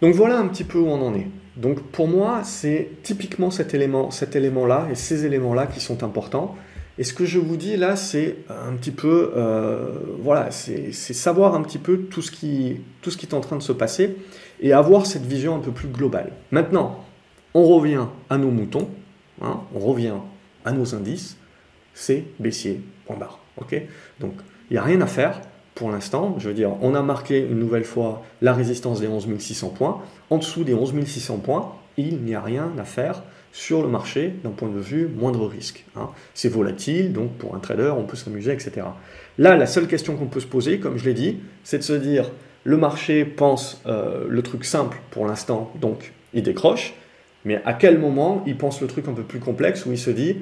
Donc 0.00 0.14
voilà 0.14 0.38
un 0.38 0.46
petit 0.46 0.64
peu 0.64 0.78
où 0.78 0.86
on 0.86 1.04
en 1.04 1.14
est. 1.14 1.26
Donc 1.56 1.82
pour 1.82 2.06
moi, 2.06 2.42
c'est 2.44 2.90
typiquement 3.02 3.50
cet 3.50 3.74
élément-là 3.74 4.86
et 4.92 4.94
ces 4.94 5.26
éléments-là 5.26 5.66
qui 5.66 5.80
sont 5.80 6.04
importants. 6.04 6.54
Et 6.96 7.04
ce 7.04 7.12
que 7.12 7.24
je 7.24 7.38
vous 7.38 7.56
dis 7.56 7.76
là, 7.76 7.96
c'est 7.96 8.36
un 8.48 8.74
petit 8.74 8.92
peu, 8.92 9.32
euh, 9.36 9.98
voilà, 10.20 10.50
c'est 10.50 10.92
savoir 10.92 11.54
un 11.54 11.62
petit 11.62 11.78
peu 11.78 11.98
tout 11.98 12.22
ce, 12.22 12.30
qui, 12.30 12.80
tout 13.02 13.10
ce 13.10 13.16
qui 13.16 13.26
est 13.26 13.34
en 13.34 13.40
train 13.40 13.56
de 13.56 13.62
se 13.62 13.72
passer 13.72 14.16
et 14.60 14.72
avoir 14.72 15.06
cette 15.06 15.24
vision 15.24 15.56
un 15.56 15.60
peu 15.60 15.72
plus 15.72 15.88
globale. 15.88 16.32
Maintenant, 16.52 17.04
on 17.52 17.64
revient 17.64 18.06
à 18.30 18.38
nos 18.38 18.50
moutons, 18.50 18.88
hein, 19.42 19.60
on 19.74 19.80
revient 19.80 20.14
à 20.64 20.72
nos 20.72 20.94
indices, 20.94 21.36
c'est 21.94 22.24
baissier, 22.38 22.80
point 23.06 23.16
barre. 23.16 23.40
Donc, 24.20 24.34
il 24.70 24.74
n'y 24.74 24.78
a 24.78 24.82
rien 24.82 25.00
à 25.00 25.06
faire 25.06 25.40
pour 25.74 25.90
l'instant. 25.90 26.36
Je 26.38 26.48
veux 26.48 26.54
dire, 26.54 26.72
on 26.80 26.94
a 26.94 27.02
marqué 27.02 27.40
une 27.40 27.58
nouvelle 27.58 27.84
fois 27.84 28.22
la 28.42 28.52
résistance 28.52 29.00
des 29.00 29.08
11 29.08 29.28
600 29.38 29.70
points. 29.70 30.02
En 30.30 30.38
dessous 30.38 30.64
des 30.64 30.74
11 30.74 31.04
600 31.04 31.38
points, 31.38 31.72
il 31.96 32.22
n'y 32.22 32.34
a 32.34 32.40
rien 32.40 32.72
à 32.78 32.84
faire 32.84 33.22
sur 33.54 33.82
le 33.82 33.88
marché 33.88 34.34
d'un 34.42 34.50
point 34.50 34.68
de 34.68 34.80
vue 34.80 35.06
moindre 35.06 35.46
risque. 35.46 35.84
Hein. 35.94 36.10
C'est 36.34 36.48
volatile, 36.48 37.12
donc 37.12 37.34
pour 37.38 37.54
un 37.54 37.60
trader, 37.60 37.92
on 37.96 38.02
peut 38.02 38.16
s'amuser, 38.16 38.52
etc. 38.52 38.84
Là, 39.38 39.54
la 39.54 39.66
seule 39.66 39.86
question 39.86 40.16
qu'on 40.16 40.26
peut 40.26 40.40
se 40.40 40.46
poser, 40.46 40.80
comme 40.80 40.98
je 40.98 41.04
l'ai 41.04 41.14
dit, 41.14 41.38
c'est 41.62 41.78
de 41.78 41.84
se 41.84 41.92
dire, 41.92 42.32
le 42.64 42.76
marché 42.76 43.24
pense 43.24 43.80
euh, 43.86 44.24
le 44.28 44.42
truc 44.42 44.64
simple 44.64 44.98
pour 45.12 45.24
l'instant, 45.24 45.72
donc 45.80 46.12
il 46.34 46.42
décroche, 46.42 46.94
mais 47.44 47.62
à 47.64 47.74
quel 47.74 47.96
moment 47.96 48.42
il 48.44 48.56
pense 48.56 48.80
le 48.80 48.88
truc 48.88 49.06
un 49.06 49.12
peu 49.12 49.22
plus 49.22 49.38
complexe 49.38 49.86
où 49.86 49.92
il 49.92 49.98
se 49.98 50.10
dit, 50.10 50.38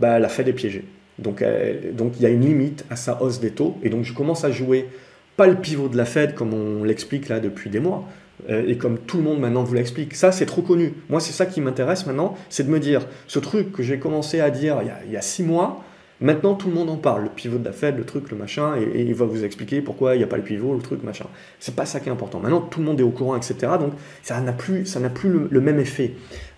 bah, 0.00 0.18
la 0.18 0.28
Fed 0.28 0.48
est 0.48 0.52
piégée. 0.52 0.84
Donc, 1.20 1.44
donc 1.92 2.14
il 2.16 2.22
y 2.22 2.26
a 2.26 2.30
une 2.30 2.44
limite 2.44 2.84
à 2.90 2.96
sa 2.96 3.22
hausse 3.22 3.38
des 3.38 3.52
taux, 3.52 3.78
et 3.84 3.90
donc 3.90 4.02
je 4.02 4.12
commence 4.12 4.42
à 4.42 4.50
jouer 4.50 4.88
pas 5.36 5.46
le 5.46 5.54
pivot 5.54 5.88
de 5.88 5.96
la 5.96 6.04
Fed 6.04 6.34
comme 6.34 6.52
on 6.52 6.82
l'explique 6.82 7.28
là 7.28 7.38
depuis 7.38 7.70
des 7.70 7.78
mois, 7.78 8.08
et 8.48 8.76
comme 8.76 8.98
tout 8.98 9.16
le 9.16 9.22
monde 9.22 9.40
maintenant 9.40 9.64
vous 9.64 9.74
l'explique, 9.74 10.14
ça 10.14 10.32
c'est 10.32 10.46
trop 10.46 10.62
connu. 10.62 10.94
Moi 11.08 11.20
c'est 11.20 11.32
ça 11.32 11.46
qui 11.46 11.60
m'intéresse 11.60 12.06
maintenant, 12.06 12.36
c'est 12.48 12.64
de 12.64 12.70
me 12.70 12.78
dire, 12.78 13.06
ce 13.26 13.38
truc 13.38 13.72
que 13.72 13.82
j'ai 13.82 13.98
commencé 13.98 14.40
à 14.40 14.50
dire 14.50 14.80
il 15.06 15.12
y, 15.12 15.16
a, 15.16 15.22
six 15.22 15.42
mois, 15.42 15.82
maintenant 16.20 16.54
tout 16.54 16.68
le 16.68 16.74
monde 16.74 16.90
en 16.90 16.96
parle, 16.96 17.24
le 17.24 17.28
pivot 17.30 17.58
de 17.58 17.64
la 17.64 17.72
Fed, 17.72 17.96
le 17.96 18.04
truc, 18.04 18.30
le 18.30 18.36
machin, 18.36 18.76
et, 18.76 19.02
il 19.02 19.14
va 19.14 19.24
vous 19.24 19.44
expliquer 19.44 19.80
pourquoi 19.80 20.14
il 20.14 20.18
n'y 20.18 20.24
a 20.24 20.26
pas 20.26 20.36
le 20.36 20.42
pivot, 20.42 20.74
le 20.74 20.82
truc, 20.82 21.02
machin. 21.02 21.26
C'est 21.60 21.74
pas 21.74 21.86
ça 21.86 22.00
qui 22.00 22.08
est 22.08 22.12
important. 22.12 22.38
Maintenant 22.40 22.60
tout 22.60 22.80
le 22.80 22.86
monde 22.86 23.00
est 23.00 23.04
au 23.04 23.10
courant, 23.10 23.36
etc. 23.36 23.54
Donc 23.80 23.92
ça 24.22 24.40
n'a 24.40 24.52
plus, 24.52 24.86
ça 24.86 25.00
n'a 25.00 25.10
plus 25.10 25.30
le, 25.50 25.60
même 25.60 25.80
effet. 25.80 26.12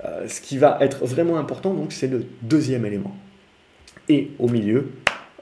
Euh, 0.05 0.27
ce 0.29 0.41
qui 0.41 0.59
va 0.59 0.79
être 0.81 1.05
vraiment 1.05 1.39
important, 1.39 1.75
donc 1.75 1.93
c'est 1.93 2.09
le 2.09 2.25
deuxième 2.43 2.85
élément. 2.85 3.17
Et 4.09 4.31
au 4.39 4.49
milieu 4.49 4.89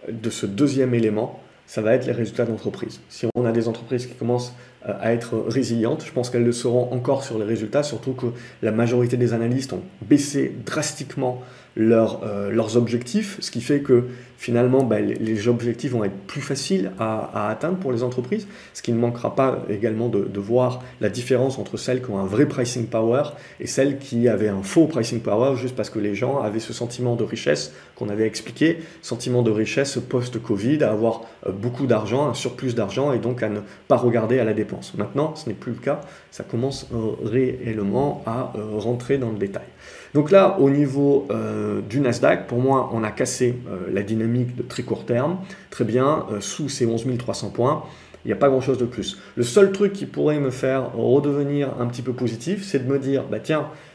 de 0.09 0.31
ce 0.31 0.47
deuxième 0.47 0.95
élément, 0.95 1.41
ça 1.67 1.83
va 1.83 1.95
être 1.95 2.07
les 2.07 2.13
résultats 2.13 2.45
d'entreprise. 2.45 3.01
Si 3.09 3.27
on 3.35 3.45
a 3.45 3.53
des 3.53 3.69
entreprises 3.69 4.07
qui 4.07 4.15
commencent 4.15 4.55
euh, 4.89 4.93
à 5.01 5.13
être 5.13 5.37
résilientes, 5.49 6.05
je 6.07 6.13
pense 6.13 6.31
qu'elles 6.31 6.45
le 6.45 6.53
seront 6.53 6.93
encore 6.93 7.25
sur 7.25 7.39
les 7.39 7.45
résultats, 7.45 7.83
surtout 7.83 8.13
que 8.13 8.27
la 8.63 8.73
majorité 8.73 9.17
des 9.17 9.33
analystes 9.33 9.73
ont 9.73 9.83
baissé 10.03 10.55
drastiquement 10.65 11.43
euh, 11.79 12.51
leurs 12.51 12.77
objectifs, 12.77 13.37
ce 13.41 13.51
qui 13.51 13.61
fait 13.61 13.81
que 13.81 14.05
finalement 14.39 14.83
ben, 14.83 15.07
les, 15.07 15.49
objectifs 15.49 15.93
vont 15.93 16.05
être 16.05 16.17
plus 16.27 16.41
faciles 16.41 16.93
à, 16.99 17.49
atteindre 17.51 17.77
pour 17.77 17.93
les 17.93 18.03
entreprises, 18.03 18.47
ce 18.73 18.83
qui 18.83 18.93
ne 18.93 18.99
manquera 18.99 19.35
pas 19.35 19.65
également 19.69 20.09
de, 20.09 20.41
voir 20.41 20.83
la 21.01 21.09
différence 21.09 21.59
entre 21.59 21.77
celles 21.77 22.03
qui 22.03 22.11
ont 22.11 22.19
un 22.19 22.27
vrai 22.27 22.47
pricing 22.47 22.87
power 22.87 23.25
et 23.61 23.67
celles 23.67 23.99
qui 23.99 24.29
avaient 24.29 24.49
un 24.49 24.63
faux 24.63 24.87
pricing 24.87 25.21
power 25.21 25.57
juste 25.57 25.75
parce 25.75 25.91
que 25.91 25.99
les 25.99 26.15
gens 26.15 26.41
avaient 26.41 26.61
ce 26.61 26.73
sentiment 26.73 27.17
de 27.17 27.25
richesse 27.25 27.73
qu'on 27.95 28.09
avait 28.09 28.27
expliqué, 28.27 28.79
sentiment 29.03 29.43
de 29.43 29.51
richesse 29.51 29.99
post-Covid, 30.09 30.83
à 30.85 30.93
avoir 30.93 31.23
euh, 31.47 31.53
beaucoup 31.53 31.87
d'argent, 31.87 32.29
un 32.29 32.35
surplus 32.35 32.75
d'argent 32.75 33.13
et 33.13 33.19
donc 33.19 33.43
à 33.43 33.49
ne 33.49 33.61
pas 33.89 33.97
regarder 33.97 34.39
à 34.39 34.45
la 34.45 34.55
dépense. 34.55 34.95
Maintenant, 34.95 35.35
ce 35.35 35.49
n'est 35.49 35.55
plus 35.55 35.73
le 35.73 35.79
cas, 35.79 36.01
ça 36.31 36.45
commence 36.45 36.89
euh, 36.95 37.13
réellement 37.23 38.23
à 38.27 38.53
rentrer 38.79 39.19
dans 39.19 39.31
le 39.31 39.39
détail. 39.39 39.67
Donc 40.15 40.31
là, 40.31 40.59
au 40.59 40.71
niveau 40.71 41.27
euh, 41.31 41.81
du 41.89 42.01
Nasdaq, 42.01 42.47
pour 42.47 42.59
moi, 42.59 42.91
on 42.93 43.05
a 43.05 43.11
cassé 43.11 43.57
euh, 43.69 43.89
la 43.93 44.03
dynamique 44.03 44.57
de 44.57 44.63
très 44.63 44.83
court 44.83 45.05
terme. 45.05 45.39
Très 45.71 45.85
bien, 45.85 46.27
euh, 46.33 46.41
sous 46.41 46.69
ces 46.69 46.87
11 46.87 47.07
300 47.19 47.51
points, 47.51 47.85
il 48.25 48.29
n'y 48.29 48.33
a 48.33 48.37
pas 48.37 48.49
grand-chose 48.49 48.79
de 48.79 48.85
plus. 48.85 49.19
Le 49.37 49.43
seul 49.43 49.73
truc 49.73 49.93
qui 49.93 50.07
pourrait 50.07 50.41
me 50.41 50.51
faire 50.51 50.95
redevenir 50.97 51.71
un 51.81 51.87
petit 51.87 52.03
peu 52.03 52.13
positif, 52.13 52.65
c'est 52.65 52.85
de 52.87 52.91
me 52.91 52.99
dire, 52.99 53.25
bah 53.31 53.39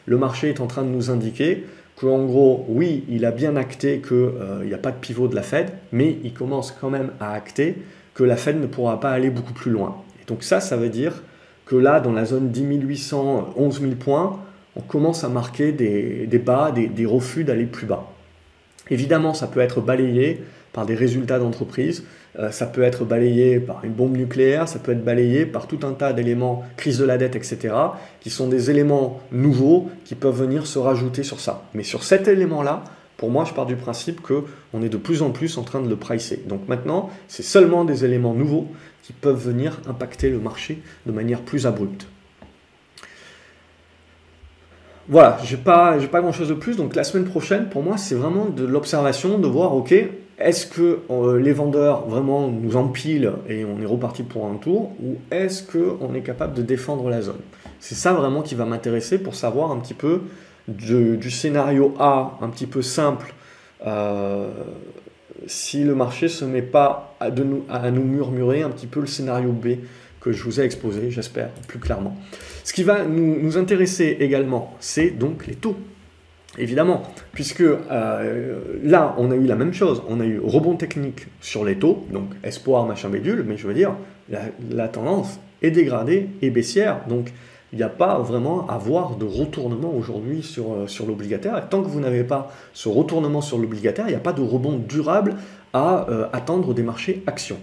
le 0.06 0.18
marché 0.18 0.50
est 0.50 0.62
en 0.62 0.68
train 0.68 0.84
de 0.84 0.90
nous 0.90 1.10
indiquer 1.10 1.66
qu'en 1.96 2.26
gros, 2.26 2.66
oui, 2.70 3.04
il 3.10 3.26
a 3.26 3.32
bien 3.32 3.56
acté 3.56 4.02
qu'il 4.02 4.68
n'y 4.68 4.74
a 4.74 4.78
pas 4.78 4.92
de 4.92 4.98
pivot 4.98 5.28
de 5.28 5.36
la 5.36 5.44
Fed, 5.44 5.72
mais 5.92 6.18
il 6.24 6.34
commence 6.34 6.72
quand 6.72 6.90
même 6.90 7.12
à 7.20 7.34
acter 7.34 7.76
que 8.14 8.24
la 8.24 8.38
Fed 8.38 8.60
ne 8.60 8.68
pourra 8.68 9.00
pas 9.00 9.12
aller 9.12 9.30
beaucoup 9.30 9.54
plus 9.54 9.72
loin. 9.72 9.98
Et 10.22 10.26
donc 10.26 10.44
ça, 10.44 10.60
ça 10.60 10.78
veut 10.78 10.90
dire 10.90 11.24
que 11.66 11.76
là, 11.76 12.00
dans 12.00 12.12
la 12.12 12.26
zone 12.26 12.50
10 12.50 12.82
800, 12.82 13.54
11 13.56 13.82
000 13.82 13.92
points, 13.96 14.40
on 14.76 14.82
commence 14.82 15.24
à 15.24 15.30
marquer 15.30 15.72
des, 15.72 16.42
bas, 16.44 16.72
des, 16.72 17.06
refus 17.06 17.44
d'aller 17.44 17.66
plus 17.66 17.86
bas. 17.86 18.12
Évidemment, 18.90 19.34
ça 19.34 19.48
peut 19.48 19.60
être 19.60 19.82
balayé 19.82 20.42
par 20.74 20.86
des 20.86 20.96
résultats 20.96 21.40
d'entreprise, 21.40 22.06
euh, 22.40 22.52
ça 22.52 22.66
peut 22.66 22.84
être 22.84 23.04
balayé 23.04 23.60
par 23.60 23.84
une 23.84 23.92
bombe 23.92 24.16
nucléaire, 24.16 24.70
ça 24.70 24.80
peut 24.80 24.94
être 24.94 25.04
balayé 25.04 25.46
par 25.46 25.68
tout 25.68 25.80
un 25.84 25.92
tas 25.92 26.14
d'éléments, 26.14 26.64
crise 26.78 26.98
de 26.98 27.04
la 27.04 27.18
dette, 27.18 27.36
etc., 27.36 27.74
qui 28.22 28.30
sont 28.30 28.48
des 28.48 28.70
éléments 28.70 29.20
nouveaux 29.34 29.90
qui 30.06 30.16
peuvent 30.16 30.40
venir 30.40 30.66
se 30.66 30.80
rajouter 30.80 31.24
sur 31.24 31.42
ça. 31.42 31.64
Mais 31.74 31.84
sur 31.84 32.04
cet 32.04 32.30
élément-là, 32.30 32.86
pour 33.18 33.30
moi, 33.30 33.44
je 33.46 33.54
pars 33.54 33.66
du 33.66 33.76
principe 33.76 34.22
qu'on 34.22 34.82
est 34.82 34.90
de 34.90 34.98
plus 34.98 35.22
en 35.22 35.30
plus 35.30 35.58
en 35.58 35.64
train 35.64 35.82
de 35.82 35.90
le 35.90 35.96
pricer. 35.96 36.42
Donc 36.48 36.68
maintenant, 36.68 37.10
c'est 37.28 37.44
seulement 37.44 37.86
des 37.86 38.04
éléments 38.06 38.34
nouveaux 38.34 38.68
qui 39.04 39.14
peuvent 39.14 39.40
venir 39.40 39.80
impacter 39.88 40.30
le 40.30 40.40
marché 40.40 40.82
de 41.06 41.12
manière 41.12 41.42
plus 41.42 41.68
abrupte. 41.68 42.08
Voilà, 45.12 45.38
j'ai 45.44 45.58
pas, 45.58 46.00
j'ai 46.00 46.08
pas 46.08 46.22
grand 46.22 46.32
chose 46.32 46.48
de 46.48 46.54
plus. 46.54 46.78
Donc 46.78 46.96
la 46.96 47.04
semaine 47.04 47.26
prochaine, 47.26 47.68
pour 47.68 47.84
moi, 47.84 47.98
c'est 47.98 48.16
vraiment 48.16 48.46
de 48.46 48.66
l'observation, 48.66 49.40
de 49.40 49.48
voir, 49.48 49.76
ok, 49.76 49.94
est-ce 50.40 50.66
que 50.66 51.00
euh, 51.10 51.38
les 51.38 51.52
vendeurs 51.52 52.08
vraiment 52.08 52.48
nous 52.48 52.78
empilent 52.78 53.34
et 53.50 53.66
on 53.66 53.82
est 53.82 53.86
reparti 53.86 54.24
pour 54.24 54.46
un 54.46 54.56
tour, 54.56 54.94
ou 55.04 55.18
est-ce 55.30 55.64
qu'on 55.64 56.16
est 56.16 56.22
capable 56.22 56.54
de 56.54 56.62
défendre 56.62 57.10
la 57.10 57.22
zone? 57.22 57.42
C'est 57.82 57.96
ça 57.96 58.14
vraiment 58.14 58.42
qui 58.42 58.56
va 58.56 58.64
m'intéresser 58.64 59.18
pour 59.18 59.36
savoir 59.36 59.72
un 59.72 59.80
petit 59.80 59.94
peu 59.94 60.22
du 60.70 61.30
scénario 61.30 61.94
A, 62.00 62.38
un 62.42 62.48
petit 62.48 62.66
peu 62.66 62.82
simple, 62.82 63.34
euh, 63.86 64.50
si 65.46 65.84
le 65.84 65.94
marché 65.94 66.30
se 66.30 66.46
met 66.46 66.62
pas 66.62 67.16
à, 67.20 67.30
nous, 67.32 67.66
à 67.70 67.92
nous 67.92 68.04
murmurer 68.04 68.62
un 68.62 68.70
petit 68.70 68.88
peu 68.88 69.02
le 69.02 69.08
scénario 69.08 69.52
B 69.52 69.80
que 70.22 70.32
je 70.32 70.44
vous 70.44 70.62
ai 70.62 70.64
exposé, 70.64 71.10
j'espère, 71.10 71.50
plus 71.68 71.80
clairement. 71.80 72.16
Ce 72.64 72.74
qui 72.74 72.84
va 72.84 73.04
nous, 73.04 73.58
intéresser 73.58 74.18
également, 74.20 74.76
c'est 74.80 75.10
donc 75.10 75.48
les 75.48 75.56
taux. 75.56 75.76
Évidemment, 76.58 77.04
puisque 77.32 77.62
euh, 77.62 78.60
là, 78.84 79.16
on 79.18 79.32
a 79.32 79.36
eu 79.36 79.46
la 79.46 79.56
même 79.56 79.74
chose, 79.74 80.04
on 80.08 80.20
a 80.20 80.26
eu 80.26 80.40
rebond 80.40 80.76
technique 80.76 81.28
sur 81.40 81.64
les 81.64 81.78
taux, 81.78 82.06
donc 82.12 82.30
espoir, 82.44 82.86
machin 82.86 83.10
bédule, 83.10 83.44
mais 83.48 83.58
je 83.58 83.68
veux 83.68 83.74
dire, 83.74 83.96
la, 84.70 84.88
tendance 84.88 85.40
est 85.62 85.72
dégradée 85.72 86.28
et 86.42 86.50
baissière, 86.50 87.02
donc 87.08 87.32
il 87.72 87.78
n'y 87.78 87.84
a 87.84 87.90
pas 87.90 88.20
vraiment 88.20 88.68
à 88.68 88.74
avoir 88.74 89.16
de 89.16 89.26
retournement 89.26 89.94
aujourd'hui 89.96 90.44
sur, 90.44 90.74
euh, 90.74 90.88
sur 90.88 91.06
l'obligataire. 91.06 91.58
Et 91.58 91.70
tant 91.70 91.82
que 91.82 91.88
vous 91.88 92.02
n'avez 92.02 92.26
pas 92.26 92.52
ce 92.74 92.90
retournement 92.90 93.40
sur 93.40 93.58
l'obligataire, 93.58 94.06
il 94.08 94.12
n'y 94.12 94.16
a 94.16 94.20
pas 94.20 94.34
de 94.34 94.42
rebond 94.42 94.78
durable 94.78 95.36
à 95.72 96.10
euh, 96.10 96.28
attendre 96.34 96.74
des 96.74 96.84
marchés 96.84 97.24
actions. 97.28 97.60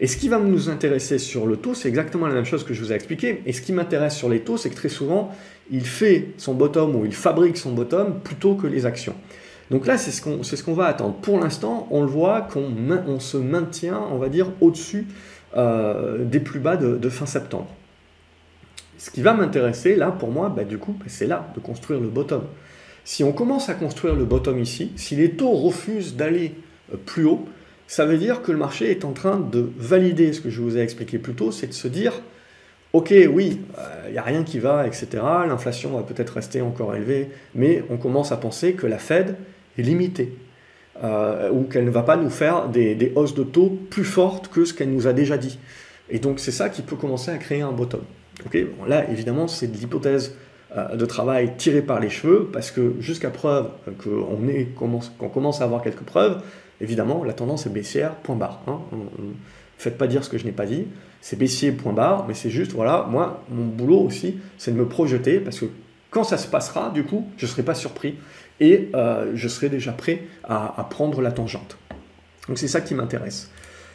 Et 0.00 0.06
ce 0.06 0.16
qui 0.16 0.28
va 0.28 0.38
nous 0.38 0.68
intéresser 0.68 1.18
sur 1.18 1.46
le 1.46 1.56
taux, 1.56 1.74
c'est 1.74 1.88
exactement 1.88 2.26
la 2.26 2.34
même 2.34 2.44
chose 2.44 2.64
que 2.64 2.74
je 2.74 2.82
vous 2.82 2.92
ai 2.92 2.94
expliqué. 2.94 3.42
Et 3.46 3.52
ce 3.52 3.60
qui 3.60 3.72
m'intéresse 3.72 4.16
sur 4.16 4.28
les 4.28 4.40
taux, 4.40 4.56
c'est 4.56 4.70
que 4.70 4.74
très 4.74 4.88
souvent, 4.88 5.30
il 5.70 5.86
fait 5.86 6.28
son 6.38 6.54
bottom 6.54 6.96
ou 6.96 7.04
il 7.04 7.14
fabrique 7.14 7.56
son 7.56 7.72
bottom 7.72 8.20
plutôt 8.20 8.54
que 8.54 8.66
les 8.66 8.86
actions. 8.86 9.14
Donc 9.70 9.86
là, 9.86 9.96
c'est 9.96 10.10
ce 10.10 10.20
qu'on 10.20 10.42
ce 10.42 10.70
va 10.72 10.86
attendre. 10.86 11.14
Pour 11.14 11.38
l'instant, 11.38 11.86
on 11.90 12.02
le 12.02 12.08
voit 12.08 12.42
qu'on 12.42 12.72
on 13.06 13.20
se 13.20 13.36
maintient, 13.38 14.00
on 14.10 14.18
va 14.18 14.28
dire, 14.28 14.48
au-dessus 14.60 15.06
euh, 15.56 16.24
des 16.24 16.40
plus 16.40 16.60
bas 16.60 16.76
de, 16.76 17.08
fin 17.08 17.26
septembre. 17.26 17.68
Ce 18.98 19.10
qui 19.10 19.22
va 19.22 19.34
m'intéresser, 19.34 19.96
là, 19.96 20.10
pour 20.10 20.30
moi, 20.30 20.48
bah, 20.54 20.64
du 20.64 20.78
coup, 20.78 20.92
bah, 20.98 21.06
c'est 21.08 21.26
là, 21.26 21.50
de 21.54 21.60
construire 21.60 22.00
le 22.00 22.08
bottom. 22.08 22.42
Si 23.04 23.24
on 23.24 23.32
commence 23.32 23.68
à 23.68 23.74
construire 23.74 24.14
le 24.14 24.24
bottom 24.24 24.58
ici, 24.60 24.92
si 24.96 25.16
les 25.16 25.30
taux 25.30 25.52
refusent 25.52 26.16
d'aller 26.16 26.54
euh, 26.92 26.96
plus 26.96 27.24
haut, 27.24 27.46
ça 27.86 28.06
veut 28.06 28.18
dire 28.18 28.42
que 28.42 28.52
le 28.52 28.58
marché 28.58 28.90
est 28.90 29.04
en 29.04 29.12
train 29.12 29.38
de 29.38 29.70
valider 29.76 30.32
ce 30.32 30.40
que 30.40 30.50
je 30.50 30.60
vous 30.60 30.76
ai 30.76 30.80
expliqué 30.80 31.18
plus 31.18 31.34
tôt, 31.34 31.52
c'est 31.52 31.66
de 31.66 31.72
se 31.72 31.88
dire, 31.88 32.22
ok, 32.92 33.12
oui, 33.32 33.60
il 33.60 33.78
euh, 33.78 34.10
n'y 34.12 34.18
a 34.18 34.22
rien 34.22 34.44
qui 34.44 34.58
va, 34.58 34.86
etc. 34.86 35.08
L'inflation 35.46 35.96
va 35.96 36.02
peut-être 36.02 36.30
rester 36.30 36.60
encore 36.60 36.94
élevée, 36.94 37.30
mais 37.54 37.84
on 37.90 37.96
commence 37.96 38.32
à 38.32 38.36
penser 38.36 38.74
que 38.74 38.86
la 38.86 38.98
Fed 38.98 39.36
est 39.78 39.82
limitée. 39.82 40.34
Euh, 41.02 41.50
ou 41.50 41.64
qu'elle 41.64 41.86
ne 41.86 41.90
va 41.90 42.02
pas 42.02 42.16
nous 42.16 42.30
faire 42.30 42.68
des, 42.68 43.12
hausses 43.16 43.34
de 43.34 43.42
taux 43.42 43.76
plus 43.90 44.04
fortes 44.04 44.48
que 44.48 44.64
ce 44.64 44.74
qu'elle 44.74 44.90
nous 44.90 45.06
a 45.06 45.12
déjà 45.12 45.38
dit. 45.38 45.58
Et 46.10 46.18
donc 46.18 46.38
c'est 46.38 46.52
ça 46.52 46.68
qui 46.68 46.82
peut 46.82 46.96
commencer 46.96 47.30
à 47.30 47.38
créer 47.38 47.62
un 47.62 47.72
bottom. 47.72 48.02
là, 48.86 49.10
évidemment, 49.10 49.48
c'est 49.48 49.68
de 49.68 49.76
l'hypothèse 49.76 50.36
euh, 50.76 50.94
de 50.94 51.06
travail 51.06 51.56
tirée 51.56 51.82
par 51.82 51.98
les 51.98 52.10
cheveux, 52.10 52.50
parce 52.52 52.70
que 52.70 52.94
jusqu'à 53.00 53.30
preuve 53.30 53.70
commence, 54.76 55.10
qu'on 55.18 55.30
commence 55.30 55.60
à 55.62 55.64
avoir 55.64 55.82
quelques 55.82 56.04
preuves, 56.04 56.42
évidemment, 56.80 57.24
la 57.24 57.32
tendance 57.32 57.66
est 57.66 57.70
baissière, 57.70 58.14
point 58.16 58.36
barre. 58.36 58.60
Hein. 58.66 58.80
Faites 59.78 59.98
pas 59.98 60.06
dire 60.06 60.24
ce 60.24 60.30
que 60.30 60.38
je 60.38 60.44
n'ai 60.44 60.52
pas 60.52 60.66
dit. 60.66 60.86
C'est 61.20 61.38
baissier, 61.38 61.72
point 61.72 61.92
barre, 61.92 62.26
mais 62.26 62.34
c'est 62.34 62.50
juste, 62.50 62.72
voilà, 62.72 63.06
moi, 63.10 63.44
mon 63.50 63.66
boulot 63.66 64.00
aussi, 64.00 64.38
c'est 64.58 64.72
de 64.72 64.76
me 64.76 64.86
projeter, 64.86 65.40
parce 65.40 65.60
que 65.60 65.66
quand 66.10 66.24
ça 66.24 66.36
se 66.36 66.46
passera, 66.46 66.90
du 66.90 67.04
coup, 67.04 67.26
je 67.36 67.46
ne 67.46 67.50
serai 67.50 67.62
pas 67.62 67.74
surpris 67.74 68.16
et 68.60 68.90
euh, 68.94 69.32
je 69.34 69.48
serai 69.48 69.68
déjà 69.68 69.92
prêt 69.92 70.22
à, 70.44 70.86
prendre 70.90 71.22
la 71.22 71.32
tangente. 71.32 71.78
Donc 72.48 72.58
c'est 72.58 72.68
ça 72.68 72.80
qui 72.80 72.94
m'intéresse. 72.94 73.50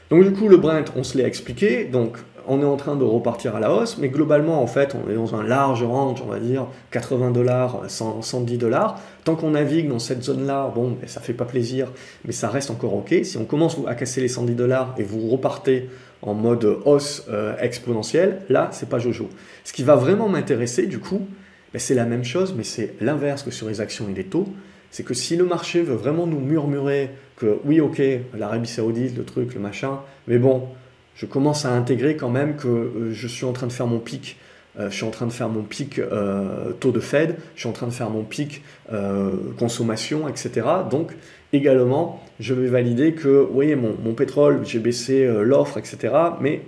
Donc 0.09 0.23
du 0.23 0.31
coup, 0.31 0.49
le 0.49 0.57
Brent, 0.57 0.85
on 0.95 1.03
se 1.03 1.17
l'a 1.17 1.27
expliqué, 1.27 1.85
donc 1.85 2.17
on 2.47 2.61
est 2.61 2.65
en 2.65 2.77
train 2.77 2.95
de 2.95 3.03
repartir 3.03 3.55
à 3.55 3.59
la 3.59 3.71
hausse, 3.71 3.97
mais 3.97 4.09
globalement, 4.09 4.61
en 4.61 4.67
fait, 4.67 4.95
on 4.95 5.09
est 5.09 5.15
dans 5.15 5.35
un 5.35 5.43
large 5.43 5.83
range, 5.83 6.21
on 6.25 6.29
va 6.29 6.39
dire 6.39 6.67
80 6.91 7.31
dollars, 7.31 7.83
110 7.87 8.57
dollars. 8.57 8.99
Tant 9.23 9.35
qu'on 9.35 9.51
navigue 9.51 9.89
dans 9.89 9.99
cette 9.99 10.23
zone-là, 10.23 10.71
bon, 10.73 10.97
ben, 10.99 11.07
ça 11.07 11.19
fait 11.19 11.33
pas 11.33 11.45
plaisir, 11.45 11.91
mais 12.25 12.31
ça 12.31 12.49
reste 12.49 12.71
encore 12.71 12.95
OK. 12.95 13.13
Si 13.23 13.37
on 13.37 13.45
commence 13.45 13.77
à 13.85 13.95
casser 13.95 14.21
les 14.21 14.29
110 14.29 14.55
dollars 14.55 14.95
et 14.97 15.03
vous 15.03 15.27
repartez 15.29 15.89
en 16.21 16.33
mode 16.33 16.65
hausse 16.85 17.25
euh, 17.29 17.55
exponentielle, 17.59 18.41
là, 18.49 18.69
c'est 18.71 18.89
pas 18.89 18.99
Jojo. 18.99 19.29
Ce 19.63 19.73
qui 19.73 19.83
va 19.83 19.95
vraiment 19.95 20.29
m'intéresser, 20.29 20.87
du 20.87 20.99
coup, 20.99 21.27
ben, 21.73 21.79
c'est 21.79 21.95
la 21.95 22.05
même 22.05 22.23
chose, 22.23 22.53
mais 22.55 22.63
c'est 22.63 22.95
l'inverse 23.01 23.43
que 23.43 23.51
sur 23.51 23.67
les 23.67 23.81
actions 23.81 24.07
et 24.09 24.13
les 24.13 24.25
taux. 24.25 24.47
C'est 24.89 25.03
que 25.03 25.13
si 25.13 25.35
le 25.35 25.43
marché 25.43 25.81
veut 25.81 25.95
vraiment 25.95 26.25
nous 26.25 26.39
murmurer 26.39 27.11
que 27.35 27.59
oui, 27.65 27.81
ok, 27.81 28.01
l'Arabie 28.37 28.69
Saoudite, 28.69 29.17
le 29.17 29.25
truc, 29.25 29.53
le 29.53 29.59
machin, 29.59 29.99
mais 30.27 30.37
bon, 30.37 30.63
je 31.17 31.25
commence 31.25 31.65
à 31.65 31.71
intégrer 31.73 32.15
quand 32.15 32.29
même 32.29 32.55
que 32.55 32.67
euh, 32.67 33.11
je 33.11 33.27
suis 33.27 33.45
en 33.45 33.51
train 33.51 33.67
de 33.67 33.73
faire 33.73 33.87
mon 33.87 33.99
pic. 33.99 34.37
Euh, 34.79 34.89
je 34.91 34.95
suis 34.95 35.05
en 35.05 35.09
train 35.09 35.25
de 35.25 35.31
faire 35.31 35.49
mon 35.49 35.63
pic 35.63 35.97
euh, 35.97 36.71
taux 36.79 36.91
de 36.91 36.99
Fed, 36.99 37.35
je 37.55 37.61
suis 37.61 37.69
en 37.69 37.73
train 37.73 37.87
de 37.87 37.91
faire 37.91 38.11
mon 38.11 38.23
pic 38.23 38.61
consommation, 39.57 40.29
etc. 40.29 40.65
Donc 40.89 41.11
également, 41.51 42.23
je 42.39 42.53
vais 42.53 42.67
valider 42.67 43.13
que, 43.13 43.47
oui, 43.51 43.75
mon, 43.75 43.95
mon 44.01 44.13
pétrole, 44.13 44.61
j'ai 44.63 44.79
baissé 44.79 45.27
l'offre, 45.43 45.77
etc. 45.77 46.13
Mais 46.39 46.61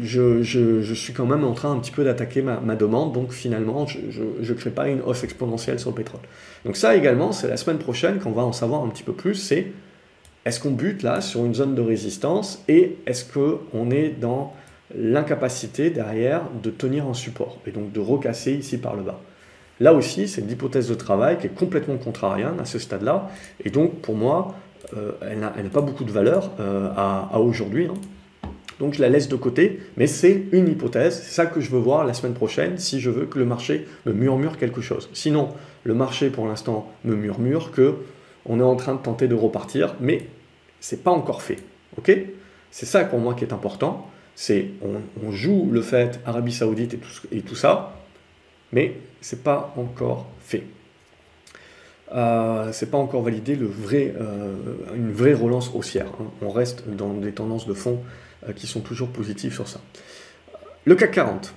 je, 0.00 0.42
je, 0.42 0.94
suis 0.94 1.12
quand 1.12 1.26
même 1.26 1.44
en 1.44 1.52
train 1.52 1.70
un 1.72 1.78
petit 1.78 1.92
peu 1.92 2.02
d'attaquer 2.04 2.42
ma, 2.42 2.58
ma, 2.58 2.74
demande, 2.74 3.12
donc 3.12 3.32
finalement, 3.32 3.86
je 3.86 4.22
ne 4.22 4.54
crée 4.54 4.70
pas 4.70 4.88
une 4.88 5.02
hausse 5.02 5.22
exponentielle 5.22 5.78
sur 5.78 5.90
le 5.90 5.96
pétrole. 5.96 6.20
Donc 6.64 6.76
ça 6.76 6.96
également, 6.96 7.30
c'est 7.30 7.48
la 7.48 7.56
semaine 7.56 7.78
prochaine 7.78 8.18
qu'on 8.18 8.32
va 8.32 8.42
en 8.42 8.52
savoir 8.52 8.82
un 8.82 8.88
petit 8.88 9.04
peu 9.04 9.12
plus, 9.12 9.34
c'est 9.34 9.68
est-ce 10.44 10.60
qu'on 10.60 10.72
bute 10.72 11.02
là 11.02 11.20
sur 11.20 11.44
une 11.44 11.54
zone 11.54 11.74
de 11.74 11.82
résistance 11.82 12.62
et 12.68 12.96
est-ce 13.06 13.24
qu'on 13.24 13.90
est 13.90 14.10
dans 14.10 14.54
l'incapacité 14.96 15.90
derrière 15.90 16.42
de 16.62 16.70
tenir 16.70 17.06
un 17.06 17.14
support 17.14 17.58
et 17.66 17.70
donc 17.70 17.92
de 17.92 18.00
recasser 18.00 18.52
ici 18.52 18.78
par 18.78 18.94
le 18.94 19.02
bas. 19.02 19.20
Là 19.80 19.94
aussi, 19.94 20.28
c'est 20.28 20.42
l'hypothèse 20.42 20.88
de 20.88 20.94
travail 20.94 21.38
qui 21.38 21.46
est 21.46 21.54
complètement 21.54 21.96
contrarienne 21.96 22.60
à 22.60 22.64
ce 22.64 22.78
stade-là. 22.78 23.30
Et 23.64 23.70
donc, 23.70 24.00
pour 24.00 24.14
moi, 24.14 24.54
elle 25.22 25.40
n'a 25.40 25.70
pas 25.72 25.80
beaucoup 25.80 26.04
de 26.04 26.12
valeur 26.12 26.50
à, 26.58 27.40
aujourd'hui. 27.40 27.86
Hein. 27.86 27.94
Donc 28.80 28.94
je 28.94 29.00
la 29.00 29.08
laisse 29.08 29.28
de 29.28 29.36
côté, 29.36 29.80
mais 29.96 30.06
c'est 30.06 30.44
une 30.50 30.66
hypothèse, 30.66 31.22
c'est 31.22 31.32
ça 31.32 31.46
que 31.46 31.60
je 31.60 31.70
veux 31.70 31.78
voir 31.78 32.04
la 32.04 32.14
semaine 32.14 32.34
prochaine 32.34 32.78
si 32.78 33.00
je 33.00 33.10
veux 33.10 33.26
que 33.26 33.38
le 33.38 33.44
marché 33.44 33.86
me 34.06 34.12
murmure 34.12 34.58
quelque 34.58 34.80
chose. 34.80 35.08
Sinon, 35.12 35.50
le 35.84 35.94
marché 35.94 36.30
pour 36.30 36.48
l'instant 36.48 36.90
me 37.04 37.14
murmure 37.14 37.70
que 37.70 37.94
on 38.46 38.58
est 38.60 38.64
en 38.64 38.76
train 38.76 38.94
de 38.94 39.00
tenter 39.00 39.28
de 39.28 39.34
repartir, 39.34 39.94
mais 40.00 40.26
c'est 40.80 41.02
pas 41.02 41.10
encore 41.10 41.42
fait. 41.42 41.58
Ok? 41.96 42.10
C'est 42.70 42.86
ça 42.86 43.04
pour 43.04 43.20
moi 43.20 43.34
qui 43.34 43.44
est 43.44 43.52
important. 43.52 44.08
C'est 44.34 44.70
on, 44.82 45.30
joue 45.30 45.68
le 45.70 45.82
fait 45.82 46.20
Arabie 46.24 46.52
Saoudite 46.52 46.96
et 47.30 47.42
tout, 47.42 47.54
ça, 47.54 47.94
mais 48.72 48.96
c'est 49.20 49.44
pas 49.44 49.74
encore 49.76 50.26
fait. 50.40 50.64
Euh, 52.14 52.70
c'est 52.72 52.90
pas 52.90 52.98
encore 52.98 53.22
validé 53.22 53.58
euh, 53.60 54.54
une 54.94 55.12
vraie 55.12 55.34
relance 55.34 55.70
haussière. 55.74 56.08
Hein. 56.20 56.26
On 56.40 56.50
reste 56.50 56.88
dans 56.88 57.12
des 57.14 57.32
tendances 57.32 57.66
de 57.66 57.74
fond 57.74 58.00
euh, 58.48 58.52
qui 58.52 58.66
sont 58.66 58.80
toujours 58.80 59.08
positifs 59.08 59.54
sur 59.54 59.68
ça. 59.68 59.80
Le 60.84 60.94
CAC 60.94 61.12
40. 61.12 61.54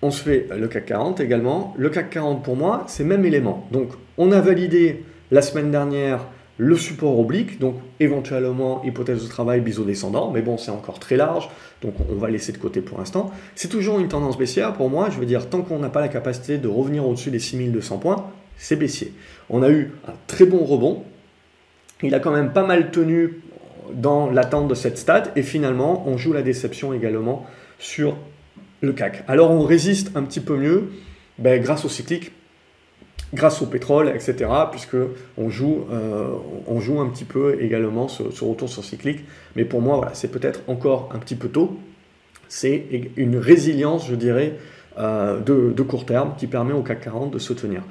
On 0.00 0.10
se 0.10 0.22
fait 0.22 0.48
le 0.56 0.68
CAC 0.68 0.86
40 0.86 1.20
également. 1.20 1.74
Le 1.78 1.90
CAC 1.90 2.10
40 2.10 2.42
pour 2.42 2.56
moi, 2.56 2.84
c'est 2.88 3.04
même 3.04 3.24
élément. 3.24 3.66
Donc 3.72 3.90
on 4.16 4.32
a 4.32 4.40
validé 4.40 5.04
la 5.30 5.42
semaine 5.42 5.70
dernière 5.70 6.20
le 6.58 6.76
support 6.76 7.18
oblique, 7.18 7.60
donc 7.60 7.76
éventuellement 8.00 8.82
hypothèse 8.84 9.22
de 9.22 9.28
travail 9.28 9.60
biseau 9.60 9.84
descendant, 9.84 10.32
mais 10.32 10.42
bon 10.42 10.58
c'est 10.58 10.72
encore 10.72 10.98
très 10.98 11.16
large, 11.16 11.48
donc 11.82 11.94
on 12.10 12.16
va 12.16 12.28
laisser 12.30 12.50
de 12.50 12.58
côté 12.58 12.80
pour 12.80 12.98
l'instant. 12.98 13.30
C'est 13.54 13.68
toujours 13.68 14.00
une 14.00 14.08
tendance 14.08 14.36
baissière 14.36 14.72
pour 14.72 14.90
moi, 14.90 15.08
je 15.08 15.18
veux 15.18 15.26
dire 15.26 15.48
tant 15.48 15.62
qu'on 15.62 15.78
n'a 15.78 15.88
pas 15.88 16.00
la 16.00 16.08
capacité 16.08 16.58
de 16.58 16.66
revenir 16.66 17.06
au-dessus 17.06 17.30
des 17.30 17.38
6200 17.38 17.98
points, 17.98 18.26
c'est 18.56 18.74
baissier. 18.74 19.12
On 19.48 19.62
a 19.62 19.70
eu 19.70 19.92
un 20.08 20.14
très 20.26 20.46
bon 20.46 20.64
rebond, 20.64 21.04
il 22.02 22.12
a 22.14 22.18
quand 22.18 22.32
même 22.32 22.52
pas 22.52 22.66
mal 22.66 22.90
tenu 22.90 23.40
dans 23.94 24.28
l'attente 24.28 24.66
de 24.66 24.74
cette 24.74 24.98
stade 24.98 25.30
et 25.36 25.42
finalement 25.42 26.04
on 26.08 26.16
joue 26.16 26.32
la 26.32 26.42
déception 26.42 26.92
également 26.92 27.46
sur 27.78 28.16
le 28.80 28.92
CAC. 28.92 29.22
Alors 29.28 29.52
on 29.52 29.62
résiste 29.62 30.10
un 30.16 30.24
petit 30.24 30.40
peu 30.40 30.56
mieux 30.56 30.90
ben, 31.38 31.62
grâce 31.62 31.84
au 31.84 31.88
cyclique, 31.88 32.32
grâce 33.34 33.60
au 33.62 33.66
pétrole, 33.66 34.08
etc. 34.08 34.50
Puisque 34.70 34.96
on 35.36 35.50
joue, 35.50 35.86
euh, 35.92 36.28
on 36.66 36.80
joue 36.80 37.00
un 37.00 37.08
petit 37.08 37.24
peu 37.24 37.60
également 37.60 38.08
ce, 38.08 38.22
retour 38.44 38.68
sur 38.68 38.84
cyclique. 38.84 39.24
Mais 39.56 39.64
pour 39.64 39.82
moi, 39.82 40.10
c'est 40.14 40.30
peut-être 40.30 40.60
encore 40.68 41.10
un 41.14 41.18
petit 41.18 41.36
peu 41.36 41.48
tôt. 41.48 41.76
C'est 42.48 42.84
une 43.16 43.36
résilience, 43.36 44.08
je 44.08 44.14
dirais, 44.14 44.54
euh, 44.98 45.40
de, 45.40 45.82
court 45.82 46.06
terme 46.06 46.32
qui 46.38 46.46
permet 46.46 46.72
au 46.72 46.82
CAC 46.82 47.02
40 47.02 47.30
de 47.30 47.38
se 47.38 47.52
tenir. 47.52 47.82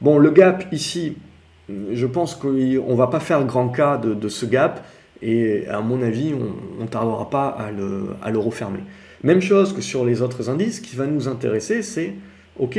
Bon, 0.00 0.18
le 0.18 0.30
gap 0.30 0.64
ici, 0.72 1.16
je 1.68 2.06
pense 2.06 2.34
qu'on 2.34 2.52
ne 2.52 2.96
va 2.96 3.08
pas 3.08 3.20
faire 3.20 3.44
grand 3.44 3.68
cas 3.68 3.98
de 3.98 4.28
ce 4.28 4.46
gap. 4.46 4.82
Et 5.22 5.66
à 5.68 5.80
mon 5.80 6.02
avis, 6.02 6.34
on 6.78 6.82
ne 6.82 6.88
tardera 6.88 7.30
pas 7.30 7.48
à 7.48 7.70
le, 7.70 8.08
à 8.22 8.30
le, 8.30 8.38
refermer. 8.38 8.80
Même 9.22 9.40
chose 9.40 9.72
que 9.72 9.80
sur 9.80 10.04
les 10.04 10.22
autres 10.22 10.50
indices, 10.50 10.76
ce 10.76 10.80
qui 10.80 10.96
va 10.96 11.06
nous 11.06 11.28
intéresser, 11.28 11.82
c'est, 11.82 12.14
ok, 12.58 12.78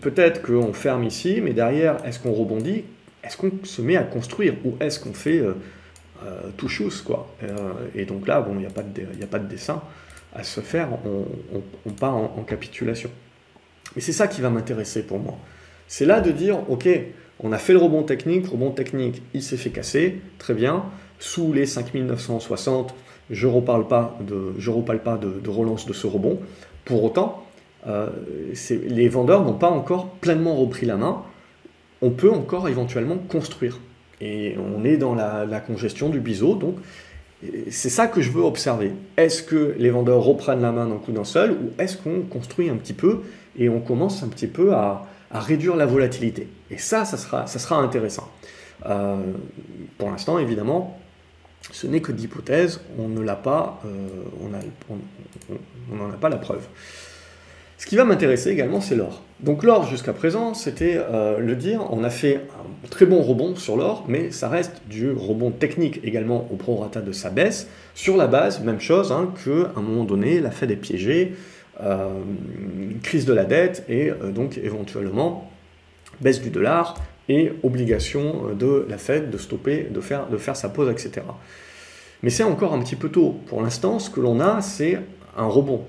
peut-être 0.00 0.42
qu'on 0.42 0.72
ferme 0.72 1.04
ici, 1.04 1.40
mais 1.42 1.52
derrière, 1.52 2.04
est-ce 2.04 2.18
qu'on 2.18 2.32
rebondit? 2.32 2.84
Est-ce 3.24 3.36
qu'on 3.36 3.52
se 3.62 3.82
met 3.82 3.96
à 3.96 4.02
construire? 4.02 4.54
Ou 4.64 4.74
est-ce 4.80 4.98
qu'on 5.00 5.14
fait 5.14 5.38
euh, 5.38 5.54
euh 6.24 6.50
tout 6.56 6.68
chose 6.68 7.02
quoi? 7.02 7.34
Euh, 7.42 7.72
Et 7.94 8.04
donc 8.04 8.26
là, 8.26 8.40
bon, 8.40 8.54
il 8.54 8.60
n'y 8.60 8.66
a, 8.66 8.70
pas 8.70 8.82
de, 8.82 9.02
a 9.02 9.26
pas 9.26 9.38
de 9.38 9.48
dessin 9.48 9.82
à 10.34 10.44
se 10.44 10.60
faire, 10.60 10.88
on, 11.84 11.90
part 11.90 12.16
en, 12.16 12.42
capitulation. 12.46 13.10
Mais 13.94 14.00
c'est 14.00 14.12
ça 14.12 14.28
qui 14.28 14.40
va 14.40 14.48
m'intéresser 14.48 15.02
pour 15.02 15.18
moi. 15.18 15.36
C'est 15.88 16.06
là 16.06 16.20
de 16.20 16.30
dire, 16.30 16.70
ok, 16.70 16.88
on 17.40 17.52
a 17.52 17.58
fait 17.58 17.74
le 17.74 17.78
rebond 17.78 18.02
technique, 18.02 18.46
rebond 18.46 18.70
technique, 18.70 19.22
il 19.34 19.42
s'est 19.42 19.58
fait 19.58 19.68
casser, 19.68 20.22
très 20.38 20.54
bien 20.54 20.84
sous 21.22 21.52
les 21.52 21.66
5960, 21.66 22.94
je 23.30 23.46
ne 23.46 23.52
reparle 23.52 23.86
pas, 23.86 24.18
de, 24.20 24.54
je 24.58 24.70
pas 24.70 25.16
de, 25.16 25.48
relance 25.48 25.86
de 25.86 25.92
ce 25.92 26.06
rebond. 26.06 26.40
Pour 26.84 27.04
autant, 27.04 27.46
euh, 27.86 28.08
les 28.70 29.08
vendeurs 29.08 29.44
n'ont 29.44 29.54
pas 29.54 29.70
encore 29.70 30.08
pleinement 30.08 30.56
repris 30.56 30.86
la 30.86 30.96
main. 30.96 31.22
On 32.00 32.10
peut 32.10 32.30
encore 32.30 32.68
éventuellement 32.68 33.16
construire. 33.16 33.78
Et 34.20 34.56
on 34.58 34.84
est 34.84 34.96
dans 34.96 35.14
la, 35.14 35.60
congestion 35.60 36.08
du 36.08 36.20
biseau, 36.20 36.54
donc 36.54 36.76
c'est 37.70 37.88
ça 37.88 38.06
que 38.06 38.20
je 38.20 38.30
veux 38.30 38.42
observer. 38.42 38.92
Est-ce 39.16 39.42
que 39.42 39.74
les 39.78 39.90
vendeurs 39.90 40.22
reprennent 40.22 40.62
la 40.62 40.70
main 40.70 40.86
d'un 40.86 40.98
coup 40.98 41.10
d'un 41.10 41.24
seul, 41.24 41.50
ou 41.52 41.72
est-ce 41.78 41.96
qu'on 41.96 42.22
construit 42.22 42.70
un 42.70 42.76
petit 42.76 42.92
peu 42.92 43.22
et 43.58 43.68
on 43.68 43.80
commence 43.80 44.22
un 44.22 44.28
petit 44.28 44.46
peu 44.46 44.74
à, 44.74 45.04
réduire 45.32 45.74
la 45.74 45.86
volatilité? 45.86 46.46
Et 46.70 46.78
ça, 46.78 47.04
ça 47.04 47.16
sera, 47.16 47.76
intéressant. 47.80 48.30
Euh, 48.86 49.16
pour 49.98 50.08
l'instant, 50.08 50.38
évidemment, 50.38 51.00
ce 51.72 51.88
n'est 51.88 52.00
que 52.00 52.12
d'hypothèse, 52.12 52.80
on 52.98 53.08
ne 53.08 53.20
l'a 53.20 53.36
pas, 53.36 53.80
euh, 53.86 54.08
on 54.40 55.96
n'en 55.96 56.10
a, 56.10 56.16
pas 56.16 56.28
la 56.28 56.36
preuve. 56.36 56.66
Ce 57.82 57.86
qui 57.88 57.96
va 57.96 58.04
m'intéresser 58.04 58.50
également, 58.50 58.80
c'est 58.80 58.94
l'or. 58.94 59.22
Donc 59.40 59.64
l'or, 59.64 59.88
jusqu'à 59.88 60.12
présent, 60.12 60.54
c'était 60.54 61.00
euh, 61.00 61.40
le 61.40 61.56
dire, 61.56 61.84
on 61.90 62.04
a 62.04 62.10
fait 62.10 62.36
un 62.36 62.88
très 62.88 63.06
bon 63.06 63.20
rebond 63.22 63.56
sur 63.56 63.76
l'or, 63.76 64.04
mais 64.06 64.30
ça 64.30 64.48
reste 64.48 64.82
du 64.88 65.10
rebond 65.10 65.50
technique 65.50 65.98
également 66.04 66.46
au 66.52 66.54
prorata 66.54 67.00
de 67.00 67.10
sa 67.10 67.28
baisse, 67.28 67.66
sur 67.96 68.16
la 68.16 68.28
base, 68.28 68.62
même 68.62 68.78
chose, 68.78 69.10
hein, 69.10 69.34
qu'à 69.44 69.72
un 69.76 69.82
moment 69.82 70.04
donné, 70.04 70.38
la 70.38 70.52
Fed 70.52 70.70
est 70.70 70.76
piégée, 70.76 71.34
euh, 71.82 72.06
crise 73.02 73.24
de 73.24 73.32
la 73.32 73.44
dette, 73.44 73.84
et 73.88 74.12
donc 74.32 74.58
éventuellement 74.58 75.50
baisse 76.20 76.40
du 76.40 76.50
dollar, 76.50 76.94
et 77.28 77.52
obligation 77.64 78.54
de 78.56 78.86
la 78.88 78.96
Fed 78.96 79.28
de 79.28 79.38
stopper, 79.38 79.88
de 79.90 80.00
faire, 80.00 80.28
de 80.28 80.36
faire 80.36 80.54
sa 80.54 80.68
pause, 80.68 80.88
etc. 80.88 81.26
Mais 82.22 82.30
c'est 82.30 82.44
encore 82.44 82.74
un 82.74 82.78
petit 82.78 82.94
peu 82.94 83.08
tôt. 83.08 83.40
Pour 83.48 83.60
l'instant, 83.60 83.98
ce 83.98 84.08
que 84.08 84.20
l'on 84.20 84.38
a, 84.38 84.62
c'est 84.62 85.00
un 85.36 85.46
rebond. 85.46 85.84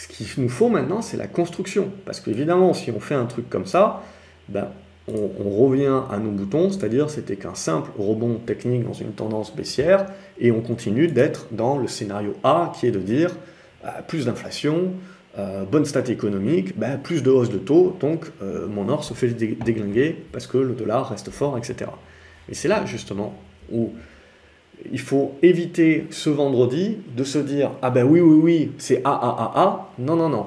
Ce 0.00 0.08
qu'il 0.08 0.26
nous 0.42 0.48
faut 0.48 0.70
maintenant, 0.70 1.02
c'est 1.02 1.18
la 1.18 1.26
construction. 1.26 1.90
Parce 2.06 2.20
qu'évidemment, 2.20 2.72
si 2.72 2.90
on 2.90 3.00
fait 3.00 3.14
un 3.14 3.26
truc 3.26 3.50
comme 3.50 3.66
ça, 3.66 4.02
ben, 4.48 4.68
on, 5.06 5.50
revient 5.62 6.00
à 6.10 6.16
nos 6.16 6.30
boutons, 6.30 6.70
c'est-à-dire 6.70 7.10
c'était 7.10 7.36
qu'un 7.36 7.54
simple 7.54 7.90
rebond 7.98 8.36
technique 8.36 8.86
dans 8.86 8.94
une 8.94 9.12
tendance 9.12 9.54
baissière, 9.54 10.06
et 10.38 10.52
on 10.52 10.62
continue 10.62 11.08
d'être 11.08 11.48
dans 11.50 11.76
le 11.76 11.86
scénario 11.86 12.34
A, 12.44 12.72
qui 12.74 12.86
est 12.86 12.92
de 12.92 12.98
dire 12.98 13.36
euh, 13.84 13.88
plus 14.08 14.24
d'inflation, 14.24 14.92
euh, 15.38 15.64
bonne 15.64 15.84
stat 15.84 16.04
économique, 16.08 16.78
ben, 16.78 16.96
plus 16.96 17.22
de 17.22 17.30
hausse 17.30 17.50
de 17.50 17.58
taux, 17.58 17.94
donc 18.00 18.24
euh, 18.42 18.66
mon 18.68 18.88
or 18.88 19.04
se 19.04 19.12
fait 19.12 19.28
déglinguer 19.28 20.16
parce 20.32 20.46
que 20.46 20.56
le 20.56 20.72
dollar 20.72 21.10
reste 21.10 21.30
fort, 21.30 21.58
etc. 21.58 21.90
Et 22.48 22.54
c'est 22.54 22.68
là 22.68 22.86
justement 22.86 23.34
où 23.70 23.92
il 24.92 25.00
faut 25.00 25.32
éviter 25.42 26.06
ce 26.10 26.30
vendredi 26.30 26.98
de 27.16 27.24
se 27.24 27.38
dire 27.38 27.72
ah 27.82 27.90
ben 27.90 28.04
oui 28.04 28.20
oui 28.20 28.40
oui 28.42 28.72
c'est 28.78 29.02
A 29.04 29.10
A 29.10 29.52
A 29.54 29.60
A 29.60 29.90
non 29.98 30.16
non 30.16 30.28
non. 30.28 30.46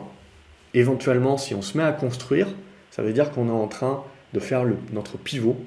Éventuellement 0.74 1.38
si 1.38 1.54
on 1.54 1.62
se 1.62 1.78
met 1.78 1.84
à 1.84 1.92
construire 1.92 2.48
ça 2.92 3.02
veut 3.02 3.14
dire 3.14 3.32
qu'on 3.32 3.48
est 3.48 3.52
en 3.52 3.68
train 3.68 4.04
de 4.34 4.40
faire 4.40 4.66
notre 4.92 5.18
pivot 5.18 5.58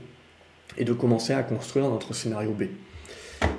et 0.79 0.85
de 0.85 0.93
commencer 0.93 1.33
à 1.33 1.43
construire 1.43 1.89
notre 1.89 2.15
scénario 2.15 2.51
B. 2.51 2.65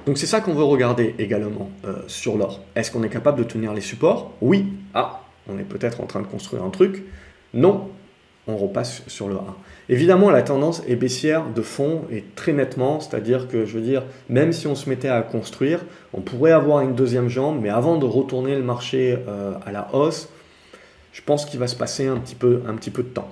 Donc 0.05 0.17
c'est 0.17 0.25
ça 0.25 0.41
qu'on 0.41 0.53
veut 0.53 0.63
regarder 0.63 1.15
également 1.19 1.69
euh, 1.85 1.97
sur 2.07 2.37
l'or. 2.37 2.61
Est-ce 2.75 2.91
qu'on 2.91 3.03
est 3.03 3.09
capable 3.09 3.39
de 3.39 3.43
tenir 3.43 3.73
les 3.73 3.81
supports? 3.81 4.33
Oui. 4.41 4.65
Ah 4.93 5.21
on 5.49 5.57
est 5.57 5.63
peut-être 5.63 6.01
en 6.01 6.05
train 6.05 6.21
de 6.21 6.27
construire 6.27 6.63
un 6.63 6.69
truc. 6.69 7.03
Non, 7.53 7.89
on 8.47 8.57
repasse 8.57 9.03
sur 9.07 9.27
le 9.27 9.35
1. 9.35 9.39
Évidemment, 9.89 10.29
la 10.29 10.41
tendance 10.41 10.83
est 10.87 10.97
baissière 10.97 11.45
de 11.55 11.61
fond 11.61 12.01
et 12.11 12.23
très 12.35 12.51
nettement, 12.51 12.99
c'est-à-dire 12.99 13.47
que 13.47 13.65
je 13.65 13.73
veux 13.73 13.81
dire, 13.81 14.03
même 14.27 14.51
si 14.51 14.67
on 14.67 14.75
se 14.75 14.89
mettait 14.89 15.07
à 15.07 15.21
construire, 15.21 15.79
on 16.13 16.19
pourrait 16.19 16.51
avoir 16.51 16.81
une 16.81 16.93
deuxième 16.93 17.29
jambe, 17.29 17.59
mais 17.61 17.69
avant 17.69 17.97
de 17.97 18.05
retourner 18.05 18.55
le 18.55 18.63
marché 18.63 19.17
euh, 19.27 19.53
à 19.65 19.71
la 19.71 19.87
hausse, 19.93 20.29
je 21.13 21.21
pense 21.21 21.45
qu'il 21.45 21.59
va 21.59 21.67
se 21.67 21.75
passer 21.75 22.05
un 22.07 22.17
petit 22.17 22.35
peu, 22.35 22.61
un 22.67 22.75
petit 22.75 22.91
peu 22.91 23.01
de 23.01 23.07
temps. 23.07 23.29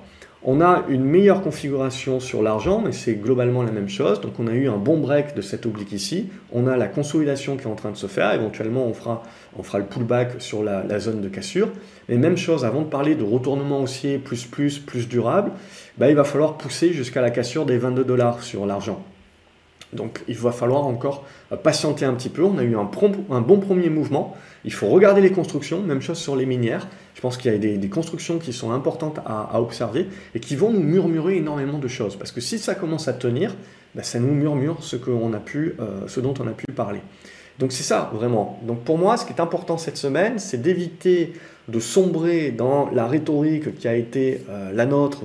On 0.47 0.61
a 0.61 0.83
une 0.89 1.03
meilleure 1.03 1.41
configuration 1.41 2.19
sur 2.19 2.43
l'argent, 2.43 2.79
mais 2.79 2.91
c'est 2.91 3.15
globalement 3.15 3.63
la 3.63 3.71
même 3.71 3.89
chose. 3.89 4.21
Donc 4.21 4.39
on 4.39 4.45
a 4.45 4.51
eu 4.51 4.69
un 4.69 4.77
bon 4.77 4.99
break 4.99 5.35
de 5.35 5.41
cette 5.41 5.65
oblique 5.65 5.91
ici. 5.91 6.29
On 6.53 6.67
a 6.67 6.77
la 6.77 6.87
consolidation 6.87 7.57
qui 7.57 7.63
est 7.63 7.67
en 7.67 7.73
train 7.73 7.89
de 7.89 7.97
se 7.97 8.05
faire. 8.05 8.31
Éventuellement, 8.31 8.85
on 8.85 8.93
fera, 8.93 9.23
on 9.57 9.63
fera 9.63 9.79
le 9.79 9.85
pullback 9.85 10.39
sur 10.39 10.61
la, 10.63 10.99
zone 10.99 11.21
de 11.21 11.29
cassure. 11.29 11.69
Mais 12.09 12.17
même 12.17 12.37
chose, 12.37 12.63
avant 12.63 12.81
de 12.81 12.87
parler 12.87 13.15
de 13.15 13.23
retournement 13.23 13.81
haussier 13.81 14.19
plus 14.19 14.45
plus 14.45 14.77
plus 14.77 15.07
durable, 15.09 15.49
bah, 15.97 16.09
il 16.09 16.15
va 16.15 16.23
falloir 16.23 16.57
pousser 16.57 16.93
jusqu'à 16.93 17.21
la 17.21 17.31
cassure 17.31 17.65
des 17.65 17.77
22 17.77 18.03
dollars 18.03 18.43
sur 18.43 18.65
l'argent. 18.65 19.03
Donc 19.93 20.23
il 20.27 20.35
va 20.35 20.51
falloir 20.51 20.85
encore 20.85 21.25
patienter 21.63 22.05
un 22.05 22.13
petit 22.13 22.29
peu. 22.29 22.43
On 22.43 22.57
a 22.57 22.63
eu 22.63 22.75
un, 22.75 22.89
un 23.31 23.41
bon 23.41 23.59
premier 23.59 23.89
mouvement. 23.89 24.35
Il 24.65 24.73
faut 24.73 24.87
regarder 24.87 25.21
les 25.21 25.31
constructions, 25.31 25.81
même 25.81 26.01
chose 26.01 26.17
sur 26.17 26.35
les 26.35 26.45
minières. 26.45 26.87
Je 27.13 27.21
pense 27.21 27.37
qu'il 27.37 27.51
y 27.51 27.55
a 27.55 27.77
des, 27.77 27.89
constructions 27.89 28.39
qui 28.39 28.51
sont 28.51 28.71
importantes 28.71 29.19
à, 29.25 29.61
observer 29.61 30.07
et 30.33 30.39
qui 30.39 30.55
vont 30.55 30.71
nous 30.71 30.81
murmurer 30.81 31.37
énormément 31.37 31.79
de 31.79 31.87
choses. 31.87 32.15
Parce 32.17 32.31
que 32.31 32.41
si 32.41 32.59
ça 32.59 32.75
commence 32.75 33.07
à 33.07 33.13
tenir, 33.13 33.55
bah, 33.93 34.03
ça 34.03 34.19
nous 34.19 34.33
murmure 34.33 34.83
ce, 34.83 34.97
a 34.97 35.39
pu, 35.39 35.75
euh, 35.79 36.07
ce 36.07 36.19
dont 36.19 36.33
on 36.39 36.47
a 36.47 36.51
pu 36.51 36.65
parler. 36.73 36.99
Donc 37.59 37.71
c'est 37.71 37.83
ça 37.83 38.11
vraiment. 38.13 38.59
Donc 38.63 38.83
pour 38.83 38.97
moi, 38.97 39.15
ce 39.15 39.25
qui 39.25 39.31
est 39.31 39.39
important 39.39 39.77
cette 39.77 39.97
semaine, 39.97 40.39
c'est 40.39 40.61
d'éviter 40.61 41.33
de 41.69 41.79
sombrer 41.79 42.51
dans 42.51 42.89
la 42.91 43.07
rhétorique 43.07 43.75
qui 43.77 43.87
a 43.87 43.95
été 43.95 44.41
euh, 44.49 44.71
la 44.73 44.85
nôtre 44.85 45.23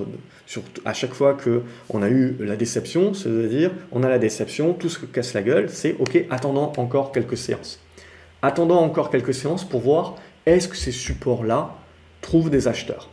à 0.85 0.93
chaque 0.93 1.13
fois 1.13 1.35
qu'on 1.35 2.01
a 2.01 2.09
eu 2.09 2.35
la 2.39 2.55
déception, 2.55 3.13
c'est-à-dire 3.13 3.71
on 3.91 4.03
a 4.03 4.09
la 4.09 4.19
déception, 4.19 4.73
tout 4.73 4.89
ce 4.89 4.99
que 4.99 5.05
casse 5.05 5.33
la 5.33 5.41
gueule, 5.41 5.69
c'est 5.69 5.95
ok, 5.99 6.25
attendons 6.29 6.71
encore 6.77 7.11
quelques 7.11 7.37
séances. 7.37 7.79
Attendons 8.41 8.77
encore 8.77 9.09
quelques 9.09 9.33
séances 9.33 9.63
pour 9.63 9.81
voir 9.81 10.15
est-ce 10.45 10.67
que 10.67 10.75
ces 10.77 10.91
supports-là 10.91 11.75
trouvent 12.21 12.49
des 12.49 12.67
acheteurs 12.67 13.09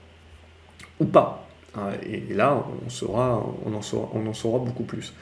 ou 1.00 1.04
pas. 1.04 1.46
Ah, 1.74 1.90
et 2.04 2.34
là, 2.34 2.54
on, 2.56 2.86
on, 2.86 2.90
saura, 2.90 3.46
on 3.66 4.26
en 4.26 4.32
saura 4.32 4.58
beaucoup 4.58 4.84
plus. 4.84 5.12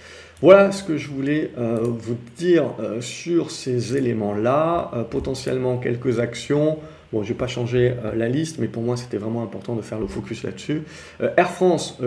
Voilà 0.43 0.71
ce 0.71 0.85
que 0.85 0.99
je 0.99 1.09
voulais 1.09 1.51
euh, 1.57 1.79
vous 1.83 2.17
dire 2.37 2.65
euh, 2.79 3.01
sur 3.01 3.51
ces 3.51 3.97
éléments-là. 3.97 4.91
Euh, 4.93 5.03
potentiellement 5.03 5.79
quelques 5.79 6.21
actions. 6.21 6.79
Bon, 7.13 7.23
je 7.23 7.29
vais 7.29 7.35
pas 7.35 7.47
changer 7.47 7.95
la 8.17 8.29
liste, 8.29 8.59
mais 8.59 8.67
pour 8.67 8.83
moi, 8.83 8.97
c'était 8.97 9.17
vraiment 9.17 9.43
important 9.43 9.77
de 9.77 9.83
faire 9.83 10.01
le 10.01 10.07
focus 10.07 10.43
là-dessus. 10.43 10.83
Air 11.21 11.51
France, 11.51 11.99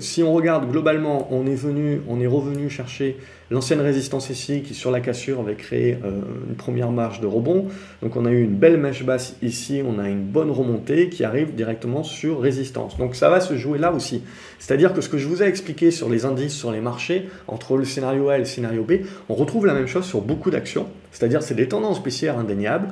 si 0.00 0.22
on 0.22 0.34
regarde 0.34 0.70
globalement, 0.70 1.28
on 1.30 1.46
est 1.46 1.54
venu, 1.54 2.02
on 2.08 2.20
est 2.20 2.26
revenu 2.26 2.68
chercher 2.68 3.16
L'ancienne 3.50 3.82
résistance 3.82 4.30
ici, 4.30 4.62
qui 4.62 4.72
sur 4.72 4.90
la 4.90 5.00
cassure 5.00 5.38
avait 5.38 5.54
créé 5.54 5.98
euh, 6.02 6.22
une 6.48 6.54
première 6.54 6.90
marge 6.90 7.20
de 7.20 7.26
rebond. 7.26 7.68
Donc 8.02 8.16
on 8.16 8.24
a 8.24 8.30
eu 8.30 8.42
une 8.42 8.54
belle 8.54 8.78
mèche 8.78 9.04
basse 9.04 9.36
ici, 9.42 9.82
on 9.86 9.98
a 9.98 10.08
une 10.08 10.24
bonne 10.24 10.50
remontée 10.50 11.10
qui 11.10 11.24
arrive 11.24 11.54
directement 11.54 12.04
sur 12.04 12.40
résistance. 12.40 12.96
Donc 12.96 13.14
ça 13.14 13.28
va 13.28 13.40
se 13.40 13.54
jouer 13.56 13.78
là 13.78 13.92
aussi. 13.92 14.22
C'est-à-dire 14.58 14.94
que 14.94 15.02
ce 15.02 15.10
que 15.10 15.18
je 15.18 15.28
vous 15.28 15.42
ai 15.42 15.46
expliqué 15.46 15.90
sur 15.90 16.08
les 16.08 16.24
indices, 16.24 16.54
sur 16.54 16.72
les 16.72 16.80
marchés, 16.80 17.28
entre 17.46 17.76
le 17.76 17.84
scénario 17.84 18.30
A 18.30 18.36
et 18.36 18.38
le 18.38 18.46
scénario 18.46 18.82
B, 18.82 19.04
on 19.28 19.34
retrouve 19.34 19.66
la 19.66 19.74
même 19.74 19.88
chose 19.88 20.06
sur 20.06 20.22
beaucoup 20.22 20.50
d'actions. 20.50 20.86
C'est-à-dire 21.12 21.42
c'est 21.42 21.54
des 21.54 21.68
tendances 21.68 22.02
baissières 22.02 22.38
indéniables, 22.38 22.88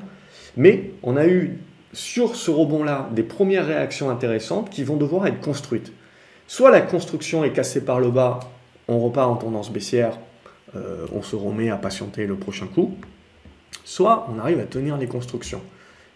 mais 0.56 0.90
on 1.02 1.16
a 1.16 1.26
eu 1.26 1.58
sur 1.92 2.36
ce 2.36 2.50
rebond-là 2.50 3.08
des 3.12 3.22
premières 3.22 3.66
réactions 3.66 4.10
intéressantes 4.10 4.70
qui 4.70 4.84
vont 4.84 4.96
devoir 4.96 5.26
être 5.26 5.40
construites. 5.40 5.92
Soit 6.46 6.70
la 6.70 6.80
construction 6.80 7.44
est 7.44 7.52
cassée 7.52 7.84
par 7.84 8.00
le 8.00 8.10
bas, 8.10 8.40
on 8.88 8.98
repart 8.98 9.30
en 9.30 9.36
tendance 9.36 9.72
baissière, 9.72 10.18
euh, 10.74 11.06
on 11.12 11.22
se 11.22 11.36
remet 11.36 11.70
à 11.70 11.76
patienter 11.76 12.26
le 12.26 12.36
prochain 12.36 12.66
coup, 12.66 12.96
soit 13.84 14.28
on 14.34 14.38
arrive 14.38 14.60
à 14.60 14.64
tenir 14.64 14.96
les 14.96 15.06
constructions 15.06 15.60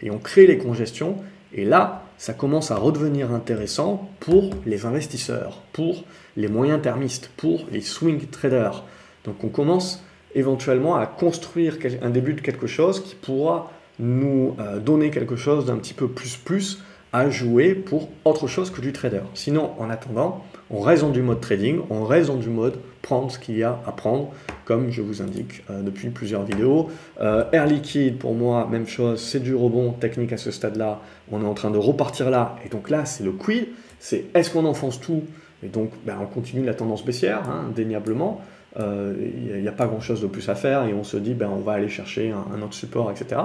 et 0.03 0.11
on 0.11 0.19
crée 0.19 0.47
les 0.47 0.59
congestions, 0.59 1.17
et 1.53 1.65
là, 1.65 2.03
ça 2.19 2.33
commence 2.33 2.71
à 2.71 2.77
redevenir 2.77 3.33
intéressant 3.33 4.11
pour 4.21 4.51
les 4.65 4.85
investisseurs, 4.85 5.63
pour 5.73 6.05
les 6.37 6.49
moyens 6.49 6.83
termistes, 6.83 7.31
pour 7.37 7.67
les 7.71 7.81
swing 7.81 8.27
traders. 8.27 8.85
Donc 9.25 9.45
on 9.45 9.49
commence 9.49 10.03
éventuellement 10.35 10.97
à 10.97 11.07
construire 11.07 11.79
un 12.03 12.11
début 12.11 12.35
de 12.35 12.41
quelque 12.41 12.67
chose 12.67 13.03
qui 13.03 13.15
pourra 13.15 13.71
nous 13.99 14.57
euh, 14.59 14.79
donner 14.79 15.11
quelque 15.11 15.37
chose 15.37 15.67
d'un 15.67 15.77
petit 15.77 15.95
peu 15.95 16.09
plus 16.09 16.37
plus 16.37 16.83
à 17.13 17.31
jouer 17.31 17.75
pour 17.75 18.09
autre 18.25 18.47
chose 18.47 18.71
que 18.71 18.81
du 18.81 18.93
trader. 18.93 19.23
Sinon, 19.35 19.71
en 19.79 19.89
attendant, 19.89 20.45
on 20.71 20.81
reste 20.81 21.03
dans 21.03 21.11
du 21.11 21.23
mode 21.23 21.41
trading, 21.41 21.81
on 21.89 22.05
reste 22.05 22.29
dans 22.29 22.37
du 22.37 22.51
mode 22.51 22.79
prendre 23.01 23.31
ce 23.31 23.39
qu'il 23.39 23.57
y 23.57 23.63
a 23.63 23.81
à 23.87 23.93
prendre, 23.93 24.33
comme 24.65 24.91
je 24.91 25.01
vous 25.01 25.23
indique 25.23 25.63
euh, 25.71 25.83
depuis 25.83 26.11
plusieurs 26.11 26.43
vidéos. 26.43 26.91
Euh, 27.21 27.45
Air 27.53 27.67
Liquide, 27.67 28.19
pour 28.19 28.35
moi, 28.35 28.69
même 28.71 28.87
chose, 28.87 29.21
c'est 29.21 29.41
du 29.41 29.55
rebond 29.55 29.93
technique 29.93 30.33
à 30.33 30.37
ce 30.37 30.51
stade-là. 30.51 31.01
On 31.31 31.41
est 31.43 31.47
en 31.47 31.55
train 31.55 31.71
de 31.71 31.79
repartir 31.79 32.31
là, 32.31 32.57
et 32.67 32.69
donc 32.69 32.91
là, 32.91 33.05
c'est 33.05 33.25
le 33.25 33.33
quid, 33.33 33.69
c'est 34.01 34.25
est-ce 34.35 34.51
qu'on 34.51 34.65
enfonce 34.65 35.01
tout? 35.01 35.23
Et 35.63 35.69
donc, 35.69 35.91
ben, 36.05 36.19
on 36.21 36.27
continue 36.27 36.65
la 36.65 36.75
tendance 36.75 37.05
baissière, 37.05 37.49
hein, 37.49 37.67
indéniablement. 37.69 38.43
Il 38.79 38.83
euh, 38.83 39.61
n'y 39.63 39.69
a, 39.69 39.73
pas 39.73 39.87
grand-chose 39.87 40.21
de 40.21 40.27
plus 40.27 40.49
à 40.49 40.55
faire, 40.55 40.85
et 40.85 40.93
on 40.93 41.05
se 41.05 41.17
dit, 41.17 41.35
ben, 41.35 41.49
on 41.49 41.61
va 41.61 41.73
aller 41.73 41.89
chercher 41.89 42.31
un, 42.31 42.45
un 42.55 42.63
autre 42.63 42.75
support, 42.75 43.11
etc. 43.11 43.41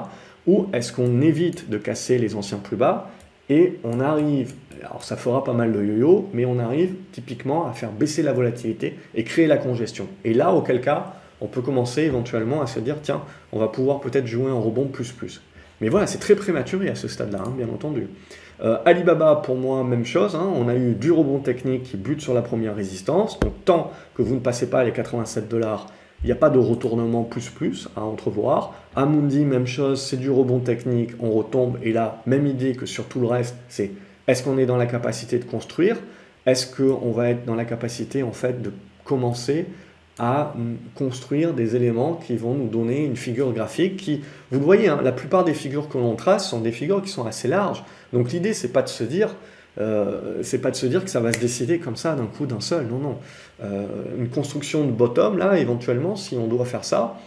Ou 0.48 0.68
est-ce 0.74 0.92
qu'on 0.92 1.22
évite 1.22 1.70
de 1.70 1.78
casser 1.78 2.18
les 2.18 2.36
anciens 2.36 2.58
plus 2.58 2.76
bas 2.76 3.10
et 3.52 3.80
on 3.84 4.00
arrive, 4.00 4.54
alors 4.82 5.04
ça 5.04 5.18
fera 5.18 5.44
pas 5.44 5.52
mal 5.52 5.74
de 5.74 5.84
yo-yo, 5.84 6.30
mais 6.34 6.46
on 6.46 6.58
arrive 6.58 6.94
typiquement 7.12 7.68
à 7.68 7.74
faire 7.74 7.92
baisser 7.92 8.24
la 8.24 8.32
volatilité 8.32 8.98
et 9.14 9.26
créer 9.26 9.46
la 9.46 9.58
congestion. 9.58 10.08
Et 10.24 10.34
là, 10.34 10.54
auquel 10.54 10.80
cas, 10.80 11.16
on 11.42 11.48
peut 11.48 11.62
commencer 11.62 12.04
éventuellement 12.04 12.62
à 12.62 12.68
se 12.68 12.80
dire, 12.80 12.96
tiens, 13.04 13.22
on 13.52 13.60
va 13.60 13.68
pouvoir 13.68 14.00
peut-être 14.00 14.26
jouer 14.26 14.52
en 14.52 14.62
rebond 14.62 14.86
plus 14.86 15.12
plus. 15.12 15.42
Mais 15.82 15.90
voilà, 15.90 16.08
c'est 16.08 16.20
très 16.20 16.36
prématuré 16.36 16.88
à 16.88 16.96
ce 16.96 17.10
stade-là, 17.10 17.44
hein, 17.46 17.54
bien 17.58 17.68
entendu. 17.68 18.08
Euh, 18.64 18.78
Alibaba, 18.86 19.38
pour 19.38 19.56
moi, 19.56 19.84
même 19.84 20.06
chose. 20.06 20.36
Hein. 20.36 20.52
on 20.56 20.68
a 20.68 20.76
eu 20.76 20.94
du 20.94 21.12
rebond 21.12 21.40
technique 21.40 21.84
qui 21.84 21.98
bute 21.98 22.22
sur 22.22 22.34
la 22.34 22.42
première 22.42 22.76
résistance. 22.76 23.40
Donc, 23.40 23.54
tant 23.66 23.92
que 24.16 24.22
vous 24.22 24.36
ne 24.36 24.40
passez 24.40 24.70
pas 24.70 24.84
les 24.84 24.92
87 24.92 25.48
dollars, 25.48 25.88
il 26.24 26.28
n'y 26.28 26.32
a 26.32 26.36
pas 26.36 26.52
de 26.52 26.60
retournement 26.60 27.24
plus 27.24 27.50
plus 27.50 27.90
à 27.96 28.04
entrevoir. 28.04 28.76
Amundi, 28.96 29.44
même 29.46 29.66
chose, 29.66 30.02
c'est 30.02 30.18
du 30.18 30.30
rebond 30.30 30.60
technique, 30.60 31.12
on 31.20 31.32
retombe. 31.32 31.78
Et 31.82 31.92
là, 31.92 32.22
même 32.28 32.46
idée 32.46 32.76
que 32.76 32.86
sur 32.86 33.06
tout 33.06 33.20
le 33.20 33.28
reste, 33.28 33.56
c'est 33.68 33.92
est-ce 34.28 34.44
qu'on 34.44 34.60
est 34.60 34.68
dans 34.68 34.78
la 34.78 34.86
capacité 34.86 35.40
de 35.40 35.46
construire? 35.46 35.98
Est-ce 36.46 36.76
qu'on 36.76 37.12
va 37.12 37.30
être 37.30 37.46
dans 37.46 37.56
la 37.56 37.66
capacité 37.66 38.22
en 38.22 38.32
fait 38.32 38.62
de 38.62 38.72
commencer 39.04 39.66
à 40.24 40.54
construire 40.94 41.56
des 41.56 41.76
éléments 41.76 42.14
qui 42.14 42.38
vont 42.38 42.54
nous 42.54 42.68
donner 42.68 43.04
une 43.04 43.16
figure 43.16 43.52
graphique 43.54 43.98
qui, 43.98 44.22
vous 44.52 44.60
le 44.60 44.66
voyez, 44.66 44.88
hein, 44.88 45.00
la 45.04 45.12
plupart 45.12 45.44
des 45.44 45.56
figures 45.56 45.90
que 45.90 45.98
l'on 45.98 46.16
trace 46.16 46.48
sont 46.48 46.62
des 46.62 46.72
figures 46.72 47.02
qui 47.02 47.10
sont 47.10 47.26
assez 47.26 47.48
larges. 47.48 47.84
Donc 48.14 48.32
l'idée, 48.32 48.54
c'est 48.54 48.72
pas 48.72 48.84
de 48.84 48.88
se 48.88 49.04
dire, 49.04 49.36
euh, 49.80 50.44
c'est 50.44 50.60
pas 50.60 50.70
de 50.70 50.76
se 50.76 50.86
dire 50.86 51.04
que 51.04 51.10
ça 51.10 51.22
va 51.22 51.34
se 51.34 51.40
décider 51.40 51.80
comme 51.80 51.96
ça 51.96 52.14
d'un 52.14 52.28
coup, 52.28 52.46
d'un 52.46 52.60
seul. 52.60 52.86
Non, 52.86 53.00
non. 53.00 53.18
Euh, 53.64 53.88
une 54.16 54.30
construction 54.30 54.86
de 54.86 54.92
bottom, 54.92 55.40
là, 55.40 55.58
éventuellement, 55.58 56.16
si 56.16 56.36
on 56.36 56.46
doit 56.46 56.66
faire 56.66 56.86
ça, 56.86 57.18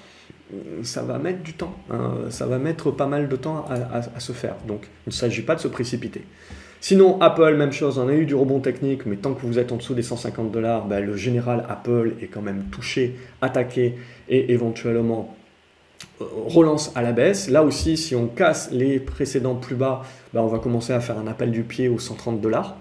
ça 0.84 1.02
va 1.02 1.18
mettre 1.18 1.42
du 1.42 1.54
temps. 1.54 1.74
Hein. 1.90 2.12
ça 2.30 2.46
va 2.46 2.58
mettre 2.58 2.92
pas 2.92 3.08
mal 3.08 3.28
de 3.28 3.34
temps 3.34 3.64
à, 3.68 4.20
se 4.20 4.30
faire. 4.30 4.54
Donc, 4.68 4.82
il 5.06 5.08
ne 5.08 5.12
s'agit 5.12 5.42
pas 5.42 5.56
de 5.56 5.60
se 5.60 5.68
précipiter. 5.68 6.22
Sinon, 6.86 7.18
Apple, 7.22 7.54
même 7.54 7.72
chose, 7.72 7.96
on 7.96 8.08
a 8.08 8.12
eu 8.12 8.26
du 8.26 8.34
rebond 8.34 8.60
technique, 8.60 9.06
mais 9.06 9.16
tant 9.16 9.32
que 9.32 9.46
vous 9.46 9.58
êtes 9.58 9.72
en 9.72 9.76
dessous 9.76 9.94
des 9.94 10.02
150 10.02 10.52
dollars, 10.52 10.84
ben, 10.84 11.02
le 11.02 11.16
général 11.16 11.64
Apple 11.66 12.12
est 12.20 12.26
quand 12.26 12.42
même 12.42 12.64
touché, 12.70 13.16
attaqué 13.40 13.94
et 14.28 14.52
éventuellement 14.52 15.34
euh, 16.20 16.26
relance 16.46 16.92
à 16.94 17.00
la 17.00 17.12
baisse. 17.12 17.48
Là 17.48 17.62
aussi, 17.62 17.96
si 17.96 18.14
on 18.14 18.26
casse 18.26 18.70
les 18.70 19.00
précédents 19.00 19.54
plus 19.54 19.76
bas, 19.76 20.02
ben, 20.34 20.42
on 20.42 20.46
va 20.46 20.58
commencer 20.58 20.92
à 20.92 21.00
faire 21.00 21.18
un 21.18 21.26
appel 21.26 21.52
du 21.52 21.62
pied 21.62 21.88
aux 21.88 21.98
130 21.98 22.42
dollars. 22.42 22.76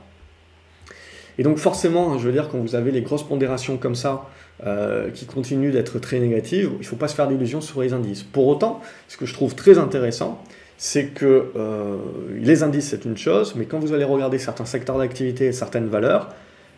Et 1.38 1.44
donc 1.44 1.58
forcément, 1.58 2.12
hein, 2.12 2.18
je 2.20 2.26
veux 2.26 2.34
dire, 2.34 2.50
quand 2.50 2.58
vous 2.58 2.76
avez 2.76 2.92
les 2.92 3.04
grosses 3.04 3.24
pondérations 3.24 3.78
comme 3.78 3.96
ça, 3.96 4.30
euh, 4.66 5.12
qui 5.12 5.26
continuent 5.26 5.72
d'être 5.72 6.00
très 6.00 6.20
négatives, 6.20 6.72
il 6.74 6.80
ne 6.80 6.84
faut 6.84 6.98
pas 6.98 7.08
se 7.08 7.16
faire 7.16 7.30
d'illusions 7.30 7.62
sur 7.62 7.82
les 7.82 7.94
indices. 7.94 8.24
Pour 8.24 8.48
autant, 8.48 8.82
ce 9.08 9.16
que 9.16 9.26
je 9.26 9.34
trouve 9.34 9.56
très 9.56 9.78
intéressant, 9.78 10.44
c'est 10.86 11.06
que 11.08 11.52
euh, 11.56 11.98
les 12.36 12.62
indices, 12.62 12.90
c'est 12.90 13.06
une 13.06 13.16
chose, 13.16 13.54
mais 13.56 13.66
quand 13.66 13.80
vous 13.80 13.94
allez 13.94 14.04
regarder 14.04 14.38
certains 14.38 14.66
secteurs 14.66 14.98
d'activité 14.98 15.46
et 15.46 15.52
certaines 15.54 15.88
valeurs, 15.88 16.30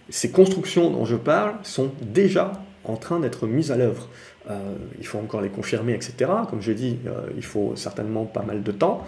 ces 0.10 0.30
constructions 0.30 0.91
dont 0.91 1.06
je 1.06 1.16
parle 1.16 1.53
sont 1.64 1.89
déjà 2.01 2.51
en 2.84 2.97
train 2.97 3.20
d'être 3.20 3.47
mises 3.47 3.72
à 3.72 3.78
l'œuvre. 3.78 4.08
Euh, 4.49 4.60
il 4.99 5.08
faut 5.08 5.18
encore 5.18 5.41
les 5.41 5.49
confirmer, 5.49 5.93
etc. 5.93 6.30
Comme 6.49 6.62
je 6.62 6.72
dis, 6.72 6.99
il 7.36 7.43
faut 7.43 7.74
certainement 7.76 8.26
pas 8.26 8.43
mal 8.43 8.62
de 8.62 8.72
temps, 8.72 9.08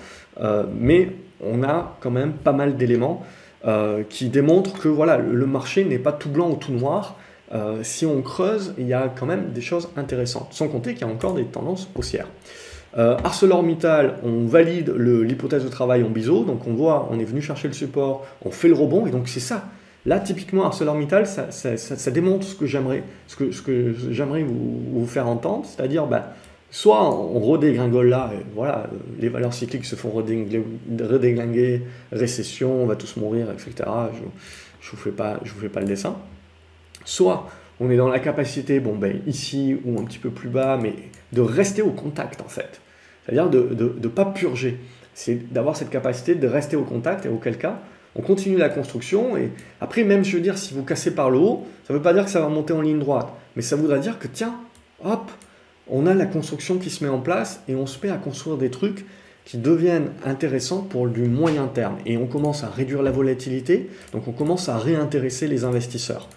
mais 0.73 1.11
on 1.41 1.61
a 1.61 1.95
quand 1.99 2.09
même 2.09 2.33
pas 2.33 2.53
mal 2.53 2.75
d'éléments 2.75 3.23
euh, 3.65 4.03
qui 4.07 4.29
démontre 4.29 4.79
que 4.79 4.87
voilà, 4.87 5.17
le 5.17 5.45
marché 5.45 5.83
n'est 5.83 5.99
pas 5.99 6.11
tout 6.11 6.29
blanc 6.29 6.51
ou 6.51 6.55
tout 6.55 6.71
noir. 6.71 7.17
Euh, 7.53 7.79
si 7.81 8.05
on 8.05 8.21
creuse, 8.21 8.73
il 8.77 8.87
y 8.87 8.93
a 8.93 9.09
quand 9.09 9.25
même 9.25 9.51
des 9.51 9.61
choses 9.61 9.89
intéressantes, 9.97 10.49
sans 10.51 10.67
compter 10.67 10.93
qu'il 10.93 11.07
y 11.07 11.09
a 11.09 11.13
encore 11.13 11.33
des 11.33 11.45
tendances 11.45 11.89
haussières. 11.95 12.27
Euh, 12.97 13.15
ArcelorMittal, 13.23 14.15
on 14.23 14.45
valide 14.45 14.89
l'hypothèse 14.89 15.63
de 15.63 15.69
travail 15.69 16.03
en 16.03 16.09
biseau, 16.09 16.43
donc 16.43 16.65
on 16.65 16.73
voit, 16.73 17.07
on 17.11 17.19
est 17.19 17.25
venu 17.25 17.41
chercher 17.41 17.67
le 17.67 17.75
support, 17.75 18.25
on 18.43 18.49
fait 18.49 18.67
le 18.67 18.73
rebond, 18.73 19.05
et 19.05 19.11
donc 19.11 19.27
c'est 19.27 19.39
ça. 19.39 19.65
Là, 20.07 20.19
typiquement, 20.19 20.65
ArcelorMittal, 20.65 21.27
ça, 21.27 22.11
démontre 22.11 22.45
ce 22.45 22.55
que 22.55 22.65
j'aimerais 22.65 23.03
ce 23.27 23.35
que, 23.35 23.93
j'aimerais 24.09 24.43
vous, 24.43 25.05
faire 25.05 25.27
entendre, 25.27 25.65
c'est-à-dire, 25.65 26.07
bah, 26.07 26.33
soit 26.71 27.03
on 27.13 27.39
redégringole 27.39 28.07
là, 28.07 28.31
et 28.33 28.43
voilà, 28.55 28.89
les 29.19 29.29
valeurs 29.29 29.53
cycliques 29.53 29.85
se 29.85 29.95
font 29.95 30.09
redéglinguer, 30.09 31.83
récession, 32.11 32.81
on 32.81 32.87
va 32.87 32.95
tous 32.95 33.15
mourir, 33.17 33.47
etc. 33.51 33.73
Je 33.77 34.19
ne 34.21 34.91
vous, 34.91 34.97
fais 34.97 35.11
pas, 35.11 35.39
vous 35.43 35.61
fais 35.61 35.69
pas 35.69 35.81
le 35.81 35.87
dessin. 35.87 36.15
Soit 37.05 37.47
on 37.79 37.91
est 37.91 37.97
dans 37.97 38.09
la 38.09 38.19
capacité, 38.19 38.79
bon 38.79 38.95
ben 38.95 39.21
ici 39.27 39.77
ou 39.85 39.99
un 39.99 40.03
petit 40.03 40.17
peu 40.17 40.31
plus 40.31 40.49
bas, 40.49 40.79
mais 40.81 40.95
de 41.31 41.41
rester 41.41 41.83
au 41.83 41.91
contact 41.91 42.41
en 42.41 42.49
fait. 42.49 42.81
C'est-à-dire 43.27 43.49
de 43.49 43.95
ne 44.01 44.07
pas 44.07 44.25
purger. 44.25 44.79
C'est 45.13 45.51
d'avoir 45.51 45.75
cette 45.75 45.89
capacité 45.89 46.35
de 46.35 46.47
rester 46.47 46.75
au 46.75 46.83
contact 46.83 47.25
et 47.25 47.29
auquel 47.29 47.57
cas, 47.57 47.79
on 48.15 48.21
continue 48.21 48.57
la 48.57 48.69
construction 48.69 49.37
et 49.37 49.51
après 49.79 50.03
même 50.03 50.23
je 50.23 50.37
veux 50.37 50.55
si 50.55 50.73
vous 50.73 50.83
cassez 50.83 51.11
par 51.11 51.29
le 51.29 51.37
haut, 51.37 51.65
ça 51.85 51.93
ne 51.93 51.97
veut 51.97 52.03
pas 52.03 52.13
dire 52.13 52.25
que 52.25 52.31
ça 52.31 52.41
va 52.41 52.49
monter 52.49 52.73
en 52.73 52.81
ligne 52.81 52.99
droite, 52.99 53.27
mais 53.55 53.61
ça 53.61 53.75
voudrait 53.75 53.99
dire 53.99 54.19
que 54.19 54.27
tiens, 54.27 54.55
hop, 55.03 55.31
on 55.89 56.05
a 56.07 56.13
la 56.13 56.25
construction 56.25 56.77
qui 56.77 56.89
se 56.89 57.03
met 57.03 57.09
en 57.09 57.19
place 57.19 57.61
et 57.67 57.75
on 57.75 57.85
se 57.85 58.05
met 58.05 58.11
à 58.11 58.17
construire 58.17 58.57
des 58.57 58.69
trucs 58.69 59.05
qui 59.45 59.57
deviennent 59.57 60.09
intéressants 60.25 60.81
pour 60.81 61.07
du 61.07 61.23
moyen 61.23 61.67
terme. 61.67 61.95
Et 62.05 62.17
on 62.17 62.27
commence 62.27 62.63
à 62.63 62.69
réduire 62.69 63.01
la 63.01 63.11
volatilité, 63.11 63.89
donc 64.11 64.27
on 64.27 64.33
commence 64.33 64.67
à 64.67 64.77
réintéresser 64.77 65.47
les 65.47 65.63
investisseurs. 65.63 66.27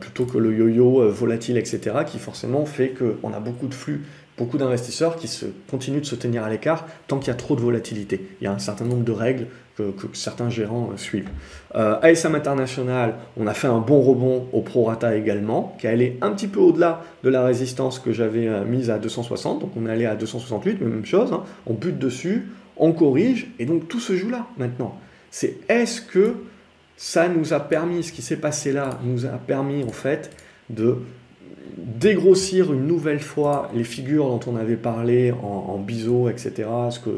plutôt 0.00 0.26
que 0.26 0.38
le 0.38 0.54
yo-yo 0.54 1.08
volatile, 1.10 1.56
etc., 1.56 1.80
qui 2.06 2.18
forcément 2.18 2.66
fait 2.66 2.90
qu'on 2.90 3.32
a 3.32 3.40
beaucoup 3.40 3.68
de 3.68 3.74
flux 3.74 4.02
beaucoup 4.42 4.58
d'investisseurs 4.58 5.14
qui 5.14 5.28
se, 5.28 5.46
continuent 5.70 6.00
de 6.00 6.04
se 6.04 6.16
tenir 6.16 6.42
à 6.42 6.50
l'écart 6.50 6.84
tant 7.06 7.20
qu'il 7.20 7.28
y 7.28 7.30
a 7.30 7.36
trop 7.36 7.54
de 7.54 7.60
volatilité. 7.60 8.26
Il 8.40 8.44
y 8.44 8.48
a 8.48 8.52
un 8.52 8.58
certain 8.58 8.84
nombre 8.84 9.04
de 9.04 9.12
règles 9.12 9.46
que, 9.76 9.92
certains 10.14 10.50
gérants 10.50 10.90
euh, 10.92 10.96
suivent. 10.96 11.28
Euh, 11.76 12.00
ASM 12.02 12.34
International, 12.34 13.14
on 13.36 13.46
a 13.46 13.54
fait 13.54 13.68
un 13.68 13.78
bon 13.78 14.02
rebond 14.02 14.48
au 14.52 14.60
prorata 14.62 15.14
également, 15.14 15.76
qui 15.78 15.86
est 15.86 15.90
allé 15.90 16.18
un 16.22 16.32
petit 16.32 16.48
peu 16.48 16.58
au-delà 16.58 17.02
de 17.22 17.30
la 17.30 17.44
résistance 17.44 18.00
que 18.00 18.12
j'avais 18.12 18.48
euh, 18.48 18.64
mise 18.64 18.90
à 18.90 18.98
260, 18.98 19.60
donc 19.60 19.70
on 19.76 19.86
est 19.86 19.90
allé 19.92 20.06
à 20.06 20.16
268, 20.16 20.78
mais 20.80 20.88
même 20.88 21.06
chose, 21.06 21.32
hein. 21.32 21.44
on 21.66 21.74
bute 21.74 22.00
dessus, 22.00 22.48
on 22.76 22.92
corrige, 22.92 23.46
et 23.60 23.64
donc 23.64 23.86
tout 23.86 24.00
se 24.00 24.16
joue 24.16 24.28
là 24.28 24.46
maintenant. 24.58 24.98
C'est 25.30 25.58
est-ce 25.68 26.00
que 26.00 26.34
ça 26.96 27.28
nous 27.28 27.52
a 27.52 27.60
permis, 27.60 28.02
ce 28.02 28.12
qui 28.12 28.22
s'est 28.22 28.36
passé 28.36 28.72
là, 28.72 28.98
nous 29.04 29.24
a 29.24 29.38
permis 29.38 29.84
en 29.84 29.92
fait 29.92 30.32
de 30.68 30.98
dégrossir 31.76 32.72
une 32.72 32.86
nouvelle 32.86 33.20
fois 33.20 33.70
les 33.74 33.84
figures 33.84 34.26
dont 34.26 34.40
on 34.46 34.56
avait 34.56 34.76
parlé 34.76 35.32
en, 35.32 35.78
biseau, 35.78 36.28
etc., 36.28 36.68
ce 36.90 37.00
que, 37.00 37.10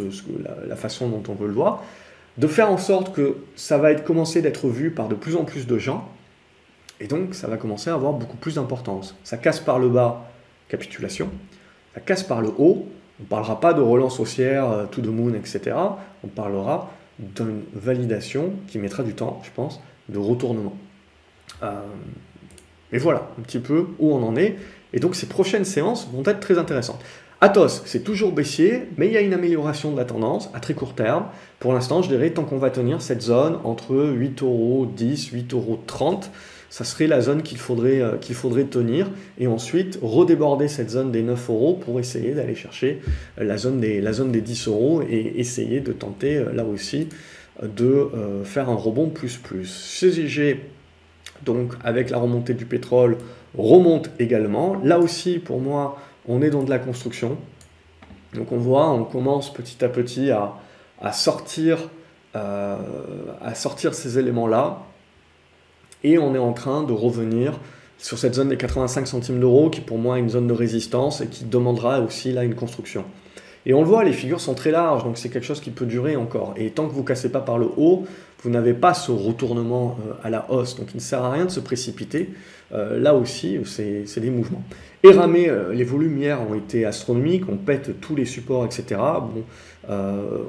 la, 0.68 0.76
façon 0.76 1.08
dont 1.08 1.22
on 1.28 1.34
veut 1.34 1.46
le 1.46 1.54
voir, 1.54 1.82
de 2.38 2.46
faire 2.46 2.70
en 2.70 2.78
sorte 2.78 3.14
que 3.14 3.36
ça 3.56 3.78
va 3.78 3.92
être 3.92 4.04
commencer 4.04 4.42
d'être 4.42 4.68
vu 4.68 4.90
par 4.90 5.08
de 5.08 5.14
plus 5.14 5.36
en 5.36 5.44
plus 5.44 5.66
de 5.66 5.78
gens, 5.78 6.08
et 7.00 7.06
donc 7.06 7.34
ça 7.34 7.48
va 7.48 7.56
commencer 7.56 7.90
à 7.90 7.94
avoir 7.94 8.12
beaucoup 8.12 8.36
plus 8.36 8.54
d'importance. 8.54 9.16
Ça 9.24 9.36
casse 9.36 9.60
par 9.60 9.78
le 9.78 9.88
bas, 9.88 10.30
capitulation, 10.68 11.30
ça 11.94 12.00
casse 12.00 12.22
par 12.22 12.40
le 12.40 12.48
haut, 12.58 12.86
on 13.20 13.22
ne 13.22 13.28
parlera 13.28 13.60
pas 13.60 13.74
de 13.74 13.80
relance 13.80 14.18
haussière, 14.18 14.70
euh, 14.70 14.86
to 14.86 15.00
the 15.00 15.06
moon, 15.06 15.34
etc., 15.34 15.76
on 16.24 16.28
parlera 16.28 16.90
d'une 17.18 17.62
validation 17.72 18.52
qui 18.66 18.78
mettra 18.78 19.02
du 19.02 19.14
temps, 19.14 19.40
je 19.44 19.50
pense, 19.54 19.80
de 20.08 20.18
retournement. 20.18 20.76
Euh, 21.62 21.80
et 22.94 22.98
voilà 22.98 23.28
un 23.38 23.42
petit 23.42 23.58
peu 23.58 23.88
où 23.98 24.14
on 24.14 24.22
en 24.22 24.36
est. 24.36 24.56
Et 24.94 25.00
donc 25.00 25.16
ces 25.16 25.26
prochaines 25.26 25.66
séances 25.66 26.08
vont 26.10 26.22
être 26.24 26.40
très 26.40 26.56
intéressantes. 26.56 27.04
Atos, 27.40 27.82
c'est 27.84 28.04
toujours 28.04 28.32
baissier, 28.32 28.84
mais 28.96 29.08
il 29.08 29.12
y 29.12 29.18
a 29.18 29.20
une 29.20 29.34
amélioration 29.34 29.92
de 29.92 29.98
la 29.98 30.04
tendance 30.04 30.48
à 30.54 30.60
très 30.60 30.72
court 30.72 30.94
terme. 30.94 31.26
Pour 31.58 31.74
l'instant, 31.74 32.00
je 32.00 32.08
dirais, 32.08 32.30
tant 32.30 32.44
qu'on 32.44 32.56
va 32.56 32.70
tenir 32.70 33.02
cette 33.02 33.20
zone 33.20 33.58
entre 33.64 33.94
8,10€, 33.94 35.34
8,30€, 35.48 36.28
ça 36.70 36.84
serait 36.84 37.06
la 37.06 37.20
zone 37.20 37.42
qu'il 37.42 37.58
faudrait, 37.58 38.00
euh, 38.00 38.16
qu'il 38.16 38.34
faudrait 38.34 38.64
tenir. 38.64 39.10
Et 39.38 39.46
ensuite, 39.46 39.98
redéborder 40.00 40.68
cette 40.68 40.90
zone 40.90 41.12
des 41.12 41.22
9 41.22 41.50
euros 41.50 41.74
pour 41.74 42.00
essayer 42.00 42.32
d'aller 42.32 42.54
chercher 42.54 43.00
la 43.36 43.58
zone 43.58 43.80
des, 43.80 44.00
la 44.00 44.12
zone 44.12 44.32
des 44.32 44.40
10 44.40 44.68
euros 44.68 45.02
et 45.02 45.38
essayer 45.38 45.80
de 45.80 45.92
tenter 45.92 46.36
euh, 46.36 46.52
là 46.52 46.64
aussi 46.64 47.08
de 47.62 47.84
euh, 47.84 48.44
faire 48.44 48.68
un 48.68 48.74
rebond 48.74 49.08
plus 49.08 49.36
plus. 49.36 49.66
CGG, 49.66 50.60
donc 51.44 51.72
avec 51.84 52.10
la 52.10 52.18
remontée 52.18 52.54
du 52.54 52.66
pétrole, 52.66 53.18
remonte 53.56 54.10
également. 54.18 54.76
Là 54.82 54.98
aussi, 54.98 55.38
pour 55.38 55.60
moi, 55.60 55.98
on 56.28 56.42
est 56.42 56.50
dans 56.50 56.62
de 56.62 56.70
la 56.70 56.78
construction. 56.78 57.36
Donc 58.34 58.52
on 58.52 58.58
voit, 58.58 58.90
on 58.90 59.04
commence 59.04 59.52
petit 59.52 59.84
à 59.84 59.88
petit 59.88 60.30
à, 60.30 61.12
sortir, 61.12 61.78
euh, 62.34 62.76
à 63.42 63.54
sortir 63.54 63.94
ces 63.94 64.18
éléments-là. 64.18 64.82
Et 66.02 66.18
on 66.18 66.34
est 66.34 66.38
en 66.38 66.52
train 66.52 66.82
de 66.82 66.92
revenir 66.92 67.58
sur 67.98 68.18
cette 68.18 68.34
zone 68.34 68.48
des 68.48 68.56
85 68.56 69.06
centimes 69.06 69.40
d'euros 69.40 69.70
qui 69.70 69.80
pour 69.80 69.98
moi 69.98 70.18
est 70.18 70.20
une 70.20 70.28
zone 70.28 70.46
de 70.46 70.52
résistance 70.52 71.20
et 71.20 71.28
qui 71.28 71.44
demandera 71.44 72.00
aussi 72.00 72.32
là 72.32 72.44
une 72.44 72.54
construction. 72.54 73.04
Et 73.66 73.72
on 73.72 73.80
le 73.80 73.86
voit, 73.86 74.04
les 74.04 74.12
figures 74.12 74.40
sont 74.40 74.54
très 74.54 74.70
larges, 74.70 75.04
donc 75.04 75.16
c'est 75.16 75.30
quelque 75.30 75.46
chose 75.46 75.60
qui 75.60 75.70
peut 75.70 75.86
durer 75.86 76.16
encore. 76.16 76.54
Et 76.56 76.70
tant 76.70 76.86
que 76.86 76.92
vous 76.92 77.00
ne 77.00 77.06
cassez 77.06 77.30
pas 77.30 77.40
par 77.40 77.58
le 77.58 77.68
haut, 77.76 78.04
vous 78.42 78.50
n'avez 78.50 78.74
pas 78.74 78.92
ce 78.92 79.10
retournement 79.10 79.96
euh, 80.06 80.12
à 80.22 80.28
la 80.28 80.50
hausse, 80.50 80.76
donc 80.76 80.88
il 80.92 80.96
ne 80.96 81.00
sert 81.00 81.24
à 81.24 81.32
rien 81.32 81.46
de 81.46 81.50
se 81.50 81.60
précipiter. 81.60 82.28
Euh, 82.72 83.00
là 83.00 83.14
aussi, 83.14 83.58
c'est 83.64 84.20
des 84.20 84.30
mouvements. 84.30 84.62
Et 85.02 85.10
ramé, 85.12 85.48
euh, 85.48 85.72
les 85.72 85.84
volumes 85.84 86.18
hier 86.18 86.38
ont 86.42 86.54
été 86.54 86.84
astronomiques, 86.84 87.44
on 87.48 87.56
pète 87.56 88.00
tous 88.02 88.14
les 88.14 88.26
supports, 88.26 88.66
etc. 88.66 89.00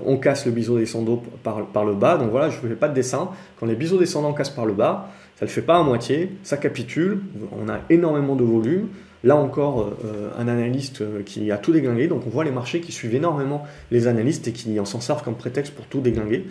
On 0.05 0.17
casse 0.17 0.45
le 0.45 0.51
biseau 0.51 0.77
descendant 0.77 1.23
par, 1.43 1.65
par 1.67 1.85
le 1.85 1.93
bas, 1.93 2.17
donc 2.17 2.31
voilà, 2.31 2.49
je 2.49 2.61
ne 2.61 2.67
fais 2.67 2.75
pas 2.75 2.89
de 2.89 2.93
dessin. 2.93 3.29
Quand 3.59 3.65
les 3.65 3.75
biseaux 3.75 3.97
descendants 3.97 4.33
cassent 4.33 4.49
par 4.49 4.65
le 4.65 4.73
bas, 4.73 5.09
ça 5.35 5.45
ne 5.45 5.49
le 5.49 5.53
fait 5.53 5.61
pas 5.61 5.77
à 5.77 5.83
moitié, 5.83 6.31
ça 6.43 6.55
capitule, 6.55 7.19
on 7.51 7.69
a 7.69 7.79
énormément 7.89 8.35
de 8.35 8.43
volume. 8.43 8.87
Là 9.25 9.35
encore, 9.35 9.97
un 10.37 10.47
analyste 10.47 11.03
qui 11.25 11.51
a 11.51 11.57
tout 11.57 11.73
déglingué, 11.73 12.07
donc 12.07 12.21
on 12.25 12.29
voit 12.29 12.43
les 12.43 12.51
marchés 12.51 12.79
qui 12.79 12.91
suivent 12.91 13.15
énormément 13.15 13.63
les 13.89 14.07
analystes 14.07 14.47
et 14.47 14.51
qui 14.51 14.79
en 14.79 14.85
s'en 14.85 15.01
servent 15.01 15.23
comme 15.23 15.35
prétexte 15.35 15.73
pour 15.73 15.87
tout 15.87 15.99
déglinguer. 15.99 16.45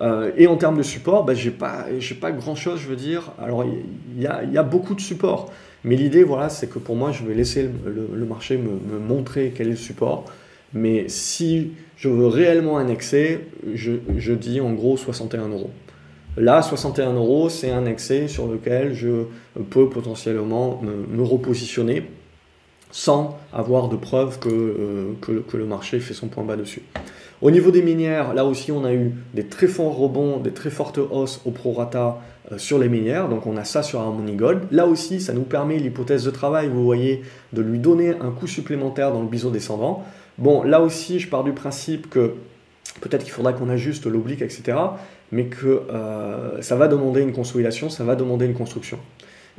Euh, 0.00 0.30
et 0.36 0.46
en 0.46 0.56
termes 0.56 0.78
de 0.78 0.82
support, 0.82 1.24
bah, 1.24 1.34
j'ai 1.34 1.50
pas, 1.50 1.86
pas 2.20 2.30
grand 2.30 2.54
chose, 2.54 2.80
je 2.80 2.88
veux 2.88 2.96
dire. 2.96 3.32
Alors, 3.40 3.64
il 3.64 4.22
y, 4.22 4.26
a, 4.26 4.62
beaucoup 4.62 4.94
de 4.94 5.00
support. 5.00 5.52
Mais 5.84 5.96
l'idée, 5.96 6.22
voilà, 6.22 6.48
c'est 6.48 6.68
que 6.68 6.78
pour 6.78 6.96
moi, 6.96 7.12
je 7.12 7.24
vais 7.24 7.34
laisser 7.34 7.68
le, 7.84 8.24
marché 8.24 8.58
me, 8.58 8.98
montrer 8.98 9.52
quel 9.54 9.68
est 9.68 9.70
le 9.70 9.76
support. 9.76 10.24
Mais 10.72 11.08
si 11.08 11.72
je 11.96 12.08
veux 12.08 12.26
réellement 12.26 12.78
un 12.78 12.88
excès, 12.88 13.40
je, 13.74 14.32
dis 14.34 14.60
en 14.60 14.72
gros 14.72 14.96
61 14.96 15.48
euros. 15.48 15.70
Là, 16.36 16.62
61 16.62 17.14
euros, 17.14 17.48
c'est 17.48 17.70
un 17.70 17.86
excès 17.86 18.28
sur 18.28 18.46
lequel 18.46 18.94
je 18.94 19.24
peux 19.70 19.88
potentiellement 19.88 20.80
me, 20.82 21.22
repositionner 21.22 22.04
sans 22.90 23.38
avoir 23.52 23.88
de 23.88 23.96
preuves 23.96 24.38
que, 24.38 24.48
euh, 24.48 25.12
que 25.20 25.56
le 25.56 25.64
marché 25.66 26.00
fait 26.00 26.14
son 26.14 26.28
point 26.28 26.44
bas 26.44 26.56
dessus. 26.56 26.82
Au 27.40 27.52
niveau 27.52 27.70
des 27.70 27.82
minières, 27.82 28.34
là 28.34 28.44
aussi, 28.44 28.72
on 28.72 28.84
a 28.84 28.92
eu 28.92 29.12
des 29.32 29.44
très 29.44 29.68
forts 29.68 29.96
rebonds, 29.96 30.38
des 30.38 30.50
très 30.50 30.70
fortes 30.70 30.98
hausses 30.98 31.40
au 31.44 31.52
prorata 31.52 32.18
euh, 32.50 32.58
sur 32.58 32.78
les 32.78 32.88
minières. 32.88 33.28
Donc, 33.28 33.46
on 33.46 33.56
a 33.56 33.62
ça 33.62 33.84
sur 33.84 34.00
Harmony 34.00 34.34
Gold. 34.34 34.62
Là 34.72 34.86
aussi, 34.86 35.20
ça 35.20 35.32
nous 35.32 35.42
permet, 35.42 35.76
l'hypothèse 35.78 36.24
de 36.24 36.30
travail, 36.32 36.68
vous 36.68 36.82
voyez, 36.82 37.22
de 37.52 37.62
lui 37.62 37.78
donner 37.78 38.10
un 38.20 38.32
coup 38.32 38.48
supplémentaire 38.48 39.12
dans 39.12 39.22
le 39.22 39.28
biseau 39.28 39.50
descendant. 39.50 40.04
Bon, 40.36 40.64
là 40.64 40.80
aussi, 40.80 41.20
je 41.20 41.28
pars 41.28 41.44
du 41.44 41.52
principe 41.52 42.10
que 42.10 42.34
peut-être 43.00 43.22
qu'il 43.22 43.32
faudra 43.32 43.52
qu'on 43.52 43.68
ajuste 43.68 44.06
l'oblique, 44.06 44.42
etc. 44.42 44.76
Mais 45.30 45.44
que 45.44 45.82
euh, 45.92 46.60
ça 46.60 46.74
va 46.74 46.88
demander 46.88 47.20
une 47.20 47.32
consolidation, 47.32 47.88
ça 47.88 48.02
va 48.02 48.16
demander 48.16 48.46
une 48.46 48.54
construction. 48.54 48.98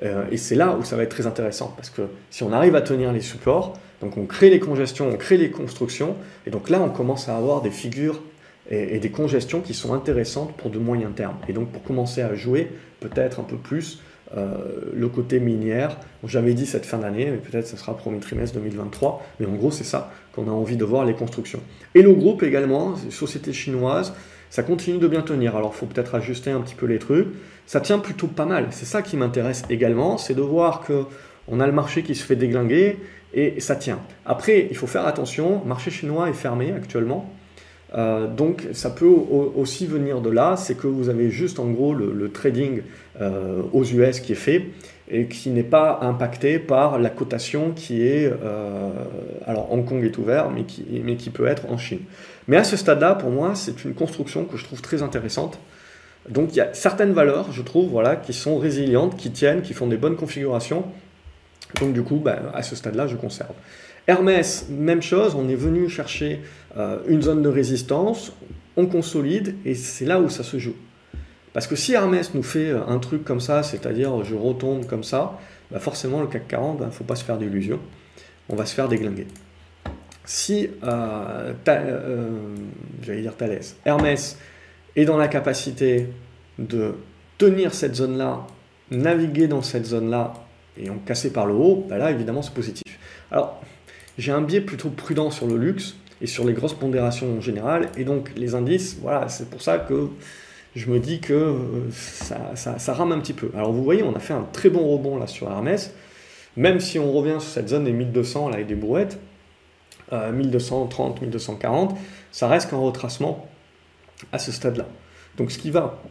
Euh, 0.03 0.25
et 0.31 0.37
c'est 0.37 0.55
là 0.55 0.75
où 0.79 0.83
ça 0.83 0.95
va 0.95 1.03
être 1.03 1.09
très 1.09 1.27
intéressant, 1.27 1.73
parce 1.75 1.89
que 1.89 2.03
si 2.29 2.43
on 2.43 2.53
arrive 2.53 2.75
à 2.75 2.81
tenir 2.81 3.11
les 3.11 3.21
supports, 3.21 3.77
donc 4.01 4.17
on 4.17 4.25
crée 4.25 4.49
les 4.49 4.59
congestions, 4.59 5.09
on 5.09 5.17
crée 5.17 5.37
les 5.37 5.51
constructions, 5.51 6.15
et 6.45 6.51
donc 6.51 6.69
là 6.69 6.79
on 6.81 6.89
commence 6.89 7.27
à 7.27 7.35
avoir 7.35 7.61
des 7.61 7.71
figures 7.71 8.21
et, 8.69 8.99
des 8.99 9.09
congestions 9.09 9.61
qui 9.61 9.73
sont 9.73 9.93
intéressantes 9.93 10.55
pour 10.55 10.69
de 10.69 10.79
moyen 10.79 11.09
terme. 11.09 11.35
Et 11.47 11.53
donc 11.53 11.71
pour 11.71 11.83
commencer 11.83 12.21
à 12.21 12.33
jouer 12.35 12.71
peut-être 12.99 13.39
un 13.39 13.43
peu 13.43 13.57
plus 13.57 13.99
euh, 14.37 14.57
le 14.93 15.09
côté 15.09 15.39
minière, 15.39 15.97
j'avais 16.23 16.53
dit 16.53 16.65
cette 16.65 16.85
fin 16.85 16.99
d'année, 16.99 17.25
mais 17.25 17.37
peut-être 17.37 17.67
ce 17.67 17.75
sera 17.75 17.97
premier 17.97 18.19
trimestre 18.19 18.57
2023, 18.57 19.25
mais 19.39 19.47
en 19.47 19.53
gros 19.53 19.71
c'est 19.71 19.83
ça 19.83 20.13
qu'on 20.33 20.47
a 20.47 20.51
envie 20.51 20.77
de 20.77 20.85
voir 20.85 21.03
les 21.03 21.13
constructions. 21.13 21.61
Et 21.95 22.03
le 22.03 22.13
groupe 22.13 22.43
également, 22.43 22.95
société 23.09 23.51
chinoise, 23.51 24.13
ça 24.49 24.63
continue 24.63 24.97
de 24.97 25.07
bien 25.07 25.21
tenir. 25.21 25.55
Alors, 25.55 25.71
il 25.75 25.77
faut 25.77 25.85
peut-être 25.85 26.15
ajuster 26.15 26.51
un 26.51 26.61
petit 26.61 26.75
peu 26.75 26.87
les 26.87 26.99
trucs. 26.99 27.27
Ça 27.69 27.79
tient 27.79 27.99
plutôt 27.99 28.25
pas 28.25 28.47
mal. 28.47 28.69
C'est 28.71 28.87
ça 28.87 29.03
qui 29.03 29.15
m'intéresse 29.15 29.61
également, 29.69 30.17
c'est 30.17 30.33
de 30.33 30.41
voir 30.41 30.81
que 30.81 31.03
on 31.47 31.59
a 31.59 31.67
le 31.67 31.71
marché 31.71 32.01
qui 32.01 32.15
se 32.15 32.23
fait 32.23 32.35
déglinguer 32.35 32.97
et 33.35 33.59
ça 33.59 33.75
tient. 33.75 33.99
Après, 34.25 34.65
il 34.71 34.75
faut 34.75 34.87
faire 34.87 35.05
attention. 35.05 35.61
Le 35.61 35.69
marché 35.69 35.91
chinois 35.91 36.29
est 36.29 36.33
fermé 36.33 36.71
actuellement. 36.71 37.31
Euh, 37.93 38.25
donc 38.25 38.65
ça 38.73 38.89
peut 38.89 39.05
aussi 39.05 39.85
venir 39.85 40.19
de 40.21 40.31
là, 40.31 40.55
c'est 40.57 40.75
que 40.75 40.87
vous 40.87 41.09
avez 41.09 41.29
juste 41.29 41.59
en 41.59 41.67
gros 41.67 41.93
le, 41.93 42.31
trading 42.31 42.81
euh, 43.21 43.61
aux 43.71 43.83
US 43.83 44.19
qui 44.19 44.31
est 44.31 44.43
fait 44.49 44.65
et 45.07 45.27
qui 45.27 45.51
n'est 45.51 45.61
pas 45.61 45.99
impacté 46.01 46.57
par 46.57 46.97
la 46.97 47.11
cotation 47.11 47.73
qui 47.75 48.01
est, 48.01 48.33
euh, 48.43 48.89
alors 49.45 49.71
Hong 49.71 49.85
Kong 49.85 50.03
est 50.03 50.17
ouvert, 50.17 50.49
mais 50.49 50.63
qui, 50.63 51.03
mais 51.05 51.17
qui 51.17 51.29
peut 51.29 51.45
être 51.45 51.69
en 51.69 51.77
Chine. 51.77 52.01
Mais 52.47 52.57
à 52.57 52.63
ce 52.63 52.75
stade-là, 52.75 53.13
pour 53.13 53.29
moi, 53.29 53.53
c'est 53.53 53.85
une 53.85 53.93
construction 53.93 54.45
que 54.45 54.57
je 54.57 54.63
trouve 54.63 54.81
très 54.81 55.03
intéressante. 55.03 55.59
Donc 56.27 56.49
il 56.53 56.57
y 56.57 56.61
a 56.61 56.73
certaines 56.73 57.13
valeurs, 57.13 57.51
je 57.51 57.61
trouve, 57.61 57.89
voilà, 57.89 58.15
qui 58.15 58.33
sont 58.33 58.57
résilientes, 58.57 59.15
qui 59.17 59.31
tiennent, 59.31 59.61
qui 59.61 59.73
font 59.73 59.87
des 59.87 59.97
bonnes 59.97 60.15
configurations. 60.15 60.85
Donc 61.79 61.93
du 61.93 62.03
coup, 62.03 62.17
ben, 62.17 62.51
à 62.53 62.63
ce 62.63 62.75
stade-là, 62.75 63.07
je 63.07 63.15
conserve. 63.15 63.53
Hermès, 64.07 64.67
même 64.69 65.01
chose, 65.01 65.35
on 65.35 65.47
est 65.49 65.55
venu 65.55 65.87
chercher 65.87 66.41
euh, 66.77 66.97
une 67.07 67.21
zone 67.21 67.41
de 67.41 67.49
résistance, 67.49 68.33
on 68.75 68.87
consolide, 68.87 69.55
et 69.65 69.75
c'est 69.75 70.05
là 70.05 70.19
où 70.19 70.29
ça 70.29 70.43
se 70.43 70.57
joue. 70.57 70.75
Parce 71.53 71.67
que 71.67 71.75
si 71.75 71.93
Hermès 71.93 72.33
nous 72.33 72.43
fait 72.43 72.71
un 72.71 72.99
truc 72.99 73.23
comme 73.23 73.39
ça, 73.39 73.63
c'est-à-dire 73.63 74.23
je 74.23 74.35
retombe 74.35 74.85
comme 74.85 75.03
ça, 75.03 75.39
ben, 75.71 75.79
forcément 75.79 76.21
le 76.21 76.27
CAC 76.27 76.47
40, 76.47 76.77
il 76.81 76.85
ne 76.87 76.91
faut 76.91 77.03
pas 77.03 77.15
se 77.15 77.23
faire 77.23 77.37
d'illusions, 77.37 77.79
on 78.49 78.55
va 78.55 78.65
se 78.65 78.73
faire 78.73 78.87
déglinguer 78.87 79.27
si, 80.29 80.69
euh, 80.83 81.53
euh, 81.67 82.29
j'allais 83.01 83.21
dire 83.21 83.35
Thalès, 83.35 83.75
Hermès 83.83 84.37
est 84.95 85.05
dans 85.05 85.17
la 85.17 85.27
capacité 85.27 86.07
de 86.57 86.95
tenir 87.37 87.73
cette 87.73 87.95
zone-là, 87.95 88.45
naviguer 88.91 89.47
dans 89.47 89.61
cette 89.61 89.85
zone-là 89.85 90.33
et 90.77 90.89
en 90.89 90.97
casser 90.97 91.31
par 91.31 91.45
le 91.45 91.53
haut, 91.53 91.85
bah 91.89 91.97
là 91.97 92.11
évidemment 92.11 92.41
c'est 92.41 92.53
positif. 92.53 92.99
Alors 93.31 93.61
j'ai 94.17 94.31
un 94.31 94.41
biais 94.41 94.61
plutôt 94.61 94.89
prudent 94.89 95.31
sur 95.31 95.47
le 95.47 95.57
luxe 95.57 95.95
et 96.21 96.27
sur 96.27 96.45
les 96.45 96.53
grosses 96.53 96.73
pondérations 96.73 97.37
en 97.37 97.41
général, 97.41 97.89
et 97.97 98.03
donc 98.03 98.31
les 98.35 98.55
indices, 98.55 98.97
voilà, 99.01 99.29
c'est 99.29 99.49
pour 99.49 99.61
ça 99.61 99.77
que 99.77 100.09
je 100.75 100.89
me 100.89 100.99
dis 100.99 101.19
que 101.19 101.55
ça, 101.91 102.93
rame 102.93 103.11
un 103.11 103.19
petit 103.19 103.33
peu. 103.33 103.51
Alors 103.55 103.71
vous 103.71 103.83
voyez, 103.83 104.03
on 104.03 104.15
a 104.15 104.19
fait 104.19 104.33
un 104.33 104.45
très 104.51 104.69
bon 104.69 104.85
rebond 104.87 105.17
là 105.17 105.27
sur 105.27 105.49
Hermès, 105.49 105.93
même 106.57 106.79
si 106.79 106.99
on 106.99 107.11
revient 107.13 107.37
sur 107.39 107.49
cette 107.49 107.69
zone 107.69 107.85
des 107.85 107.93
1200 107.93 108.49
là 108.49 108.55
avec 108.55 108.67
des 108.67 108.75
brouettes, 108.75 109.19
1230, 110.11 111.21
1240, 111.21 111.97
ça 112.31 112.47
reste 112.47 112.69
qu'un 112.69 112.77
retracement 112.77 113.48
à 114.31 114.39
ce 114.39 114.51
stade-là. 114.51 114.87
Donc 115.37 115.51
ce 115.51 115.57
qui 115.57 115.71
va 115.71 116.01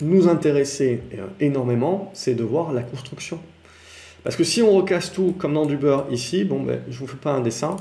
nous 0.00 0.28
intéresser 0.28 1.02
énormément, 1.40 2.10
c'est 2.14 2.34
de 2.34 2.42
voir 2.42 2.72
la 2.72 2.82
construction. 2.82 3.38
Parce 4.24 4.36
que 4.36 4.44
si 4.44 4.62
on 4.62 4.72
recasse 4.72 5.12
tout 5.12 5.34
comme 5.38 5.54
dans 5.54 5.66
du 5.66 5.76
beurre 5.76 6.06
ici, 6.10 6.44
bon 6.44 6.62
ben, 6.62 6.80
je 6.88 6.98
vous 6.98 7.06
fais 7.06 7.16
pas 7.16 7.32
un 7.32 7.40
dessin, 7.40 7.76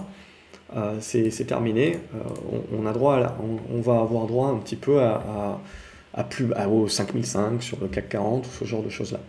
euh, 0.76 0.96
c'est 1.00 1.46
terminé. 1.46 2.00
Euh, 2.16 2.58
on, 2.74 3.82
va 3.82 4.00
avoir 4.00 4.26
droit 4.26 4.48
un 4.48 4.58
petit 4.58 4.76
peu 4.76 5.02
à, 5.02 5.60
plus 6.30 6.52
à, 6.54 6.68
au 6.70 6.88
5005 6.88 7.62
sur 7.62 7.80
le 7.80 7.88
CAC 7.88 8.10
40 8.10 8.46
ou 8.46 8.50
ce 8.60 8.66
genre 8.66 8.84
de 8.84 8.90
choses 8.90 9.12
là. 9.12 9.20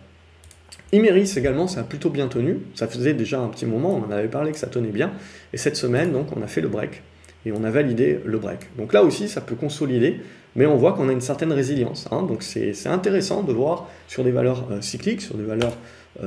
Imeris 0.91 1.33
également, 1.37 1.67
ça 1.67 1.79
a 1.79 1.83
plutôt 1.83 2.11
bien 2.11 2.27
tenu. 2.27 2.59
Ça 2.75 2.87
faisait 2.87 3.15
déjà 3.15 3.39
un 3.39 3.47
petit 3.47 3.65
moment, 3.65 3.95
on 3.95 4.07
en 4.07 4.11
avait 4.11 4.27
parlé 4.27 4.51
que 4.51 4.59
ça 4.59 4.67
tenait 4.67 4.89
bien. 4.89 5.11
Et 5.51 5.57
cette 5.57 5.75
semaine, 5.75 6.11
donc, 6.11 6.27
on 6.37 6.41
a 6.43 6.47
fait 6.47 6.61
le 6.61 6.67
break 6.67 7.01
et 7.45 7.51
on 7.51 7.63
a 7.63 7.71
validé 7.71 8.19
le 8.25 8.37
break. 8.37 8.59
Donc 8.77 8.93
là 8.93 9.03
aussi, 9.03 9.27
ça 9.27 9.41
peut 9.41 9.55
consolider, 9.55 10.21
mais 10.55 10.65
on 10.65 10.77
voit 10.77 10.93
qu'on 10.93 11.09
a 11.09 11.11
une 11.11 11.21
certaine 11.21 11.51
résilience. 11.51 12.07
Hein. 12.11 12.23
donc 12.23 12.43
c'est 12.43 12.87
intéressant 12.87 13.43
de 13.43 13.53
voir 13.53 13.87
sur 14.07 14.23
des 14.23 14.31
valeurs 14.31 14.67
euh, 14.71 14.81
cycliques, 14.81 15.21
sur 15.21 15.35
des 15.35 15.45
valeurs 15.45 15.75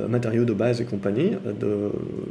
matériaux 0.09 0.45
de 0.45 0.53
base 0.53 0.81
et 0.81 0.85
compagnie, 0.85 1.31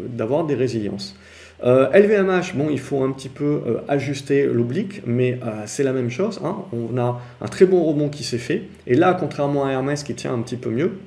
d'avoir 0.09 0.43
des 0.43 0.55
résiliences. 0.55 1.15
LVMH, 1.63 2.51
euh, 2.53 2.55
bon, 2.55 2.69
il 2.69 2.79
faut 2.79 3.03
un 3.03 3.11
petit 3.11 3.29
peu 3.29 3.61
euh, 3.65 3.77
ajuster 3.87 4.45
l'oblique, 4.45 5.01
mais 5.05 5.39
euh, 5.43 5.63
c'est 5.65 5.83
la 5.83 5.93
même 5.93 6.09
chose. 6.09 6.41
Hein. 6.43 6.57
On 6.73 6.97
a 6.97 7.21
un 7.41 7.47
très 7.47 7.65
bon 7.65 7.83
rebond 7.83 8.09
qui 8.09 8.23
s'est 8.23 8.37
fait. 8.37 8.63
Et 8.87 8.95
là, 8.95 9.15
contrairement 9.17 9.65
à 9.65 9.71
Hermès 9.71 10.03
qui 10.03 10.15
tient 10.15 10.33
un 10.33 10.41
petit 10.41 10.57
peu 10.57 10.69
mieux, 10.69 10.97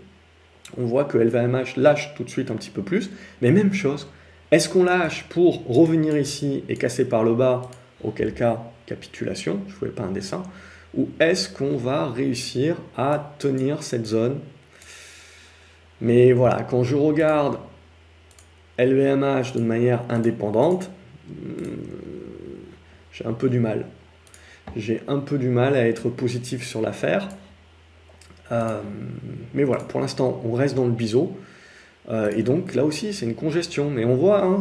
on 0.78 0.84
voit 0.84 1.04
que 1.04 1.18
LVMH 1.18 1.76
lâche 1.76 2.14
tout 2.14 2.24
de 2.24 2.30
suite 2.30 2.50
un 2.50 2.54
petit 2.54 2.70
peu 2.70 2.82
plus. 2.82 3.10
Mais 3.42 3.50
même 3.50 3.72
chose, 3.72 4.08
est-ce 4.50 4.68
qu'on 4.68 4.84
lâche 4.84 5.24
pour 5.28 5.66
revenir 5.66 6.16
ici 6.16 6.64
et 6.68 6.76
casser 6.76 7.06
par 7.06 7.22
le 7.22 7.34
bas, 7.34 7.62
auquel 8.02 8.32
cas 8.32 8.62
capitulation, 8.86 9.60
je 9.68 9.74
ne 9.74 9.78
voulais 9.78 9.90
pas 9.90 10.04
un 10.04 10.12
dessin, 10.12 10.42
ou 10.96 11.08
est-ce 11.20 11.50
qu'on 11.50 11.76
va 11.76 12.06
réussir 12.06 12.76
à 12.96 13.34
tenir 13.38 13.82
cette 13.82 14.06
zone? 14.06 14.40
Mais 16.00 16.32
voilà, 16.32 16.62
quand 16.62 16.84
je 16.84 16.96
regarde 16.96 17.58
LVMH 18.78 19.52
de 19.54 19.60
manière 19.60 20.02
indépendante, 20.08 20.90
hmm, 21.28 21.32
j'ai 23.12 23.26
un 23.26 23.32
peu 23.32 23.50
du 23.50 23.58
mal. 23.58 23.86
J'ai 24.76 25.02
un 25.08 25.18
peu 25.18 25.38
du 25.38 25.48
mal 25.48 25.74
à 25.74 25.86
être 25.86 26.08
positif 26.08 26.66
sur 26.66 26.80
l'affaire. 26.80 27.28
Euh, 28.52 28.80
mais 29.54 29.64
voilà, 29.64 29.82
pour 29.82 30.00
l'instant, 30.00 30.40
on 30.44 30.52
reste 30.52 30.74
dans 30.74 30.86
le 30.86 30.92
biseau. 30.92 31.36
Euh, 32.10 32.30
et 32.36 32.42
donc 32.42 32.74
là 32.74 32.84
aussi, 32.84 33.12
c'est 33.12 33.26
une 33.26 33.34
congestion. 33.34 33.90
Mais 33.90 34.04
on 34.04 34.16
voit, 34.16 34.42
hein, 34.42 34.58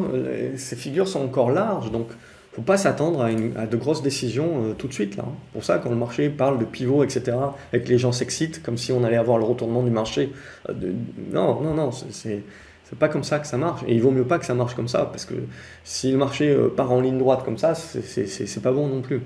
ces 0.57 0.75
figures 0.75 1.07
sont 1.07 1.21
encore 1.21 1.51
larges, 1.51 1.91
donc 1.91 2.07
il 2.09 2.13
ne 2.13 2.55
faut 2.55 2.61
pas 2.61 2.77
s'attendre 2.77 3.21
à, 3.21 3.65
de 3.65 3.77
grosses 3.77 4.01
décisions 4.01 4.65
euh, 4.65 4.73
tout 4.73 4.87
de 4.87 4.93
suite. 4.93 5.15
Là, 5.15 5.23
hein. 5.27 5.33
Pour 5.53 5.63
ça, 5.63 5.77
quand 5.77 5.89
le 5.89 5.95
marché 5.95 6.29
parle 6.29 6.59
de 6.59 6.65
pivot, 6.65 7.03
etc., 7.03 7.37
et 7.73 7.81
que 7.81 7.89
les 7.89 7.97
gens 7.97 8.11
s'excitent 8.11 8.63
comme 8.63 8.77
si 8.77 8.91
on 8.91 9.03
allait 9.03 9.17
avoir 9.17 9.37
le 9.37 9.45
retournement 9.45 9.83
du 9.83 9.91
marché, 9.91 10.31
non, 11.31 11.61
non, 11.61 11.73
non, 11.73 11.91
c'est 11.91 12.43
c'est 12.89 12.97
pas 12.97 13.09
comme 13.09 13.23
ça 13.23 13.39
que 13.39 13.47
ça 13.47 13.57
marche. 13.57 13.81
Et 13.87 13.95
il 13.95 14.01
vaut 14.01 14.11
mieux 14.11 14.23
pas 14.23 14.39
que 14.39 14.45
ça 14.45 14.53
marche 14.53 14.73
comme 14.73 14.87
ça, 14.87 15.05
parce 15.05 15.25
que 15.25 15.33
si 15.83 16.11
le 16.11 16.17
marché 16.17 16.49
euh, 16.49 16.69
part 16.69 16.91
en 16.91 17.01
ligne 17.01 17.17
droite 17.17 17.43
comme 17.43 17.57
ça, 17.57 17.75
c'est 17.75 18.61
pas 18.61 18.71
bon 18.71 18.87
non 18.87 19.01
plus. 19.01 19.21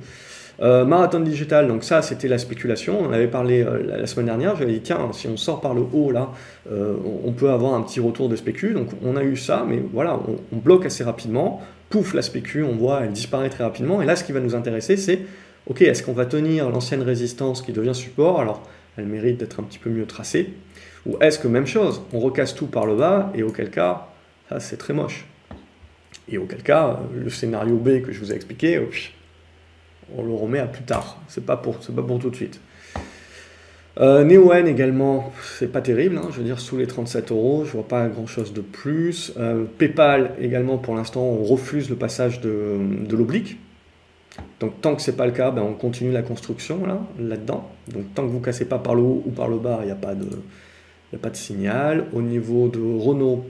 Euh, 0.62 0.86
marathon 0.86 1.22
digital, 1.22 1.68
donc 1.68 1.84
ça 1.84 2.02
c'était 2.02 2.28
la 2.28 2.38
spéculation. 2.38 3.00
On 3.02 3.12
avait 3.12 3.28
parlé 3.28 3.64
euh, 3.64 3.98
la, 3.98 4.06
semaine 4.06 4.28
dernière. 4.28 4.56
J'avais 4.56 4.74
dit 4.74 4.82
tiens, 4.82 5.10
si 5.12 5.28
on 5.28 5.36
sort 5.36 5.60
par 5.60 5.74
le 5.74 5.82
haut 5.94 6.12
là, 6.12 6.30
on 6.70 7.32
peut 7.32 7.50
avoir 7.50 7.74
un 7.74 7.82
petit 7.82 8.00
retour 8.00 8.30
de 8.30 8.36
spécu. 8.36 8.74
Donc 8.74 8.90
on 9.04 9.16
a 9.16 9.24
eu 9.24 9.36
ça, 9.36 9.66
mais 9.68 9.82
voilà, 9.92 10.20
on, 10.52 10.58
bloque 10.58 10.86
assez 10.86 11.04
rapidement. 11.04 11.62
Pouf, 11.90 12.14
la 12.14 12.22
spécu, 12.22 12.64
on 12.64 12.76
voit, 12.76 13.02
elle 13.04 13.12
disparaît 13.12 13.50
très 13.50 13.64
rapidement. 13.64 14.02
Et 14.02 14.06
là, 14.06 14.16
ce 14.16 14.24
qui 14.24 14.32
va 14.32 14.40
nous 14.40 14.56
intéresser, 14.56 14.98
c'est 14.98 15.20
ok, 15.66 15.82
est-ce 15.82 16.04
qu'on 16.04 16.14
va 16.14 16.26
tenir 16.26 16.70
l'ancienne 16.70 17.02
résistance 17.02 17.62
qui 17.62 17.74
devient 17.74 17.96
support? 17.96 18.40
Alors, 18.40 18.62
elle 18.98 19.06
mérite 19.06 19.38
d'être 19.38 19.60
un 19.60 19.64
petit 19.64 19.80
peu 19.80 19.90
mieux 19.90 20.06
tracée. 20.06 20.54
Ou 21.06 21.18
est-ce 21.22 21.40
que 21.40 21.48
même 21.48 21.66
chose, 21.66 22.02
on 22.14 22.20
recasse 22.20 22.54
tout 22.54 22.68
par 22.68 22.86
le 22.86 22.96
bas 22.96 23.32
et 23.34 23.44
auquel 23.44 23.72
cas, 23.72 24.08
ça 24.50 24.60
c'est 24.60 24.78
très 24.78 24.94
moche. 24.94 25.26
Et 26.30 26.38
auquel 26.38 26.62
cas, 26.62 27.00
le 27.14 27.30
scénario 27.30 27.78
B 27.78 28.02
que 28.02 28.12
je 28.12 28.20
vous 28.20 28.32
ai 28.32 28.36
expliqué, 28.36 28.80
on 30.18 30.24
le 30.24 30.34
remet 30.34 30.60
à 30.60 30.68
plus 30.68 30.84
tard. 30.84 31.18
C'est 31.28 31.46
pas 31.46 31.58
pour, 31.58 31.78
pas 31.80 32.02
pour 32.02 32.20
tout 32.20 32.30
de 32.30 32.36
suite. 32.36 32.60
Euh, 34.00 34.24
NeoN 34.24 34.66
également, 34.68 35.34
c'est 35.58 35.72
pas 35.72 35.82
terrible, 35.82 36.18
hein. 36.18 36.30
je 36.32 36.38
veux 36.38 36.46
dire 36.46 36.62
sous 36.62 36.78
les 36.78 36.88
37 36.88 37.32
euros, 37.32 37.66
je 37.66 37.74
vois 37.74 37.88
pas 37.88 38.08
grand 38.08 38.26
chose 38.26 38.54
de 38.54 38.62
plus. 38.62 39.34
Euh, 39.38 39.66
PayPal 39.78 40.32
également, 40.40 40.78
pour 40.78 40.96
l'instant, 40.96 41.22
on 41.22 41.44
refuse 41.44 41.90
le 41.90 41.98
passage 41.98 42.40
de, 42.40 42.80
l'oblique. 43.12 43.58
Donc 44.62 44.80
tant 44.80 44.96
que 44.96 45.02
c'est 45.02 45.18
pas 45.18 45.26
le 45.26 45.34
cas, 45.34 45.52
ben, 45.52 45.62
on 45.62 45.74
continue 45.74 46.12
la 46.12 46.22
construction 46.22 46.86
là, 46.86 47.02
là-dedans. 47.20 47.70
Donc 47.94 48.14
tant 48.16 48.24
que 48.24 48.32
vous 48.32 48.40
cassez 48.40 48.64
pas 48.64 48.80
par 48.80 48.96
le 48.96 49.02
haut 49.02 49.24
ou 49.26 49.32
par 49.32 49.50
le 49.50 49.58
bas, 49.58 49.80
il 49.82 49.88
n'y 49.88 49.92
a 49.92 49.96
a 49.96 51.18
pas 51.18 51.30
de 51.30 51.36
signal. 51.36 52.06
Au 52.14 52.22
niveau 52.22 52.70
de 52.70 52.80
Renault, 52.80 53.46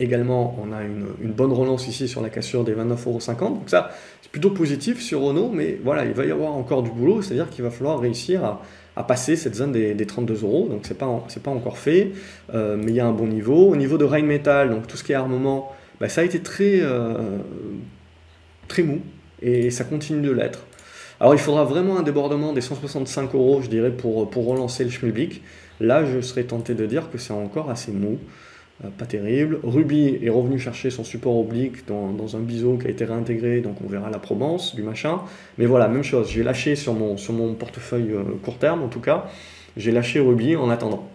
également, 0.00 0.56
on 0.60 0.72
a 0.72 0.82
une, 0.82 1.32
bonne 1.32 1.52
relance 1.52 1.86
ici 1.86 2.08
sur 2.08 2.22
la 2.22 2.30
cassure 2.30 2.64
des 2.64 2.74
29,50€. 2.74 3.38
Donc 3.38 3.62
ça, 3.66 3.90
c'est 4.22 4.30
plutôt 4.32 4.50
positif 4.50 5.00
sur 5.00 5.20
Renault, 5.20 5.50
mais 5.52 5.78
voilà, 5.84 6.04
il 6.04 6.12
va 6.12 6.24
y 6.24 6.30
avoir 6.30 6.52
encore 6.52 6.82
du 6.82 6.90
boulot, 6.90 7.22
c'est-à-dire 7.22 7.48
qu'il 7.50 7.62
va 7.62 7.70
falloir 7.70 8.00
réussir 8.00 8.44
à, 8.44 8.60
passer 9.08 9.34
cette 9.34 9.54
zone 9.54 9.72
des, 9.72 10.06
32 10.06 10.42
euros. 10.42 10.68
Donc 10.68 10.80
c'est 10.82 10.98
pas, 10.98 11.24
pas 11.42 11.50
encore 11.50 11.78
fait, 11.78 12.12
euh, 12.52 12.76
mais 12.78 12.92
il 12.92 12.94
y 12.94 13.00
a 13.00 13.06
un 13.06 13.12
bon 13.12 13.26
niveau. 13.26 13.68
Au 13.68 13.76
niveau 13.76 13.96
de 13.96 14.04
Rheinmetall, 14.04 14.70
donc 14.70 14.86
tout 14.86 14.96
ce 14.96 15.04
qui 15.04 15.12
est 15.12 15.14
armement, 15.14 15.72
bah, 16.00 16.08
ça 16.08 16.20
a 16.20 16.24
été 16.24 16.40
très, 16.40 16.80
euh, 16.80 17.38
très 18.68 18.82
mou, 18.82 19.00
et 19.40 19.70
ça 19.70 19.84
continue 19.84 20.26
de 20.26 20.32
l'être. 20.32 20.66
Alors 21.18 21.34
il 21.34 21.40
faudra 21.40 21.64
vraiment 21.64 21.98
un 21.98 22.02
débordement 22.02 22.52
des 22.52 22.62
165 22.62 23.34
euros, 23.34 23.60
je 23.62 23.68
dirais, 23.68 23.90
pour, 23.90 24.28
pour 24.28 24.46
relancer 24.46 24.84
le 24.84 24.90
Schmilblick. 24.90 25.42
Là, 25.80 26.04
je 26.04 26.20
serais 26.20 26.44
tenté 26.44 26.74
de 26.74 26.84
dire 26.84 27.10
que 27.10 27.16
c'est 27.16 27.32
encore 27.32 27.70
assez 27.70 27.92
mou, 27.92 28.18
pas 28.98 29.04
terrible. 29.04 29.58
Ruby 29.62 30.18
est 30.22 30.30
revenu 30.30 30.58
chercher 30.58 30.90
son 30.90 31.04
support 31.04 31.38
oblique 31.38 31.86
dans, 31.86 32.36
un 32.36 32.40
biseau 32.40 32.78
qui 32.78 32.86
a 32.86 32.90
été 32.90 33.04
réintégré, 33.04 33.60
donc 33.60 33.76
on 33.84 33.88
verra 33.88 34.10
la 34.10 34.18
probance 34.18 34.74
du 34.74 34.82
machin. 34.82 35.20
Mais 35.58 35.66
voilà, 35.66 35.88
même 35.88 36.02
chose, 36.02 36.30
j'ai 36.30 36.42
lâché 36.42 36.76
sur 36.76 36.94
mon, 36.94 37.16
sur 37.16 37.34
mon 37.34 37.54
portefeuille 37.54 38.12
euh, 38.12 38.22
court 38.42 38.58
terme 38.58 38.82
en 38.82 38.88
tout 38.88 39.00
cas, 39.00 39.26
j'ai 39.76 39.90
lâché 39.90 40.20
Ruby 40.20 40.56
en 40.56 40.70
attendant. 40.70 41.08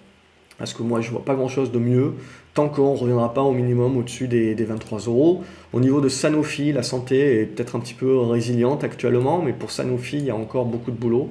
Parce 0.58 0.74
que 0.74 0.84
moi, 0.84 1.02
je 1.02 1.12
vois 1.12 1.26
pas 1.26 1.36
grand 1.36 1.50
chose 1.50 1.72
de 1.72 1.80
mieux 1.80 2.14
tant 2.54 2.70
qu'on 2.70 2.94
ne 2.94 2.98
reviendra 2.98 3.34
pas 3.34 3.42
au 3.42 3.52
minimum 3.52 3.98
au-dessus 3.98 4.30
des, 4.30 4.56
des, 4.56 4.64
23 4.64 5.00
euros. 5.00 5.44
Au 5.74 5.82
niveau 5.82 6.00
de 6.00 6.08
Sanofi, 6.08 6.72
la 6.72 6.84
santé 6.84 7.42
est 7.42 7.46
peut-être 7.46 7.76
un 7.76 7.82
petit 7.82 7.94
peu 7.94 8.18
résiliente 8.18 8.86
actuellement, 8.86 9.42
mais 9.42 9.52
pour 9.52 9.72
Sanofi, 9.72 10.18
il 10.18 10.26
y 10.26 10.30
a 10.30 10.36
encore 10.36 10.66
beaucoup 10.66 10.92
de 10.92 10.96
boulot. 10.96 11.30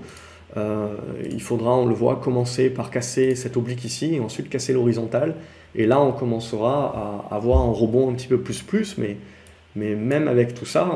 Euh, 0.56 0.94
il 1.30 1.42
faudra, 1.42 1.74
on 1.74 1.86
le 1.86 1.94
voit, 1.94 2.16
commencer 2.16 2.70
par 2.70 2.90
casser 2.90 3.34
cette 3.34 3.56
oblique 3.56 3.84
ici 3.84 4.14
et 4.14 4.20
ensuite 4.20 4.48
casser 4.48 4.72
l'horizontale. 4.72 5.34
Et 5.74 5.86
là, 5.86 6.00
on 6.00 6.12
commencera 6.12 7.26
à 7.30 7.34
avoir 7.34 7.60
un 7.60 7.72
rebond 7.72 8.10
un 8.10 8.14
petit 8.14 8.28
peu 8.28 8.38
plus 8.38 8.62
plus, 8.62 8.96
mais, 8.98 9.16
mais 9.74 9.94
même 9.94 10.28
avec 10.28 10.54
tout 10.54 10.66
ça, 10.66 10.88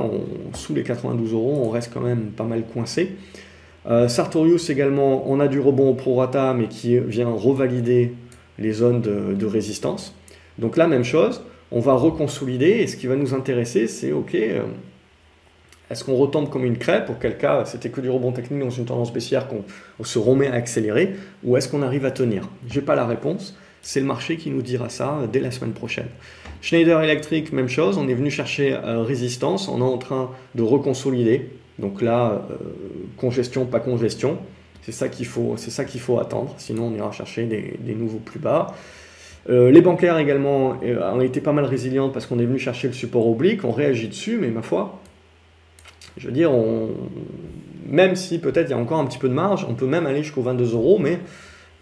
sous 0.55 0.75
les 0.75 0.83
92 0.83 1.33
euros, 1.33 1.63
on 1.65 1.71
reste 1.71 1.93
quand 1.93 2.01
même 2.01 2.31
pas 2.31 2.45
mal 2.45 2.65
coincé. 2.65 3.17
Euh, 3.87 4.09
Sartorius 4.09 4.71
également, 4.71 5.31
on 5.31 5.41
a 5.41 5.49
du 5.49 5.61
rebond 5.61 5.91
au 5.91 5.95
prorata, 5.95 6.55
mais 6.55 6.69
qui 6.69 6.99
vient 6.99 7.31
revalider 7.31 8.15
les 8.59 8.73
zones 8.73 9.01
de, 9.01 9.47
résistance. 9.47 10.15
Donc 10.59 10.77
là, 10.77 10.87
même 10.87 11.05
chose, 11.05 11.43
on 11.71 11.81
va 11.81 11.95
reconsolider, 11.95 12.71
et 12.71 12.87
ce 12.87 12.97
qui 12.97 13.07
va 13.07 13.17
nous 13.17 13.35
intéresser, 13.35 13.87
c'est, 13.87 14.13
ok, 14.13 14.35
euh, 14.35 14.63
est-ce 15.91 16.05
qu'on 16.05 16.17
retombe 16.17 16.51
comme 16.51 16.65
une 16.65 16.77
crêpe, 16.77 17.09
auquel 17.09 17.39
cas 17.39 17.65
c'était 17.65 17.89
que 17.89 18.01
du 18.01 18.11
rebond 18.11 18.33
technique 18.33 18.61
dans 18.61 18.71
une 18.71 18.85
tendance 18.85 19.13
baissière 19.13 19.47
qu'on 19.49 20.05
se 20.05 20.19
remet 20.19 20.49
à 20.49 20.55
accélérer, 20.55 21.15
ou 21.45 21.57
est-ce 21.57 21.69
qu'on 21.69 21.83
arrive 21.83 22.05
à 22.05 22.11
tenir? 22.11 22.49
Je 22.69 22.79
n'ai 22.79 22.85
pas 22.85 22.95
la 22.95 23.07
réponse, 23.07 23.57
c'est 23.89 24.01
le 24.01 24.07
marché 24.07 24.37
qui 24.37 24.51
nous 24.51 24.61
dira 24.61 24.91
ça 24.91 25.21
dès 25.33 25.41
la 25.41 25.51
semaine 25.51 25.73
prochaine. 25.73 26.09
Schneider 26.61 27.01
Electric, 27.01 27.55
même 27.55 27.71
chose, 27.71 27.97
on 27.97 28.07
est 28.07 28.13
venu 28.13 28.31
chercher 28.31 28.75
euh, 28.75 29.01
résistance, 29.03 29.67
on 29.67 29.79
est 29.79 29.83
en 29.83 29.97
train 29.97 30.31
de 30.55 30.63
reconsolider, 30.63 31.49
donc 31.79 32.03
là, 32.03 32.45
euh, 32.51 32.57
congestion, 33.17 33.65
pas 33.65 33.81
congestion, 33.81 34.37
c'est 34.83 34.93
ça 34.93 35.09
qu'il 35.09 35.25
faut, 35.25 35.57
qu'il 35.89 36.01
faut 36.03 36.19
attendre, 36.19 36.55
sinon 36.59 36.89
on 36.89 36.95
ira 36.95 37.13
chercher 37.13 37.47
des, 37.47 37.95
nouveaux 37.95 38.19
plus 38.19 38.39
bas. 38.39 38.75
Euh, 39.49 39.71
les 39.71 39.81
bancaires 39.81 40.19
également 40.19 40.79
ont 40.83 41.21
été 41.23 41.41
pas 41.41 41.53
mal 41.53 41.65
résilientes 41.65 42.13
parce 42.13 42.27
qu'on 42.27 42.39
est 42.39 42.45
venu 42.45 42.59
chercher 42.59 42.89
le 42.89 42.95
support 42.95 43.27
oblique, 43.27 43.65
on 43.65 43.73
réagit 43.73 44.09
dessus, 44.09 44.37
mais 44.39 44.49
ma 44.49 44.61
foi, 44.61 45.01
je 46.19 46.27
veux 46.27 46.35
dire, 46.35 46.53
même 47.87 48.17
si 48.17 48.39
peut-être 48.39 48.69
il 48.69 48.73
y 48.73 48.75
a 48.75 48.79
encore 48.79 48.99
un 48.99 49.07
petit 49.07 49.19
peu 49.19 49.31
de 49.31 49.35
marge, 49.35 49.65
on 49.67 49.73
peut 49.73 49.87
même 49.87 50.05
aller 50.05 50.23
jusqu'aux 50.23 50.43
22 50.43 50.75
euros, 50.75 50.99
mais 50.99 51.21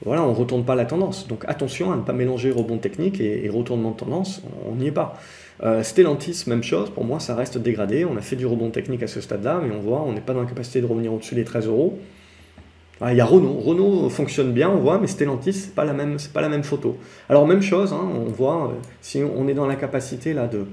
voilà, 0.05 0.23
on 0.23 0.31
ne 0.31 0.37
retourne 0.37 0.65
pas 0.65 0.75
la 0.75 0.85
tendance. 0.85 1.27
Donc 1.29 1.45
attention 1.49 1.93
à 1.93 1.97
ne 1.97 2.03
pas 2.03 2.13
mélanger 2.13 2.51
rebond 2.51 2.79
technique 2.79 3.21
et, 3.21 3.49
retournement 3.49 3.93
de 3.93 3.97
tendance, 3.97 4.43
on 4.69 4.75
n'y 4.75 4.89
est 4.89 4.93
pas. 4.93 5.15
Euh, 5.63 5.83
Stellantis, 5.83 6.45
même 6.47 6.63
chose, 6.63 6.91
pour 6.91 7.05
moi 7.05 7.19
ça 7.19 7.35
reste 7.35 7.59
dégradé. 7.59 8.05
On 8.05 8.17
a 8.17 8.21
fait 8.21 8.37
du 8.37 8.47
rebond 8.47 8.71
technique 8.71 9.03
à 9.03 9.07
ce 9.07 9.21
stade-là, 9.21 9.61
mais 9.63 9.75
on 9.75 9.81
voit, 9.81 10.03
on 10.03 10.13
n'est 10.13 10.21
pas 10.21 10.35
dans 10.35 10.43
la 10.43 10.47
capacité 10.47 10.81
de 10.81 10.87
revenir 10.87 11.13
au-dessus 11.13 11.35
des 11.35 11.45
13 11.45 11.67
euros. 11.67 11.99
Ah, 13.01 13.13
il 13.13 13.17
y 13.19 13.21
a 13.21 13.27
Renault. 13.27 13.59
Renault 13.59 14.09
fonctionne 14.09 14.53
bien, 14.53 14.71
on 14.71 14.79
voit, 14.79 14.99
mais 14.99 15.07
Stellantis, 15.07 15.53
c'est 15.53 15.75
pas 15.75 15.85
la 15.85 15.93
même, 15.93 16.17
pas 16.33 16.41
la 16.41 16.49
même 16.49 16.63
photo. 16.63 16.97
Alors 17.29 17.47
même 17.47 17.61
chose, 17.61 17.93
hein, 17.93 18.09
on 18.15 18.31
voit, 18.31 18.69
euh, 18.69 18.75
si 19.03 19.23
on 19.23 19.49
est 19.49 19.55
dans 19.55 19.67
la 19.67 19.77
capacité 19.77 20.33
là 20.33 20.47
de, 20.47 20.67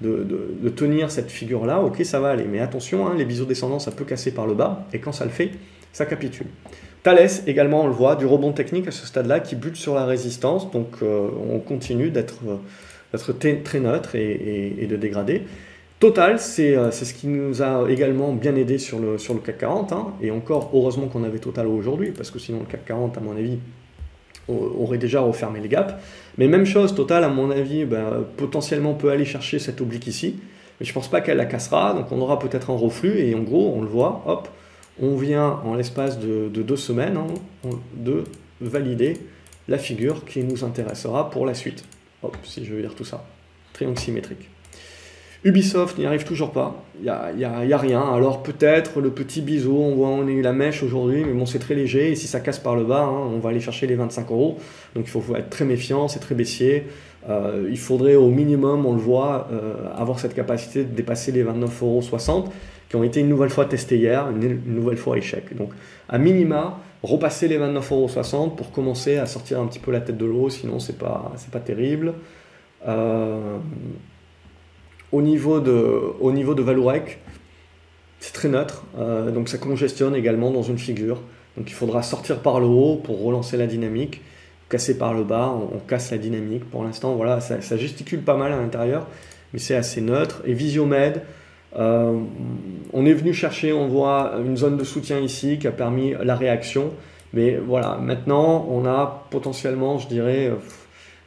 de, 0.00 0.68
tenir 0.68 1.10
cette 1.10 1.30
figure-là, 1.30 1.80
ok, 1.80 2.04
ça 2.04 2.20
va 2.20 2.30
aller. 2.30 2.44
Mais 2.44 2.60
attention, 2.60 3.06
hein, 3.06 3.14
les 3.16 3.24
biseaux 3.24 3.44
descendants, 3.44 3.78
ça 3.78 3.90
peut 3.90 4.04
casser 4.04 4.32
par 4.32 4.46
le 4.46 4.54
bas, 4.54 4.86
et 4.92 4.98
quand 4.98 5.12
ça 5.12 5.24
le 5.24 5.30
fait, 5.30 5.50
ça 5.92 6.06
capitule. 6.06 6.46
Thales, 7.02 7.28
également, 7.46 7.82
on 7.82 7.86
le 7.86 7.92
voit, 7.92 8.16
du 8.16 8.26
rebond 8.26 8.52
technique 8.52 8.88
à 8.88 8.90
ce 8.90 9.06
stade-là 9.06 9.40
qui 9.40 9.56
bute 9.56 9.76
sur 9.76 9.94
la 9.94 10.04
résistance, 10.04 10.70
donc 10.70 10.88
euh, 11.02 11.28
on 11.50 11.58
continue 11.58 12.10
d'être 12.10 12.40
très 13.64 13.80
neutre 13.80 14.14
et, 14.14 14.86
de 14.88 14.96
dégrader. 14.96 15.42
Total, 16.00 16.36
euh, 16.58 16.90
c'est 16.90 17.04
ce 17.04 17.14
qui 17.14 17.26
nous 17.26 17.62
a 17.62 17.86
également 17.88 18.32
bien 18.32 18.54
aidé 18.54 18.78
sur 18.78 19.00
le, 19.00 19.18
sur 19.18 19.34
le 19.34 19.40
CAC 19.40 19.58
40, 19.58 19.92
hein. 19.92 20.06
et 20.22 20.30
encore 20.30 20.70
heureusement 20.72 21.06
qu'on 21.06 21.24
avait 21.24 21.38
Total 21.38 21.66
aujourd'hui, 21.66 22.12
parce 22.12 22.30
que 22.30 22.38
sinon 22.38 22.60
le 22.60 22.66
CAC 22.66 22.84
40, 22.84 23.18
à 23.18 23.20
mon 23.20 23.36
avis, 23.36 23.58
aurait 24.48 24.98
déjà 24.98 25.20
refermé 25.20 25.60
les 25.60 25.68
gaps. 25.68 25.94
Mais 26.38 26.48
même 26.48 26.64
chose, 26.64 26.94
Total, 26.94 27.22
à 27.24 27.28
mon 27.28 27.50
avis, 27.50 27.84
ben, 27.84 28.24
potentiellement 28.36 28.94
peut 28.94 29.10
aller 29.10 29.24
chercher 29.24 29.58
cette 29.58 29.80
oblique 29.80 30.06
ici, 30.06 30.36
mais 30.78 30.86
je 30.86 30.90
ne 30.90 30.94
pense 30.94 31.08
pas 31.08 31.20
qu'elle 31.20 31.36
la 31.36 31.46
cassera, 31.46 31.94
donc 31.94 32.10
on 32.12 32.20
aura 32.20 32.38
peut-être 32.38 32.70
un 32.70 32.76
reflux, 32.76 33.18
et 33.18 33.34
en 33.34 33.40
gros, 33.40 33.74
on 33.76 33.82
le 33.82 33.88
voit, 33.88 34.22
hop, 34.26 34.48
on 35.00 35.16
vient 35.16 35.60
en 35.64 35.74
l'espace 35.74 36.18
de, 36.18 36.48
deux 36.48 36.76
semaines 36.76 37.16
hein, 37.16 37.68
de 37.94 38.24
valider 38.60 39.18
la 39.68 39.78
figure 39.78 40.24
qui 40.24 40.42
nous 40.42 40.64
intéressera 40.64 41.30
pour 41.30 41.46
la 41.46 41.54
suite. 41.54 41.84
Hop, 42.22 42.36
si 42.42 42.64
je 42.64 42.74
veux 42.74 42.80
dire 42.80 42.94
tout 42.94 43.04
ça. 43.04 43.24
Triangle 43.72 43.98
symétrique. 43.98 44.48
Ubisoft 45.44 45.98
n'y 45.98 46.06
arrive 46.06 46.24
toujours 46.24 46.50
pas, 46.50 46.82
il 46.98 47.04
n'y 47.04 47.44
a, 47.44 47.64
y 47.64 47.72
a, 47.72 47.78
rien. 47.78 48.00
Alors 48.00 48.42
peut-être 48.42 49.00
le 49.00 49.10
petit 49.10 49.40
biseau, 49.40 49.76
on 49.76 49.94
voit 49.94 50.08
on 50.08 50.26
a 50.26 50.30
eu 50.30 50.42
la 50.42 50.52
mèche 50.52 50.82
aujourd'hui, 50.82 51.24
mais 51.24 51.32
bon 51.32 51.46
c'est 51.46 51.60
très 51.60 51.76
léger, 51.76 52.10
et 52.10 52.16
si 52.16 52.26
ça 52.26 52.40
casse 52.40 52.58
par 52.58 52.74
le 52.74 52.82
bas, 52.82 53.02
hein, 53.02 53.30
on 53.32 53.38
va 53.38 53.50
aller 53.50 53.60
chercher 53.60 53.86
les 53.86 53.94
25 53.94 54.32
euros. 54.32 54.58
Donc 54.96 55.04
il 55.06 55.10
faut 55.10 55.22
être 55.36 55.48
très 55.48 55.64
méfiant, 55.64 56.08
c'est 56.08 56.18
très 56.18 56.34
baissier. 56.34 56.88
Euh, 57.28 57.68
il 57.70 57.78
faudrait 57.78 58.16
au 58.16 58.30
minimum, 58.30 58.84
on 58.84 58.94
le 58.94 59.00
voit, 59.00 59.48
euh, 59.52 59.74
avoir 59.94 60.18
cette 60.18 60.34
capacité 60.34 60.82
de 60.82 60.92
dépasser 60.92 61.30
les 61.30 61.44
29,60 61.44 62.30
euros 62.30 62.44
qui 62.88 62.96
ont 62.96 63.02
été 63.02 63.20
une 63.20 63.28
nouvelle 63.28 63.50
fois 63.50 63.66
testés 63.66 63.96
hier, 63.96 64.28
une, 64.30 64.60
nouvelle 64.66 64.96
fois 64.96 65.18
échec. 65.18 65.54
Donc 65.56 65.72
à 66.08 66.18
minima, 66.18 66.80
repasser 67.02 67.48
les 67.48 67.58
29,60 67.58 68.34
euros 68.34 68.50
pour 68.50 68.72
commencer 68.72 69.18
à 69.18 69.26
sortir 69.26 69.60
un 69.60 69.66
petit 69.66 69.78
peu 69.78 69.92
la 69.92 70.00
tête 70.00 70.16
de 70.16 70.24
l'eau, 70.24 70.48
sinon 70.50 70.78
c'est 70.78 70.98
pas, 70.98 71.32
pas 71.52 71.60
terrible. 71.60 72.14
Euh, 72.86 73.58
au 75.12 75.22
niveau 75.22 75.60
de, 75.60 76.00
au 76.20 76.32
niveau 76.32 76.54
de 76.54 76.62
Valourec, 76.62 77.18
c'est 78.20 78.32
très 78.32 78.48
neutre, 78.48 78.84
euh, 78.98 79.30
donc 79.30 79.48
ça 79.48 79.58
congestionne 79.58 80.14
également 80.14 80.50
dans 80.50 80.62
une 80.62 80.78
figure. 80.78 81.20
Donc 81.56 81.70
il 81.70 81.74
faudra 81.74 82.02
sortir 82.02 82.40
par 82.40 82.60
le 82.60 82.66
haut 82.66 82.96
pour 82.96 83.22
relancer 83.22 83.56
la 83.56 83.66
dynamique, 83.66 84.20
casser 84.68 84.96
par 84.98 85.14
le 85.14 85.24
bas, 85.24 85.52
on, 85.72 85.78
casse 85.78 86.10
la 86.10 86.18
dynamique. 86.18 86.68
Pour 86.70 86.84
l'instant, 86.84 87.14
voilà, 87.14 87.40
ça, 87.40 87.76
gesticule 87.76 88.20
pas 88.20 88.36
mal 88.36 88.52
à 88.52 88.56
l'intérieur, 88.56 89.06
mais 89.52 89.58
c'est 89.58 89.74
assez 89.74 90.00
neutre. 90.00 90.42
Et 90.44 90.52
Visiomed, 90.52 91.22
euh, 91.76 92.18
on 92.92 93.04
est 93.04 93.12
venu 93.12 93.32
chercher, 93.32 93.72
on 93.72 93.88
voit 93.88 94.34
une 94.44 94.56
zone 94.56 94.76
de 94.76 94.84
soutien 94.84 95.18
ici 95.20 95.58
qui 95.58 95.66
a 95.66 95.72
permis 95.72 96.14
la 96.22 96.36
réaction. 96.36 96.92
Mais 97.34 97.56
voilà, 97.56 97.98
maintenant 98.00 98.66
on 98.70 98.86
a 98.86 99.26
potentiellement, 99.30 99.98
je 99.98 100.08
dirais, 100.08 100.50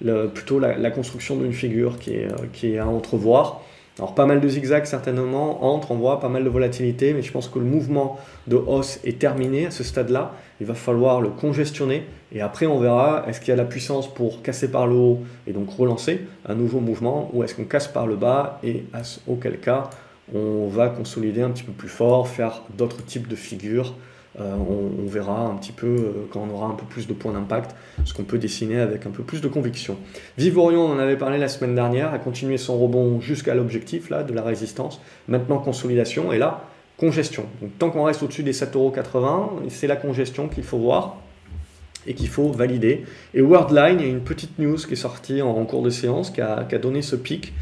le, 0.01 0.27
plutôt 0.27 0.59
la, 0.59 0.91
construction 0.91 1.35
d'une 1.35 1.53
figure 1.53 1.99
qui 1.99 2.15
est, 2.15 2.27
qui 2.53 2.73
est 2.73 2.79
à 2.79 2.87
entrevoir. 2.87 3.61
Alors 3.99 4.15
pas 4.15 4.25
mal 4.25 4.39
de 4.39 4.47
zigzags 4.47 4.85
certainement, 4.85 5.65
entre, 5.65 5.91
on 5.91 5.95
voit 5.95 6.19
pas 6.19 6.29
mal 6.29 6.43
de 6.43 6.49
volatilité, 6.49 7.13
mais 7.13 7.21
je 7.21 7.31
pense 7.31 7.49
que 7.49 7.59
le 7.59 7.65
mouvement 7.65 8.17
de 8.47 8.55
hausse 8.55 8.99
est 9.03 9.19
terminé 9.19 9.65
à 9.67 9.71
ce 9.71 9.83
stade-là. 9.83 10.33
Il 10.59 10.65
va 10.65 10.73
falloir 10.75 11.21
le 11.21 11.29
congestionner 11.29 12.05
et 12.31 12.41
après 12.41 12.65
on 12.65 12.79
verra 12.79 13.25
est-ce 13.27 13.39
qu'il 13.39 13.49
y 13.49 13.51
a 13.51 13.57
la 13.57 13.65
puissance 13.65 14.11
pour 14.11 14.41
casser 14.41 14.71
par 14.71 14.87
le 14.87 14.95
haut 14.95 15.19
et 15.45 15.51
donc 15.51 15.69
relancer 15.77 16.21
un 16.47 16.55
nouveau 16.55 16.79
mouvement 16.79 17.29
ou 17.33 17.43
est-ce 17.43 17.53
qu'on 17.53 17.65
casse 17.65 17.87
par 17.87 18.07
le 18.07 18.15
bas 18.15 18.59
et 18.63 18.85
auquel 19.27 19.59
cas 19.59 19.89
on 20.34 20.67
va 20.67 20.89
consolider 20.89 21.41
un 21.41 21.51
petit 21.51 21.63
peu 21.63 21.72
plus 21.72 21.89
fort, 21.89 22.28
faire 22.28 22.63
d'autres 22.78 23.03
types 23.03 23.28
de 23.28 23.36
figures 23.36 23.95
euh, 24.39 24.55
on, 24.55 25.05
verra 25.07 25.41
un 25.41 25.55
petit 25.55 25.74
peu 25.74 25.88
euh, 25.88 26.11
quand 26.32 26.47
on 26.49 26.53
aura 26.53 26.67
un 26.67 26.76
peu 26.76 26.86
plus 26.86 27.05
de 27.05 27.11
points 27.11 27.34
d'impact 27.34 27.76
ce 28.05 28.13
qu'on 28.13 28.24
peut 28.24 28.38
dessiner 28.38 28.80
avec 28.80 29.05
un 29.05 29.09
peu 29.09 29.24
plus 29.24 29.41
de 29.41 29.49
conviction. 29.49 29.97
Vivorion, 30.38 30.86
on 30.86 30.93
en 30.93 30.99
avait 30.99 31.17
parlé 31.17 31.38
la 31.38 31.49
semaine 31.49 31.76
dernière, 31.76 32.13
a 32.13 32.17
continué 32.17 32.57
son 32.57 32.80
rebond 32.80 33.19
jusqu'à 33.19 33.55
l'objectif 33.55 34.09
là 34.09 34.24
de 34.24 34.32
la 34.32 34.41
résistance. 34.41 35.01
Maintenant 35.28 35.57
consolidation 35.57 36.32
et 36.32 36.38
là 36.38 36.63
congestion. 36.95 37.45
Donc 37.61 37.78
tant 37.78 37.89
qu'on 37.89 38.03
reste 38.03 38.24
au-dessus 38.24 38.43
des 38.43 38.53
7,80€, 38.53 39.67
c'est 39.67 39.88
la 39.88 39.97
congestion 39.97 40.47
qu'il 40.47 40.63
faut 40.63 40.78
voir 40.78 41.17
et 42.07 42.13
qu'il 42.13 42.30
faut 42.30 42.51
valider. 42.51 43.03
Et 43.34 43.41
Worldline, 43.41 43.99
il 43.99 44.05
y 44.05 44.09
a 44.09 44.11
une 44.11 44.24
petite 44.24 44.59
news 44.59 44.78
qui 44.78 44.93
est 44.93 44.95
sortie 44.95 45.41
en, 45.41 45.65
cours 45.65 45.84
de 45.84 45.89
séance 45.89 46.30
qui 46.30 46.39
a, 46.39 46.63
qui 46.63 46.76
a 46.76 46.80
donné 46.80 47.01
ce 47.01 47.17
pic 47.17 47.53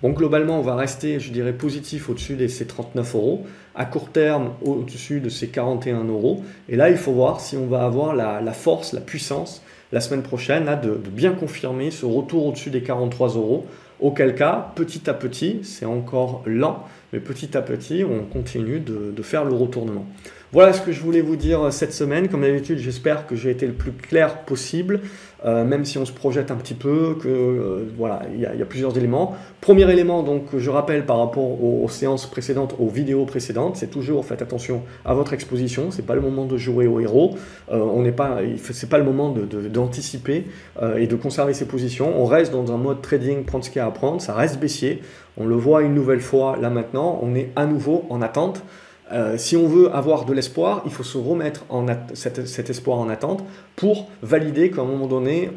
Bon, 0.00 0.10
globalement, 0.10 0.60
on 0.60 0.62
va 0.62 0.76
rester, 0.76 1.18
je 1.18 1.32
dirais, 1.32 1.52
positif 1.52 2.08
au-dessus 2.08 2.36
de 2.36 2.46
ces 2.46 2.66
39 2.66 3.16
euros, 3.16 3.46
à 3.74 3.84
court 3.84 4.10
terme 4.10 4.52
au-dessus 4.62 5.18
de 5.18 5.28
ces 5.28 5.48
41 5.48 6.04
euros. 6.04 6.44
Et 6.68 6.76
là, 6.76 6.88
il 6.88 6.96
faut 6.96 7.10
voir 7.10 7.40
si 7.40 7.56
on 7.56 7.66
va 7.66 7.84
avoir 7.84 8.14
la, 8.14 8.52
force, 8.52 8.92
la 8.92 9.00
puissance 9.00 9.62
la 9.90 10.00
semaine 10.00 10.22
prochaine 10.22 10.66
de, 10.82 10.90
bien 10.90 11.32
confirmer 11.32 11.90
ce 11.90 12.04
retour 12.04 12.46
au-dessus 12.46 12.70
des 12.70 12.82
43 12.82 13.30
euros. 13.30 13.66
Auquel 14.00 14.36
cas, 14.36 14.70
petit 14.76 15.10
à 15.10 15.14
petit, 15.14 15.60
c'est 15.64 15.86
encore 15.86 16.42
lent, 16.46 16.84
mais 17.12 17.18
petit 17.18 17.56
à 17.56 17.62
petit, 17.62 18.04
on 18.04 18.24
continue 18.24 18.78
de 18.78 19.22
faire 19.22 19.44
le 19.44 19.54
retournement. 19.54 20.06
Voilà 20.52 20.72
ce 20.72 20.80
que 20.80 20.92
je 20.92 21.02
voulais 21.02 21.20
vous 21.20 21.36
dire 21.36 21.70
cette 21.72 21.92
semaine. 21.92 22.28
Comme 22.28 22.40
d'habitude, 22.40 22.78
j'espère 22.78 23.26
que 23.26 23.36
j'ai 23.36 23.50
été 23.50 23.66
le 23.66 23.74
plus 23.74 23.92
clair 23.92 24.44
possible. 24.44 25.00
Euh, 25.44 25.64
même 25.64 25.84
si 25.84 25.98
on 25.98 26.04
se 26.04 26.12
projette 26.12 26.50
un 26.50 26.56
petit 26.56 26.74
peu, 26.74 27.16
que 27.20 27.28
euh, 27.28 27.84
voilà, 27.96 28.22
il 28.34 28.40
y, 28.40 28.46
a 28.46 28.64
plusieurs 28.64 28.96
éléments. 28.96 29.36
Premier 29.60 29.88
élément, 29.92 30.24
donc, 30.24 30.56
je 30.56 30.70
rappelle 30.70 31.06
par 31.06 31.18
rapport 31.18 31.62
aux, 31.62 31.88
séances 31.88 32.26
précédentes, 32.26 32.74
aux 32.78 32.88
vidéos 32.88 33.24
précédentes, 33.24 33.76
c'est 33.76 33.90
toujours 33.90 34.24
faites 34.24 34.42
attention 34.42 34.82
à 35.04 35.14
votre 35.14 35.34
exposition. 35.34 35.90
C'est 35.90 36.06
pas 36.06 36.16
le 36.16 36.20
moment 36.20 36.44
de 36.44 36.56
jouer 36.56 36.88
au 36.88 36.98
héros. 36.98 37.36
Euh, 37.70 37.78
on 37.78 38.02
n'est 38.02 38.10
pas, 38.10 38.38
c'est 38.72 38.88
pas 38.88 38.98
le 38.98 39.04
moment 39.04 39.30
d'anticiper 39.30 40.46
de, 40.80 40.98
et 40.98 41.06
de 41.06 41.14
conserver 41.14 41.54
ses 41.54 41.66
positions. 41.66 42.20
On 42.20 42.24
reste 42.24 42.50
dans 42.50 42.72
un 42.72 42.78
mode 42.78 43.00
trading, 43.00 43.44
prendre 43.44 43.64
ce 43.64 43.70
qu'il 43.70 43.78
y 43.78 43.82
a 43.82 43.86
à 43.86 43.90
prendre. 43.90 44.20
Ça 44.20 44.34
reste 44.34 44.58
baissier. 44.58 45.02
On 45.36 45.46
le 45.46 45.54
voit 45.54 45.82
une 45.82 45.94
nouvelle 45.94 46.20
fois 46.20 46.56
là 46.60 46.70
maintenant. 46.70 47.20
On 47.22 47.36
est 47.36 47.50
à 47.54 47.66
nouveau 47.66 48.06
en 48.10 48.22
attente. 48.22 48.64
Euh, 49.12 49.38
si 49.38 49.56
on 49.56 49.66
veut 49.66 49.94
avoir 49.94 50.24
de 50.24 50.32
l'espoir, 50.32 50.82
il 50.84 50.92
faut 50.92 51.02
se 51.02 51.16
remettre 51.16 51.64
en 51.70 51.86
cet, 52.14 52.70
espoir 52.70 52.98
en 52.98 53.08
attente 53.08 53.44
pour 53.76 54.08
valider 54.22 54.70
qu'à 54.70 54.82
un 54.82 54.84
moment 54.84 55.06
donné, 55.06 55.50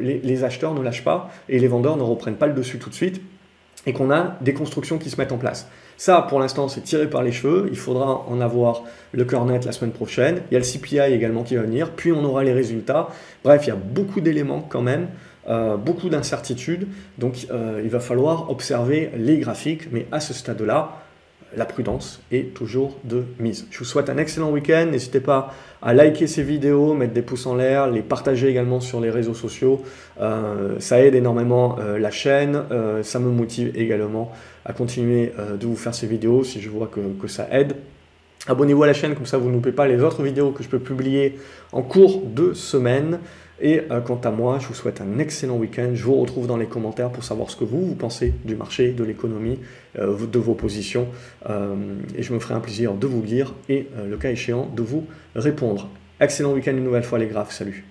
les, 0.00 0.44
acheteurs 0.44 0.74
ne 0.74 0.82
lâchent 0.82 1.04
pas 1.04 1.30
et 1.48 1.58
les 1.58 1.68
vendeurs 1.68 1.96
ne 1.96 2.02
reprennent 2.02 2.36
pas 2.36 2.46
le 2.46 2.54
dessus 2.54 2.78
tout 2.78 2.90
de 2.90 2.94
suite 2.94 3.20
et 3.86 3.92
qu'on 3.92 4.10
a 4.10 4.36
des 4.40 4.52
constructions 4.52 4.98
qui 4.98 5.10
se 5.10 5.16
mettent 5.16 5.32
en 5.32 5.38
place. 5.38 5.68
Ça, 5.96 6.26
pour 6.28 6.40
l'instant, 6.40 6.68
c'est 6.68 6.82
tiré 6.82 7.08
par 7.08 7.22
les 7.22 7.32
cheveux. 7.32 7.68
Il 7.70 7.78
faudra 7.78 8.24
en 8.28 8.40
avoir 8.40 8.82
le 9.12 9.24
cœur 9.24 9.44
net 9.46 9.64
la 9.64 9.72
semaine 9.72 9.92
prochaine. 9.92 10.42
Il 10.50 10.54
y 10.54 10.56
a 10.56 10.60
le 10.60 10.64
CPI 10.64 11.12
également 11.14 11.42
qui 11.42 11.56
va 11.56 11.62
venir. 11.62 11.92
Puis 11.92 12.12
on 12.12 12.22
aura 12.24 12.44
les 12.44 12.52
résultats. 12.52 13.08
Bref, 13.44 13.62
il 13.66 13.68
y 13.68 13.72
a 13.72 13.76
beaucoup 13.76 14.20
d'éléments 14.20 14.60
quand 14.68 14.82
même. 14.82 15.08
Euh, 15.48 15.76
beaucoup 15.76 16.08
d'incertitudes. 16.08 16.88
Donc 17.18 17.46
euh, 17.50 17.80
il 17.82 17.88
va 17.88 18.00
falloir 18.00 18.50
observer 18.50 19.10
les 19.16 19.38
graphiques. 19.38 19.90
Mais 19.92 20.06
à 20.12 20.20
ce 20.20 20.34
stade-là, 20.34 21.05
la 21.56 21.64
prudence 21.64 22.20
est 22.30 22.54
toujours 22.54 22.96
de 23.04 23.24
mise. 23.38 23.66
Je 23.70 23.78
vous 23.78 23.84
souhaite 23.84 24.10
un 24.10 24.18
excellent 24.18 24.50
week-end. 24.50 24.88
N'hésitez 24.90 25.20
pas 25.20 25.54
à 25.82 25.94
liker 25.94 26.26
ces 26.26 26.42
vidéos, 26.42 26.94
mettre 26.94 27.14
des 27.14 27.22
pouces 27.22 27.46
en 27.46 27.54
l'air, 27.54 27.90
les 27.90 28.02
partager 28.02 28.48
également 28.48 28.80
sur 28.80 29.00
les 29.00 29.10
réseaux 29.10 29.34
sociaux. 29.34 29.82
Euh, 30.20 30.76
ça 30.78 31.00
aide 31.00 31.14
énormément 31.14 31.76
euh, 31.78 31.98
la 31.98 32.10
chaîne. 32.10 32.62
Euh, 32.70 33.02
ça 33.02 33.18
me 33.18 33.30
motive 33.30 33.72
également 33.74 34.32
à 34.64 34.72
continuer 34.72 35.32
de 35.60 35.64
vous 35.64 35.76
faire 35.76 35.94
ces 35.94 36.08
vidéos 36.08 36.42
si 36.42 36.60
je 36.60 36.68
vois 36.68 36.88
que, 36.88 37.00
que 37.20 37.28
ça 37.28 37.46
aide. 37.52 37.76
Abonnez-vous 38.48 38.82
à 38.82 38.86
la 38.88 38.94
chaîne, 38.94 39.14
comme 39.14 39.26
ça 39.26 39.38
vous 39.38 39.48
ne 39.48 39.54
loupez 39.54 39.72
pas 39.72 39.86
les 39.86 40.00
autres 40.02 40.22
vidéos 40.22 40.50
que 40.50 40.62
je 40.62 40.68
peux 40.68 40.80
publier 40.80 41.38
en 41.72 41.82
cours 41.82 42.22
de 42.24 42.52
semaine. 42.52 43.20
Et 43.60 43.82
euh, 43.90 44.00
quant 44.00 44.20
à 44.22 44.30
moi, 44.30 44.58
je 44.60 44.66
vous 44.66 44.74
souhaite 44.74 45.00
un 45.00 45.18
excellent 45.18 45.56
week-end. 45.56 45.90
Je 45.94 46.04
vous 46.04 46.20
retrouve 46.20 46.46
dans 46.46 46.56
les 46.56 46.66
commentaires 46.66 47.10
pour 47.10 47.24
savoir 47.24 47.50
ce 47.50 47.56
que 47.56 47.64
vous, 47.64 47.86
vous 47.86 47.94
pensez 47.94 48.34
du 48.44 48.54
marché, 48.54 48.92
de 48.92 49.02
l'économie, 49.02 49.58
euh, 49.98 50.26
de 50.26 50.38
vos 50.38 50.54
positions. 50.54 51.08
Euh, 51.48 51.74
et 52.16 52.22
je 52.22 52.32
me 52.34 52.38
ferai 52.38 52.54
un 52.54 52.60
plaisir 52.60 52.94
de 52.94 53.06
vous 53.06 53.22
lire 53.22 53.54
et, 53.68 53.88
le 54.06 54.16
cas 54.16 54.30
échéant, 54.30 54.68
de 54.74 54.82
vous 54.82 55.06
répondre. 55.34 55.88
Excellent 56.20 56.52
week-end 56.52 56.72
une 56.72 56.84
nouvelle 56.84 57.04
fois 57.04 57.18
les 57.18 57.26
graphes. 57.26 57.52
Salut 57.52 57.84